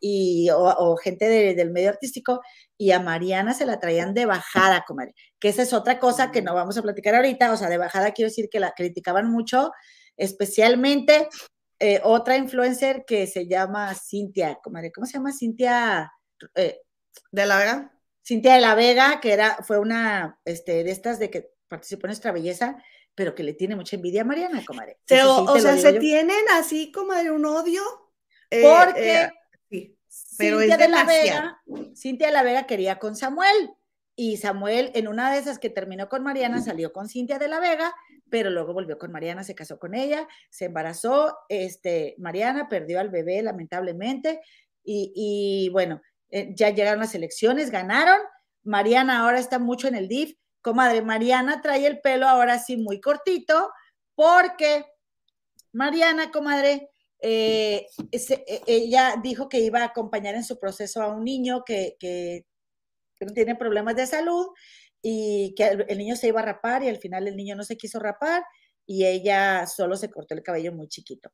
[0.01, 2.41] y, o, gente del medio artístico
[2.79, 6.41] y a Mariana se la traían de bajada, comadre, que esa es otra cosa que
[6.41, 9.73] no vamos a platicar ahorita, o sea, de bajada quiero decir que la criticaban mucho,
[10.17, 11.29] especialmente
[11.83, 16.13] eh, otra influencer que se llama Cintia, ¿cómo se llama Cintia?
[16.55, 16.79] Eh,
[17.33, 17.93] ¿De la Vega?
[18.23, 22.11] Cintia de la Vega, que era, fue una este, de estas de que participó en
[22.11, 22.77] Nuestra Belleza,
[23.15, 24.99] pero que le tiene mucha envidia a Mariana, comadre.
[25.27, 27.83] o sea, se tienen así, como de un odio.
[28.51, 29.31] Eh, Porque
[29.71, 29.97] sí,
[30.37, 31.63] pero Cintia de la Vega,
[31.97, 33.71] Cintia de la Vega quería con Samuel.
[34.23, 37.59] Y Samuel, en una de esas que terminó con Mariana, salió con Cintia de la
[37.59, 37.95] Vega,
[38.29, 41.39] pero luego volvió con Mariana, se casó con ella, se embarazó.
[41.49, 44.43] Este, Mariana perdió al bebé, lamentablemente.
[44.85, 48.19] Y, y bueno, eh, ya llegaron las elecciones, ganaron.
[48.63, 50.35] Mariana ahora está mucho en el DIF.
[50.61, 53.71] Comadre, Mariana trae el pelo ahora sí muy cortito,
[54.15, 54.85] porque
[55.73, 56.91] Mariana, comadre,
[57.23, 61.97] eh, e, ella dijo que iba a acompañar en su proceso a un niño que,
[61.99, 62.45] que,
[63.27, 64.49] tiene problemas de salud
[65.03, 67.77] y que el, niño se iba a rapar y al final el niño no se
[67.77, 68.43] quiso rapar
[68.87, 71.31] y ella solo se cortó el cabello muy chiquito.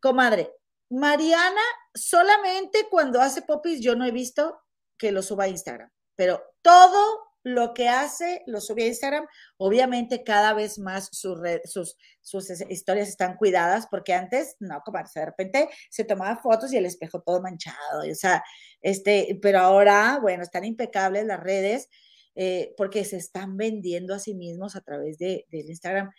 [0.00, 0.50] Comadre,
[0.90, 1.62] Mariana
[1.94, 4.60] solamente cuando hace popis yo no he visto
[4.98, 9.26] que lo suba a Instagram, pero todo lo que hace lo sube a Instagram.
[9.56, 15.24] Obviamente cada vez más sus, sus, sus historias están cuidadas porque antes, no, como de
[15.24, 18.42] repente se tomaba fotos y el espejo todo manchado, o sea,
[18.80, 21.88] este, pero ahora, bueno, están impecables las redes
[22.34, 26.10] eh, porque se están vendiendo a sí mismos a través de, del Instagram.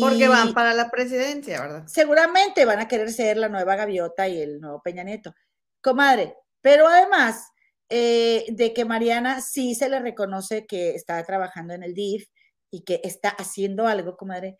[0.00, 1.86] Porque van para la presidencia, ¿verdad?
[1.86, 5.34] Seguramente van a querer ser la nueva Gaviota y el nuevo Peña Nieto.
[5.82, 7.52] Comadre, pero además
[7.88, 12.28] eh, de que Mariana sí se le reconoce que está trabajando en el DIF
[12.70, 14.56] y que está haciendo algo, comadre,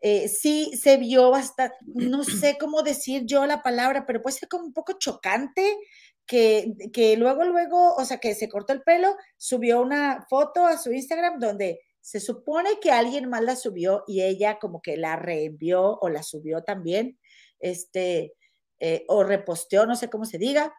[0.00, 4.48] eh, sí se vio hasta, no sé cómo decir yo la palabra, pero puede ser
[4.48, 5.78] como un poco chocante
[6.26, 10.76] que, que luego, luego, o sea, que se cortó el pelo, subió una foto a
[10.78, 15.16] su Instagram donde se supone que alguien más la subió y ella como que la
[15.16, 17.18] reenvió o la subió también,
[17.60, 18.34] este,
[18.78, 20.74] eh, o reposteó, no sé cómo se diga.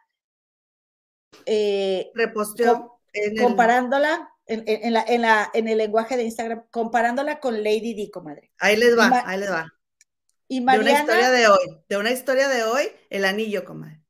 [1.45, 2.99] Eh, reposteó.
[3.41, 8.51] comparándola en, la, en, la, en, el lenguaje de Instagram, comparándola con Lady D, comadre.
[8.59, 9.71] Ahí les va, ahí les va.
[10.47, 14.01] Y Mariana, de una historia de hoy, de una historia de hoy, el anillo, comadre.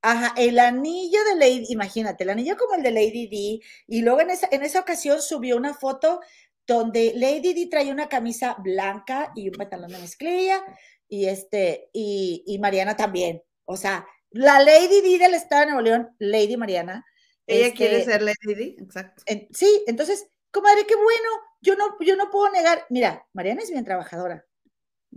[0.00, 4.20] Ajá, el anillo de Lady, imagínate, el anillo como el de Lady D, y luego
[4.20, 6.20] en esa, en esa ocasión subió una foto
[6.66, 10.62] donde Lady Di trae una camisa blanca y un pantalón de mezclilla,
[11.08, 13.42] y este, y, Mariana también.
[13.64, 17.04] O sea, la Lady Di del Estado de Nuevo León, Lady Mariana.
[17.46, 19.22] Ella quiere este, ser Lady Di, exacto.
[19.52, 21.28] sí, entonces, comadre, qué bueno.
[21.60, 22.86] Yo no, yo no puedo negar.
[22.90, 24.44] Mira, Mariana es bien trabajadora.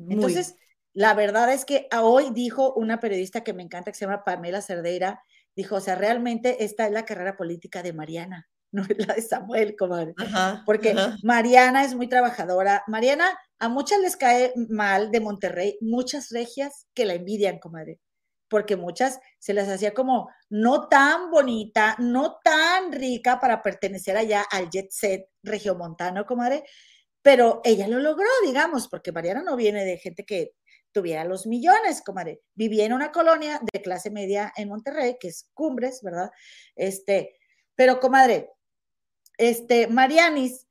[0.10, 0.56] Entonces,
[0.94, 4.62] la verdad es que hoy dijo una periodista que me encanta, que se llama Pamela
[4.62, 5.24] Cerdeira,
[5.56, 9.22] dijo, o sea, realmente esta es la carrera política de Mariana no es la de
[9.22, 10.14] Samuel, comadre.
[10.66, 12.84] Porque Mariana es muy trabajadora.
[12.88, 13.26] Mariana,
[13.60, 18.00] a muchas les cae mal de Monterrey, muchas regias que la envidian, comadre.
[18.48, 24.46] Porque muchas se les hacía como no tan bonita, no tan rica para pertenecer allá
[24.50, 26.64] al jet set regiomontano, comadre,
[27.22, 30.54] pero ella lo logró, digamos, porque Mariana no viene de gente que
[30.92, 32.42] tuviera los millones, comadre.
[32.54, 36.32] Vivía en una colonia de clase media en Monterrey, que es Cumbres, ¿verdad?
[36.76, 37.36] Este,
[37.76, 38.52] pero comadre,
[39.38, 40.68] este, Marianis,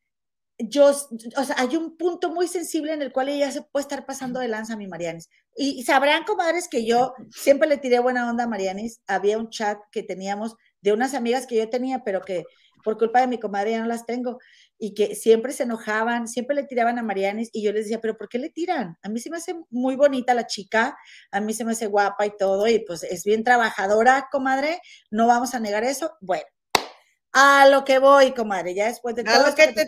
[0.59, 0.90] yo,
[1.36, 4.40] o sea, hay un punto muy sensible en el cual ella se puede estar pasando
[4.40, 5.28] de lanza a mi Marianis.
[5.56, 9.01] Y, sabrán, comadres, que yo siempre le tiré buena onda a Marianis.
[9.06, 12.44] Había un chat que teníamos de unas amigas que yo tenía, pero que
[12.85, 14.39] por culpa de mi comadre ya no las tengo,
[14.78, 18.16] y que siempre se enojaban, siempre le tiraban a Marianis, y yo les decía, pero
[18.16, 18.98] ¿por qué le tiran?
[19.02, 20.97] A mí se me hace muy bonita la chica,
[21.32, 25.26] a mí se me hace guapa y todo, y pues es bien trabajadora, comadre, no
[25.26, 26.12] vamos a negar eso.
[26.20, 26.44] Bueno,
[27.32, 29.86] a lo que voy, comadre, ya después de todo lo que, te,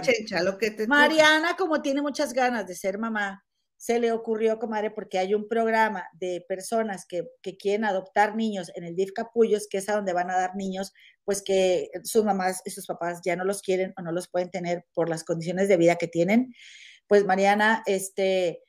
[0.00, 3.44] Chencha, lo que te Mariana, como tiene muchas ganas de ser mamá,
[3.80, 8.70] se le ocurrió, comadre, porque hay un programa de personas que, que, quieren adoptar niños
[8.74, 10.92] en el DIF Capullos, que es a donde van a dar niños,
[11.24, 14.50] pues que sus mamás y sus papás ya no los quieren o no los pueden
[14.50, 16.52] tener por las condiciones de vida que tienen.
[17.06, 18.60] Pues Mariana, este,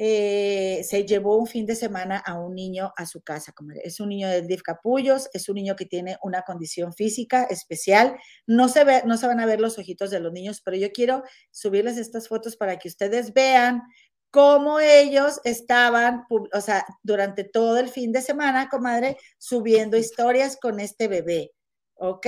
[0.00, 3.52] eh, se llevó un fin de semana a un niño a su casa.
[3.82, 8.16] Es un niño del DIF Capullos, es un niño que tiene una condición física especial.
[8.46, 10.92] No se, ve, no se van a ver los ojitos de los niños, pero yo
[10.92, 13.82] quiero subirles estas fotos para que ustedes vean
[14.30, 20.80] cómo ellos estaban, o sea, durante todo el fin de semana, comadre, subiendo historias con
[20.80, 21.52] este bebé.
[21.98, 22.26] ¿ok?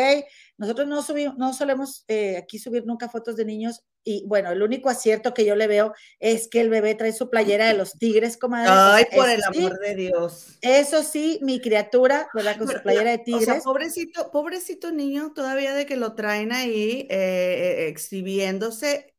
[0.59, 4.63] Nosotros no, subimos, no solemos eh, aquí subir nunca fotos de niños y bueno, el
[4.63, 7.93] único acierto que yo le veo es que el bebé trae su playera de los
[7.99, 8.71] tigres, comadre.
[8.73, 10.59] Ay, por el amor de Dios.
[10.63, 12.57] Eso sí, mi criatura, ¿verdad?
[12.57, 13.49] Con su playera de tigres.
[13.49, 19.10] O sea, pobrecito, pobrecito niño, todavía de que lo traen ahí eh, eh, exhibiéndose.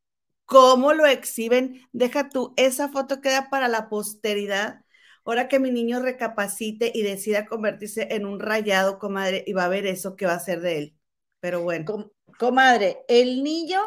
[0.44, 1.80] ¿Cómo lo exhiben?
[1.92, 4.84] Deja tú, esa foto queda para la posteridad.
[5.24, 9.68] Ahora que mi niño recapacite y decida convertirse en un rayado, comadre, y va a
[9.68, 10.96] ver eso que va a hacer de él.
[11.40, 12.12] Pero bueno.
[12.38, 13.80] comadre, el niño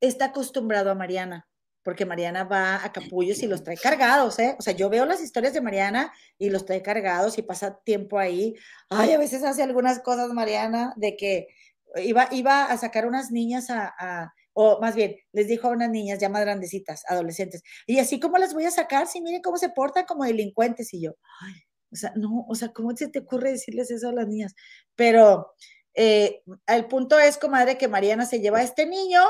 [0.00, 1.48] está acostumbrado a Mariana,
[1.82, 4.56] porque Mariana va a capullos y los trae cargados, ¿eh?
[4.58, 8.18] O sea, yo veo las historias de Mariana y los trae cargados y pasa tiempo
[8.18, 8.54] ahí.
[8.88, 11.48] Ay, a veces hace algunas cosas, Mariana, de que
[11.96, 16.18] iba, iba a sacar unas niñas a, o más bien, les dijo a unas niñas
[16.18, 19.68] ya más grandecitas, adolescentes, y así como las voy a sacar, si miren cómo se
[19.68, 21.12] portan como delincuentes, y yo,
[21.42, 21.52] ay,
[21.92, 24.54] o sea, no, o sea, ¿cómo se te ocurre decirles eso a las niñas?
[24.94, 25.52] Pero
[25.92, 29.20] eh, el punto es, comadre, que Mariana se lleva a este niño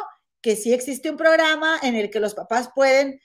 [0.41, 3.21] que sí existe un programa en el que los papás pueden,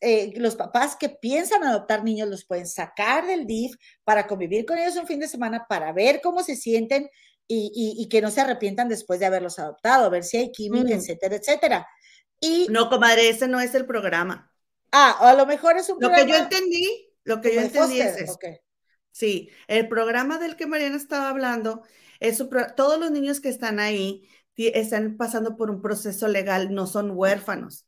[0.00, 3.74] eh, los papás que piensan adoptar niños los pueden sacar del DIF
[4.04, 7.10] para convivir con ellos un fin de semana, para ver cómo se sienten
[7.52, 10.98] y, que no se arrepientan después de haberlos adoptado, ver si hay química, mm.
[10.98, 11.86] etcétera, etcétera.
[12.38, 14.52] Y, no, comadre, ese no es el programa.
[14.92, 16.20] Ah, a lo mejor es un lo programa.
[16.20, 18.38] Lo que yo entendí, lo que yo entendí es eso.
[19.12, 21.82] Sí, el programa del que Mariana estaba hablando
[22.20, 22.42] es
[22.76, 24.28] todos los niños que están ahí
[24.68, 27.86] están pasando por un proceso legal, no son huérfanos.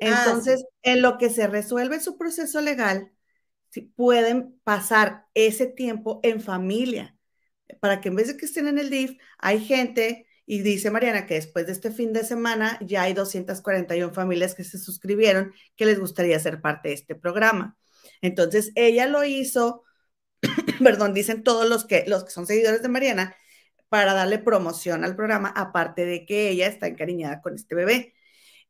[0.00, 3.12] Ah, Entonces, en lo que se resuelve su proceso legal,
[3.96, 7.16] pueden pasar ese tiempo en familia,
[7.80, 11.26] para que en vez de que estén en el DIF, hay gente, y dice Mariana
[11.26, 15.86] que después de este fin de semana ya hay 241 familias que se suscribieron que
[15.86, 17.76] les gustaría ser parte de este programa.
[18.22, 19.84] Entonces, ella lo hizo,
[20.82, 23.36] perdón, dicen todos los que, los que son seguidores de Mariana,
[23.88, 28.14] para darle promoción al programa, aparte de que ella está encariñada con este bebé.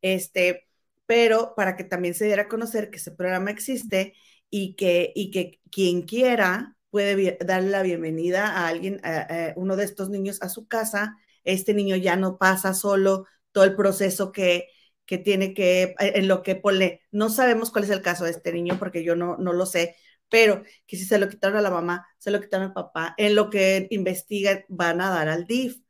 [0.01, 0.67] Este,
[1.05, 4.15] pero para que también se diera a conocer que ese programa existe
[4.49, 9.85] y que, y que quien quiera puede darle la bienvenida a alguien, a, uno de
[9.85, 11.17] estos niños a su casa.
[11.43, 14.67] Este niño ya no pasa solo todo el proceso que,
[15.05, 18.53] que tiene que, en lo que pone, no sabemos cuál es el caso de este
[18.53, 19.95] niño porque yo no, no lo sé,
[20.29, 23.35] pero que si se lo quitaron a la mamá, se lo quitaron al papá, en
[23.35, 25.81] lo que investigan van a dar al DIF.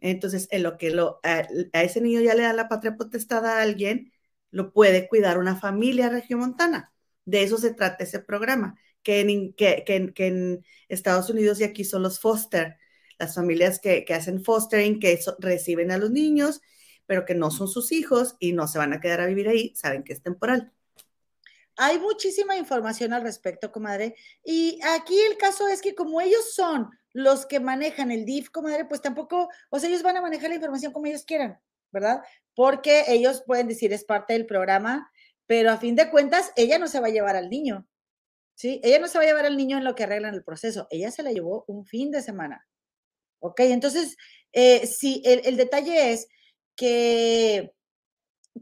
[0.00, 1.40] Entonces, en lo que lo, a,
[1.72, 4.12] ese niño ya le da la patria potestad a alguien,
[4.50, 6.92] lo puede cuidar una familia regiomontana.
[7.24, 12.02] De eso se trata ese programa, que en, que, en Estados Unidos y aquí son
[12.02, 12.76] los foster,
[13.18, 16.60] las familias que, hacen fostering, que reciben a los niños,
[17.06, 19.74] pero que no son sus hijos y no se van a quedar a vivir ahí,
[19.74, 20.72] saben que es temporal.
[21.76, 24.14] Hay muchísima información al respecto, comadre.
[24.44, 28.84] Y aquí el caso es que como ellos son los que manejan el DIF, comadre,
[28.84, 31.58] pues tampoco, o sea, ellos van a manejar la información como ellos quieran,
[31.90, 32.22] ¿verdad?
[32.54, 35.10] Porque ellos pueden decir es parte del programa,
[35.46, 37.86] pero a fin de cuentas, ella no se va a llevar al niño,
[38.60, 38.80] ¿sí?
[38.84, 41.10] Ella no se va a llevar al niño en lo que arreglan el proceso, ella
[41.10, 42.66] se la llevó un fin de semana,
[43.40, 43.60] ¿ok?
[43.60, 44.16] Entonces,
[44.52, 46.28] eh, sí, el, el detalle es
[46.76, 47.72] que,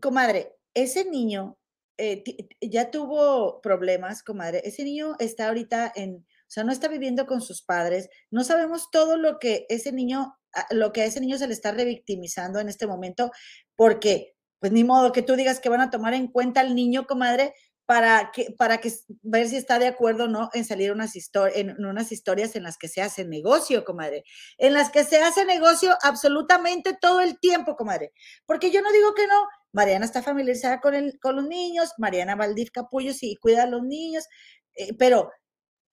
[0.00, 1.58] comadre, ese niño
[1.96, 2.22] eh,
[2.60, 4.62] ya tuvo problemas, comadre.
[4.64, 8.90] Ese niño está ahorita en o sea, no está viviendo con sus padres, no sabemos
[8.90, 10.34] todo lo que ese niño,
[10.70, 13.30] lo que a ese niño se le está revictimizando en este momento,
[13.76, 17.06] porque, pues ni modo que tú digas que van a tomar en cuenta al niño,
[17.06, 17.52] comadre,
[17.89, 18.93] para que, para que
[19.23, 21.15] ver si está de acuerdo o no en salir unas
[21.55, 24.24] en unas historias en las que se hace negocio, comadre.
[24.59, 28.12] En las que se hace negocio absolutamente todo el tiempo, comadre.
[28.44, 29.48] Porque yo no digo que no.
[29.73, 33.82] Mariana está familiarizada con, el, con los niños, Mariana Valdir Capullo sí cuida a los
[33.82, 34.27] niños,
[34.74, 35.31] eh, pero,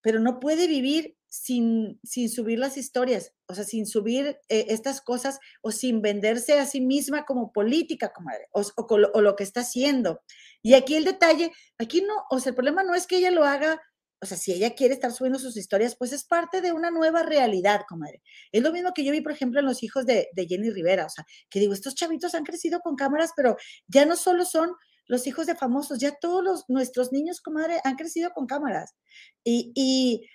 [0.02, 5.02] pero no puede vivir sin, sin subir las historias, o sea, sin subir eh, estas
[5.02, 9.62] cosas o sin venderse a sí misma como política, comadre, o, o, lo que está
[9.62, 10.22] haciendo.
[10.66, 13.44] Y aquí el detalle, aquí no, o sea, el problema no es que ella lo
[13.44, 13.80] haga,
[14.20, 17.22] o sea, si ella quiere estar subiendo sus historias, pues es parte de una nueva
[17.22, 18.24] realidad, comadre.
[18.52, 21.06] Es lo mismo que yo vi, por ejemplo, en los hijos de, de Jenny Rivera,
[21.06, 24.72] o sea, que digo, estos chavitos han crecido con cámaras, pero ya no solo son
[25.06, 28.96] los hijos de famosos, ya todos nuestros niños, comadre, han crecido con cámaras.
[29.44, 30.28] Y, y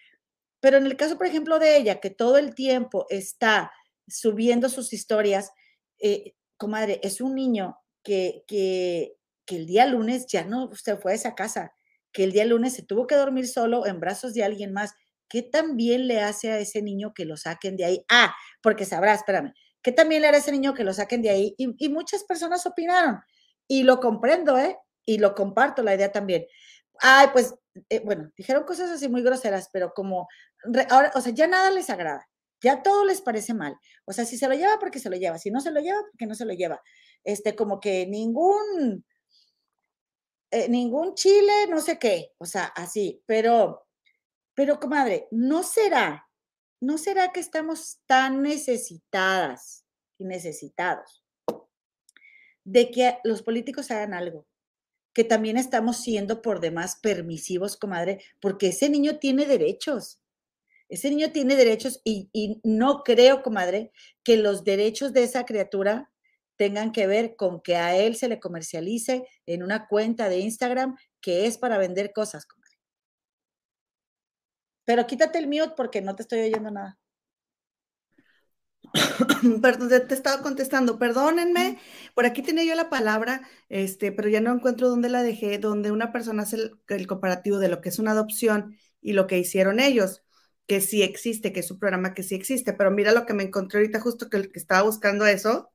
[0.60, 3.72] pero en el caso, por ejemplo, de ella, que todo el tiempo está
[4.06, 5.50] subiendo sus historias,
[5.98, 9.16] eh, comadre, es un niño que, que,
[9.50, 11.72] que el día lunes ya no se fue a esa casa,
[12.12, 14.92] que el día lunes se tuvo que dormir solo en brazos de alguien más.
[15.28, 18.04] ¿Qué también le hace a ese niño que lo saquen de ahí?
[18.08, 18.32] Ah,
[18.62, 19.52] porque sabrá, espérame,
[19.82, 21.54] ¿qué también le hará a ese niño que lo saquen de ahí?
[21.58, 23.18] Y, y muchas personas opinaron,
[23.66, 24.76] y lo comprendo, ¿eh?
[25.04, 26.46] Y lo comparto la idea también.
[27.00, 27.52] Ay, pues,
[27.88, 30.28] eh, bueno, dijeron cosas así muy groseras, pero como
[30.90, 32.24] ahora, o sea, ya nada les agrada,
[32.62, 33.74] ya todo les parece mal.
[34.04, 36.00] O sea, si se lo lleva, porque se lo lleva, si no se lo lleva,
[36.12, 36.80] porque no se lo lleva.
[37.24, 39.04] Este, como que ningún,
[40.50, 43.86] eh, ningún chile, no sé qué, o sea, así, pero,
[44.54, 46.28] pero comadre, ¿no será,
[46.80, 49.84] no será que estamos tan necesitadas
[50.18, 51.24] y necesitados
[52.64, 54.46] de que los políticos hagan algo?
[55.12, 60.20] que también estamos siendo por demás permisivos, comadre, porque ese niño tiene derechos.
[60.88, 63.92] Ese niño tiene derechos y, no creo, comadre,
[64.24, 66.10] que los derechos de esa criatura
[66.60, 70.94] tengan que ver con que a él se le comercialice en una cuenta de Instagram
[71.22, 72.46] que es para vender cosas.
[74.84, 76.98] Pero quítate el mute porque no te estoy oyendo nada.
[79.62, 81.78] Perdón, te estaba contestando, perdónenme,
[82.14, 85.92] por aquí tenía yo la palabra, este, pero ya no encuentro dónde la dejé, donde
[85.92, 89.38] una persona hace el, el comparativo de lo que es una adopción y lo que
[89.38, 90.22] hicieron ellos
[90.66, 93.44] que sí existe, que es un programa que sí existe, pero mira lo que me
[93.44, 95.72] encontré ahorita justo que, el que estaba buscando eso.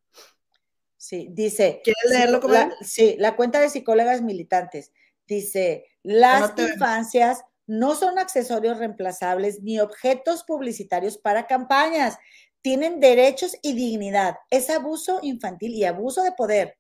[1.06, 1.82] Sí, dice.
[1.84, 2.42] ¿Quieres leerlo?
[2.42, 4.92] Como sí, la cuenta de psicólogas militantes.
[5.28, 12.18] Dice, las infancias no son accesorios reemplazables ni objetos publicitarios para campañas.
[12.64, 14.38] Tienen derechos y dignidad.
[14.50, 16.80] Es abuso infantil y abuso de poder.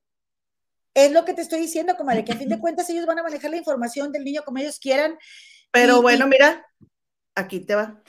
[0.95, 3.23] Es lo que te estoy diciendo, comadre, que a fin de cuentas ellos van a
[3.23, 5.19] manejar la información del niño como ellos quieran.
[5.71, 6.65] Pero bueno, mira,
[7.35, 8.01] Aquí te va.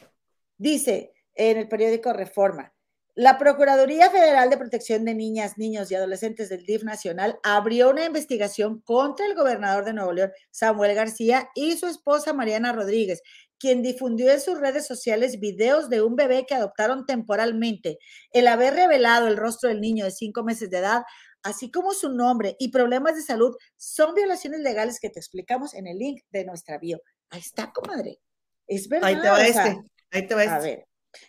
[0.56, 2.72] Dice en el periódico Reforma,
[3.16, 8.04] la Procuraduría Federal de Protección de Niñas, Niños y Adolescentes del DIF Nacional abrió una
[8.04, 13.22] investigación contra el gobernador de Nuevo León, Samuel García, y su esposa Mariana Rodríguez,
[13.58, 17.96] quien difundió en sus redes sociales videos de un bebé que adoptaron temporalmente.
[18.32, 21.02] El haber revelado el rostro del niño de cinco meses de edad,
[21.42, 25.86] así como su nombre y problemas de salud, son violaciones legales que te explicamos en
[25.86, 27.00] el link de nuestra bio.
[27.30, 28.18] Ahí está, comadre.
[28.66, 29.08] Es verdad.
[29.08, 29.80] Ahí te va este.
[30.10, 30.54] Ahí te va este.
[30.54, 30.86] A ver.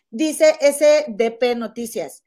[0.09, 2.23] Dice SDP Noticias.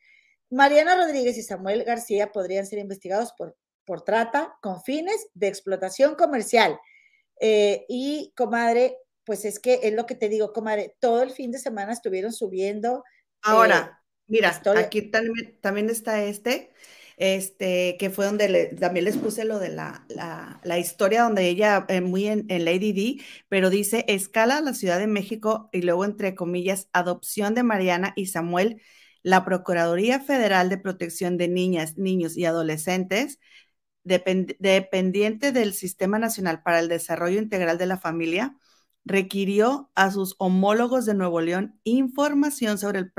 [0.50, 6.14] Mariana Rodríguez y Samuel García podrían ser investigados por, por trata con fines de explotación
[6.14, 6.78] comercial.
[7.40, 11.50] Eh, y, comadre, pues es que es lo que te digo, comadre, todo el fin
[11.52, 13.04] de semana estuvieron subiendo.
[13.42, 16.72] Ahora, eh, mira, aquí también, también está este
[17.20, 22.00] este, que fue donde también les puse lo de la, la, historia donde ella, eh,
[22.00, 26.88] muy en, Lady D, pero dice, escala la Ciudad de México y luego entre comillas,
[26.94, 28.80] adopción de Mariana y Samuel,
[29.22, 33.38] la Procuraduría Federal de Protección de Niñas, Niños y Adolescentes,
[34.02, 38.56] dependiente del Sistema Nacional para el Desarrollo Integral de la Familia,
[39.04, 43.12] requirió a sus homólogos de Nuevo León información sobre el,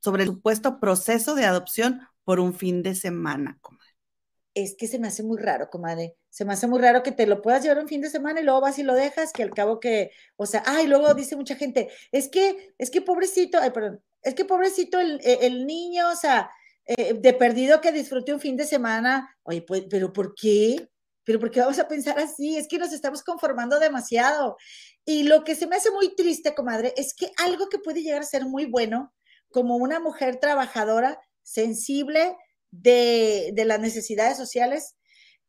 [0.00, 3.92] sobre el supuesto proceso de adopción por un fin de semana, comadre.
[4.54, 6.16] Es que se me hace muy raro, comadre.
[6.30, 8.44] Se me hace muy raro que te lo puedas llevar un fin de semana y
[8.44, 11.56] luego vas y lo dejas, que al cabo que, o sea, ay, luego dice mucha
[11.56, 16.16] gente, es que, es que pobrecito, ay, perdón, es que pobrecito el, e, niño, o
[16.16, 16.50] sea,
[16.86, 19.36] eh, de perdido que disfrute un fin de semana.
[19.42, 20.88] Oye, pues, pero ¿por qué?
[21.24, 22.56] Pero ¿por qué vamos a pensar así?
[22.56, 24.56] Es que nos estamos conformando demasiado.
[25.04, 28.22] Y lo que se me hace muy triste, comadre, es que algo que puede llegar
[28.22, 29.12] a ser muy bueno,
[29.50, 32.36] como una mujer trabajadora, sensible
[32.72, 34.96] de, las necesidades sociales,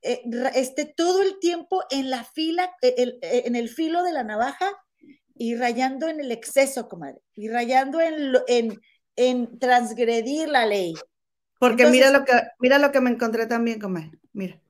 [0.04, 0.22] eh,
[0.54, 4.72] esté todo el tiempo en la fila, e, e, en el filo de la navaja
[5.34, 8.82] y rayando en el exceso, comadre, y rayando en, en,
[9.16, 10.94] en transgredir la ley.
[11.60, 14.12] Porque mira lo que mira lo que me encontré también, comadre.
[14.34, 14.62] Mira.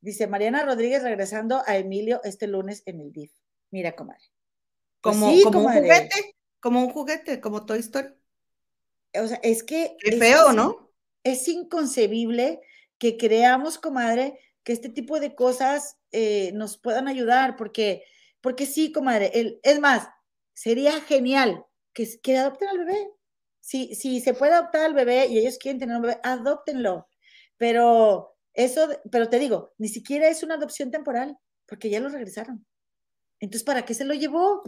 [0.00, 3.32] Dice Mariana Rodríguez regresando a Emilio este lunes en el DIF.
[3.70, 4.24] Mira, comadre.
[5.00, 8.08] Pues como, como un juguete, como un juguete, como Toy Story.
[9.20, 9.96] O sea, es que.
[10.00, 10.90] Qué feo, ¿no?
[11.24, 12.60] Es inconcebible
[12.98, 18.04] que creamos, comadre, que este tipo de cosas eh, nos puedan ayudar, porque,
[18.40, 20.08] porque sí, comadre, el, es más,
[20.52, 23.08] sería genial que, que adopten al bebé.
[23.60, 27.08] Si, si se puede adoptar al bebé y ellos quieren tener un bebé, adoptenlo.
[27.56, 32.66] Pero eso, pero te digo, ni siquiera es una adopción temporal, porque ya lo regresaron.
[33.40, 34.62] Entonces, ¿para qué se lo llevó?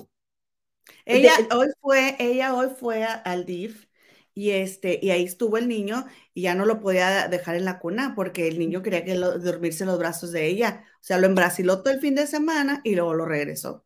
[1.04, 3.86] Ella hoy fue, ella hoy fue al DIF
[4.34, 7.78] y este, y ahí estuvo el niño y ya no lo podía dejar en la
[7.78, 10.84] cuna porque el niño quería que dormirse en los brazos de ella.
[11.00, 13.84] O sea, lo embrasiló todo el fin de semana y luego lo regresó.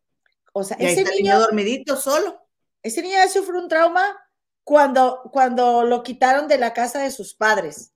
[0.51, 2.41] O sea, ese niño, dormidito solo.
[2.81, 4.17] Ese niño ya sufrió un trauma
[4.63, 7.93] cuando, cuando lo quitaron de la casa de sus padres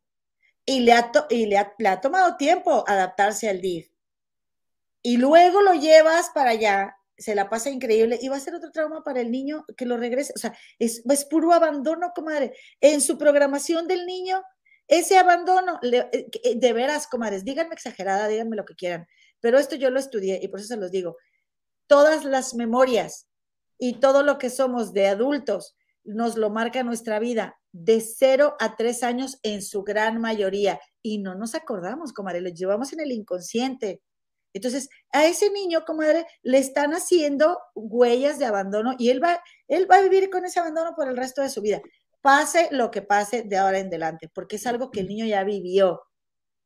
[0.64, 3.90] y le ha, y le ha, le ha tomado tiempo adaptarse al DIF.
[5.02, 8.72] Y luego lo llevas para allá se la pasa increíble y va a ser otro
[8.72, 10.34] trauma para el niño que lo regrese.
[10.36, 12.54] O sea, es, es puro abandono, comadre.
[12.82, 14.42] En su programación del niño,
[14.88, 19.08] ese abandono, eh, eh, de veras, comadres, díganme exagerada, díganme lo que quieran,
[19.40, 21.18] pero esto yo lo estudié y por eso se los digo.
[21.88, 23.28] Todas las memorias
[23.78, 28.76] y todo lo que somos de adultos nos lo marca nuestra vida de cero a
[28.76, 33.12] tres años en su gran mayoría y no nos acordamos, comadre, lo llevamos en el
[33.12, 34.02] inconsciente.
[34.54, 39.90] Entonces, a ese niño, comadre, le están haciendo huellas de abandono y él va, él
[39.90, 41.82] va a vivir con ese abandono por el resto de su vida.
[42.22, 45.44] Pase lo que pase de ahora en adelante, porque es algo que el niño ya
[45.44, 46.02] vivió.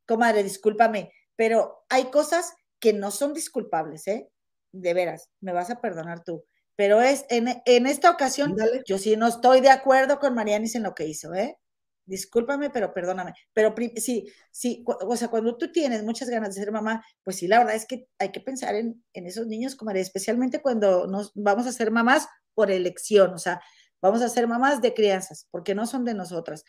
[0.06, 4.30] Comadre, discúlpame, pero hay cosas que no son disculpables, ¿eh?
[4.72, 6.44] De veras, me vas a perdonar tú.
[6.76, 8.56] Pero es en, en esta ocasión,
[8.86, 11.58] yo sí no estoy de acuerdo con Marianis en lo que hizo, ¿eh?
[12.08, 13.34] Discúlpame, pero perdóname.
[13.54, 17.48] Pero sí, sí, o sea, cuando tú tienes muchas ganas de ser mamá, pues sí,
[17.48, 21.68] la verdad es que hay que pensar en, esos niños, como especialmente cuando nos vamos
[21.68, 23.62] a ser mamás por elección, o sea,
[24.02, 26.64] vamos a ser mamás de crianzas, porque no son de nosotras.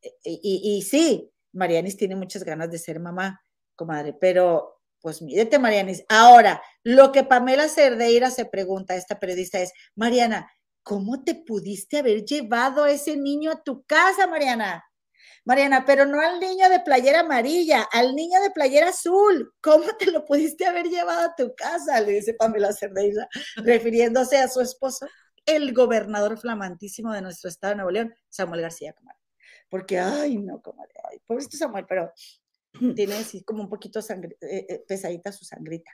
[0.00, 3.40] E, e, y, y, sí, Marianis tiene muchas ganas de ser mamá,
[3.74, 6.04] comadre, pero pues mídete, Marianis.
[6.08, 10.50] Ahora, lo que Pamela Cerdeira se pregunta, esta periodista, es, Mariana,
[10.86, 14.84] ¿cómo te pudiste haber llevado a ese niño a tu casa, Mariana?
[15.44, 19.52] Mariana, pero no al niño de playera amarilla, al niño de playera azul.
[19.60, 22.00] ¿Cómo te lo pudiste haber llevado a tu casa?
[22.00, 25.08] Le dice Pamela Cerdeira, refiriéndose a su esposo,
[25.44, 28.94] el gobernador flamantísimo de nuestro estado de Nuevo León, Samuel García.
[29.68, 32.12] Porque, ay, no, comadre, ay, pobrecito Samuel, pero
[32.94, 35.90] tiene así como un poquito eh, eh, pesadita su sangrita.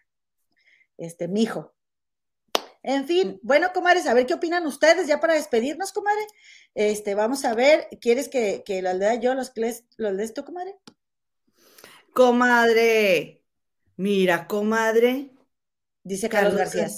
[0.99, 1.75] Este, mi hijo,
[2.83, 6.27] en fin, bueno, comadres, a ver qué opinan ustedes ya para despedirnos, comadre.
[6.75, 9.53] Este, vamos a ver, ¿quieres que, que los lea yo, los,
[9.97, 10.77] los lees tú, comadre?
[12.13, 13.43] Comadre,
[13.97, 15.31] mira, comadre.
[16.03, 16.89] Dice Carlos, García.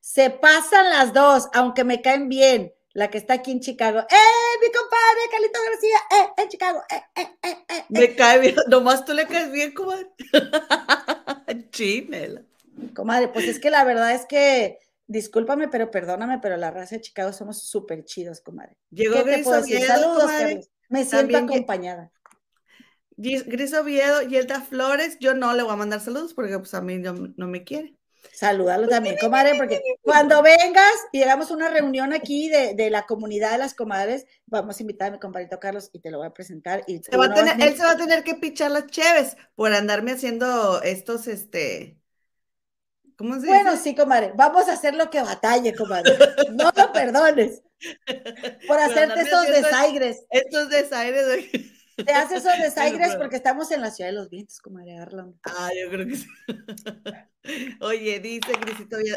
[0.00, 2.72] Se pasan las dos, aunque me caen bien.
[2.94, 4.00] La que está aquí en Chicago.
[4.00, 5.96] ¡Eh, mi compadre, Carlito García!
[6.10, 6.82] ¡Eh, en Chicago!
[6.90, 7.84] ¡Eh, eh, eh, eh!
[7.88, 8.14] Me eh!
[8.14, 10.10] cae bien, nomás tú le caes bien, comadre.
[11.70, 12.42] Chimela.
[12.94, 14.78] Comadre, pues es que la verdad es que
[15.12, 18.76] discúlpame, pero perdóname, pero la raza de Chicago somos súper chidos, comadre.
[18.90, 22.10] Llegó Gris Oviedo, Saludos, Me siento acompañada.
[23.16, 26.80] Gris Oviedo y Elda Flores, yo no le voy a mandar saludos porque pues a
[26.80, 27.94] mí no, me quiere.
[28.32, 33.58] Salúdalo también, comadre, porque cuando vengas y hagamos una reunión aquí de, la comunidad de
[33.58, 36.82] las comadres, vamos a invitar a mi compadrito Carlos y te lo voy a presentar.
[36.86, 42.01] Y él se va a tener que pichar las cheves por andarme haciendo estos, este,
[43.22, 44.32] bueno, sí, comadre.
[44.36, 46.16] Vamos a hacer lo que batalle, comadre.
[46.52, 47.62] No lo perdones.
[48.66, 50.24] Por hacerte esos desaires.
[50.30, 51.50] Estos desaires.
[51.96, 55.38] Te haces esos desaires porque estamos en la ciudad de los vientos, comadre Arlon.
[55.44, 56.26] Ah, yo creo que sí.
[57.80, 58.52] Oye, dice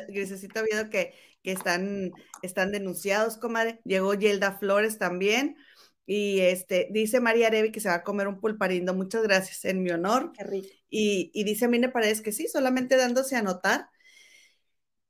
[0.08, 1.14] Grisecito Viedo que,
[1.44, 2.12] que están,
[2.42, 3.80] están denunciados, comadre.
[3.86, 5.56] Llegó Yelda Flores también.
[6.08, 8.94] Y este, dice María Arevi que se va a comer un pulparindo.
[8.94, 10.32] Muchas gracias en mi honor.
[10.38, 10.68] Qué rico.
[10.90, 13.90] Y, y dice Mine Paredes que sí, solamente dándose a notar.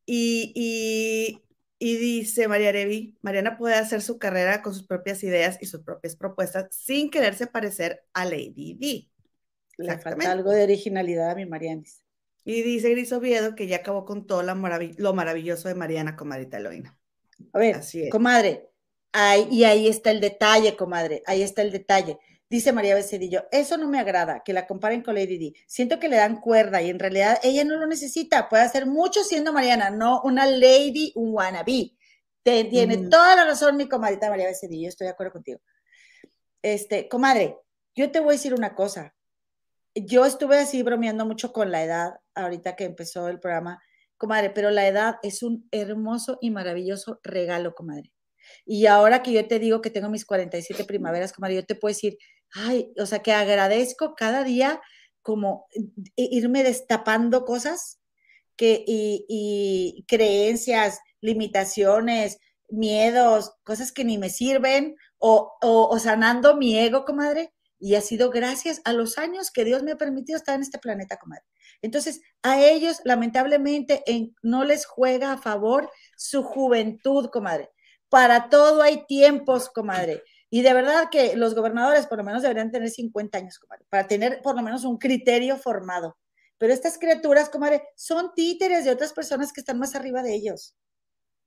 [0.05, 1.41] Y,
[1.79, 6.15] dice María Arevi, Mariana puede hacer su carrera con sus propias ideas y sus propias
[6.15, 9.09] propuestas sin quererse parecer a Lady D.
[9.77, 12.03] Le falta algo de originalidad a mi Marianis.
[12.43, 16.97] Y dice Gris Oviedo que ya acabó con todo lo, maravilloso de Mariana, comadrita Eloína.
[17.51, 18.69] A ver, Así comadre,
[19.49, 22.17] y ahí está el detalle, comadre, ahí está el detalle.
[22.55, 25.53] Dice María Becedillo, eso no me agrada, que la comparen con Lady D.
[25.67, 28.47] Siento que le dan cuerda y en realidad ella no lo necesita.
[28.47, 31.97] Puede hacer mucho siendo Mariana, no una lady, un wannabe.
[32.43, 35.59] tiene toda la razón mi comadita María Becedillo, estoy de acuerdo contigo.
[36.61, 37.57] Este, comadre,
[37.93, 39.13] yo te voy a decir una cosa.
[39.93, 43.83] Yo estuve así bromeando mucho con la edad, ahorita que empezó el programa,
[44.15, 48.13] comadre, pero la edad es un hermoso y maravilloso regalo, comadre.
[48.65, 51.93] Y ahora que yo te digo que tengo mis 47 primaveras, comadre, yo te puedo
[51.93, 52.17] decir,
[52.55, 54.81] ay, o sea, que agradezco cada día
[55.21, 55.67] como
[56.15, 57.99] irme destapando cosas
[58.55, 67.05] que, y, creencias, limitaciones, miedos, cosas que ni me sirven, o, o, sanando mi ego,
[67.05, 70.61] comadre, y ha sido gracias a los años que Dios me ha permitido estar en
[70.61, 71.43] este planeta, comadre.
[71.81, 74.03] Entonces, a ellos, lamentablemente,
[74.41, 77.69] no les juega a favor su juventud, comadre.
[78.09, 80.23] Para todo hay tiempos, comadre.
[80.55, 84.07] Y de verdad que los gobernadores por lo menos deberían tener 50 años, comadre, para
[84.07, 86.17] tener por lo menos un criterio formado.
[86.57, 90.73] Pero estas criaturas, comadre, son títeres de otras personas que están más arriba de ellos.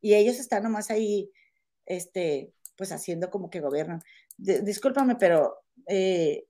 [0.02, 1.30] Y ellos están nomás ahí,
[1.86, 4.02] este, pues haciendo como que gobiernan.
[4.36, 5.56] discúlpame, pero
[5.86, 6.44] eh,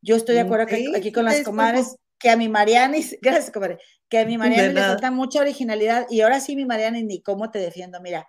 [0.00, 4.18] yo estoy de acuerdo aquí, con las comadres que a mi Marianis, gracias comadre, que
[4.18, 7.60] a mi Marianis le falta mucha originalidad y ahora sí mi Marianis ni cómo te
[7.60, 8.26] defiendo, mira,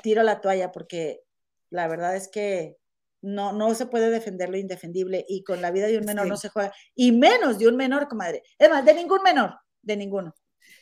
[0.00, 1.24] tiro la toalla porque
[1.70, 2.79] la verdad es que
[3.22, 6.36] no, no se puede defender lo indefendible y con la vida de un menor no
[6.36, 8.42] se juega, y menos de un menor, comadre.
[8.58, 10.34] Es más, de ningún menor, de ninguno.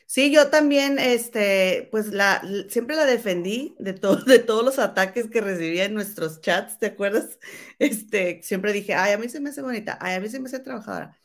[0.06, 3.92] Sí, yo también, este, pues la, siempre la defendí de,
[4.26, 7.38] de todos los ataques que recibía en nuestros chats, ¿te acuerdas?
[7.78, 10.48] Este, siempre dije, ay, a mí se me hace bonita, ay, a mí se me
[10.48, 11.18] hace trabajadora.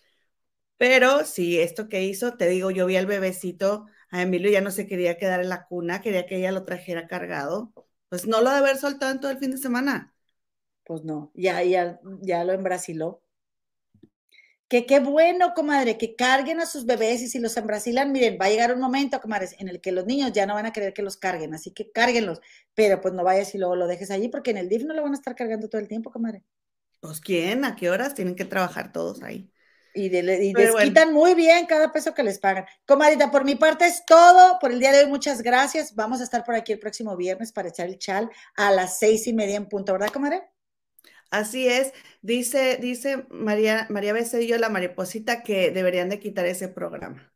[0.77, 4.71] Pero sí, esto que hizo, te digo, yo vi al bebecito, a Emilio ya no
[4.71, 7.73] se quería quedar en la cuna, quería que ella lo trajera cargado.
[8.09, 10.12] Pues no lo de haber soltado en todo el fin de semana.
[10.83, 13.21] Pues no, ya, ya, ya lo embrasiló.
[14.67, 18.45] Que qué bueno, comadre, que carguen a sus bebés y si los embrasilan, miren, va
[18.45, 20.93] a llegar un momento, comadres, en el que los niños ya no van a querer
[20.93, 22.41] que los carguen, así que cárguenlos,
[22.73, 25.03] pero pues no vayas y luego lo dejes allí, porque en el DIF no lo
[25.03, 26.43] van a estar cargando todo el tiempo, comadre.
[27.01, 29.53] Pues quién, a qué horas tienen que trabajar todos ahí.
[29.93, 32.65] Y, les quitan muy bien cada peso que les pagan.
[32.87, 34.57] Comadita, por mi parte es todo.
[34.59, 35.93] Por el día de hoy, muchas gracias.
[35.93, 39.27] Vamos a estar por aquí el próximo viernes para echar el chal a las seis
[39.27, 40.41] y media en punto, ¿verdad, comadre?
[41.33, 47.33] Así es, dice, dice María, María Becerrillo, la mariposita, que deberían de quitar ese programa.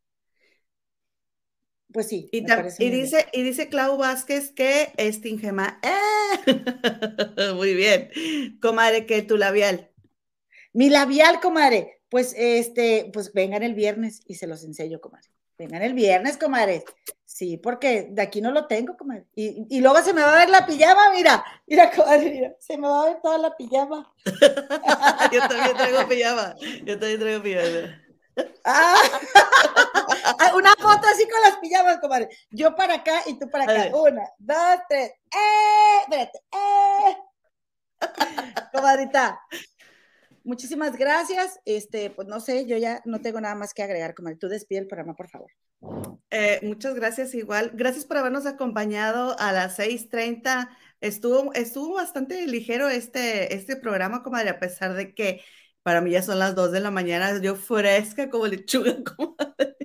[1.92, 2.28] Pues sí.
[2.30, 5.80] Y, dice, y dice Clau Vázquez que es Tingema.
[5.82, 6.44] ¡Eh!
[7.56, 8.10] Muy bien.
[8.60, 9.90] Comadre, que tu labial.
[10.72, 12.00] Mi labial, comadre.
[12.08, 15.28] Pues este, pues vengan el viernes y se los enseño, comadre.
[15.58, 16.84] Vengan el viernes, comadre.
[17.24, 19.26] Sí, porque de aquí no lo tengo, comadre.
[19.34, 21.44] Y, luego se me va a ver la pijama, mira.
[21.66, 22.54] Mira, comadre, mira.
[22.60, 24.12] Se me va a ver toda la pijama.
[25.32, 26.54] Yo también traigo pijama.
[26.84, 28.02] Yo también traigo pijama.
[28.64, 29.02] Ah,
[30.54, 32.28] una foto así con las pijamas, comadre.
[32.50, 33.96] Yo para acá y tú para acá.
[33.96, 35.10] Una, dos, tres.
[35.10, 35.98] ¡Eh!
[36.02, 36.38] Espérate.
[36.52, 37.16] ¡Eh!
[38.72, 39.40] Comadrita,
[40.48, 41.60] muchísimas gracias.
[41.64, 44.14] Este, pues no sé, yo ya no tengo nada más que agregar.
[44.14, 45.50] Como tú despide el programa, por favor.
[46.30, 47.70] Eh, muchas gracias igual.
[47.74, 50.70] Gracias por habernos acompañado a las 6:30.
[51.00, 55.42] Estuvo, estuvo bastante ligero este, este programa, comadre, a pesar de que
[55.82, 59.76] para mí ya son las 2 de la mañana, yo fresca como lechuga, comadre.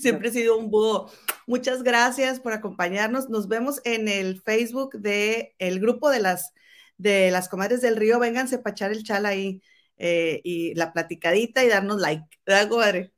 [0.00, 1.10] Siempre he sido un búho.
[1.46, 3.28] Muchas gracias por acompañarnos.
[3.28, 6.54] Nos vemos en el Facebook del el grupo de las
[7.00, 9.62] de las comadres del río, vénganse para echar el chal ahí
[9.96, 12.24] eh, y la platicadita y darnos like.
[12.44, 13.12] ¿Verdad, comadre?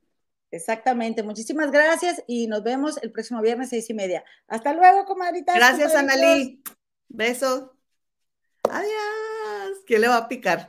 [0.51, 1.23] Exactamente.
[1.23, 4.23] Muchísimas gracias y nos vemos el próximo viernes seis y media.
[4.47, 5.53] Hasta luego, comadrita.
[5.53, 6.61] Gracias, Analí.
[7.09, 7.75] Beso.
[8.69, 9.79] Adiós.
[9.85, 10.61] ¿Quién le va a picar?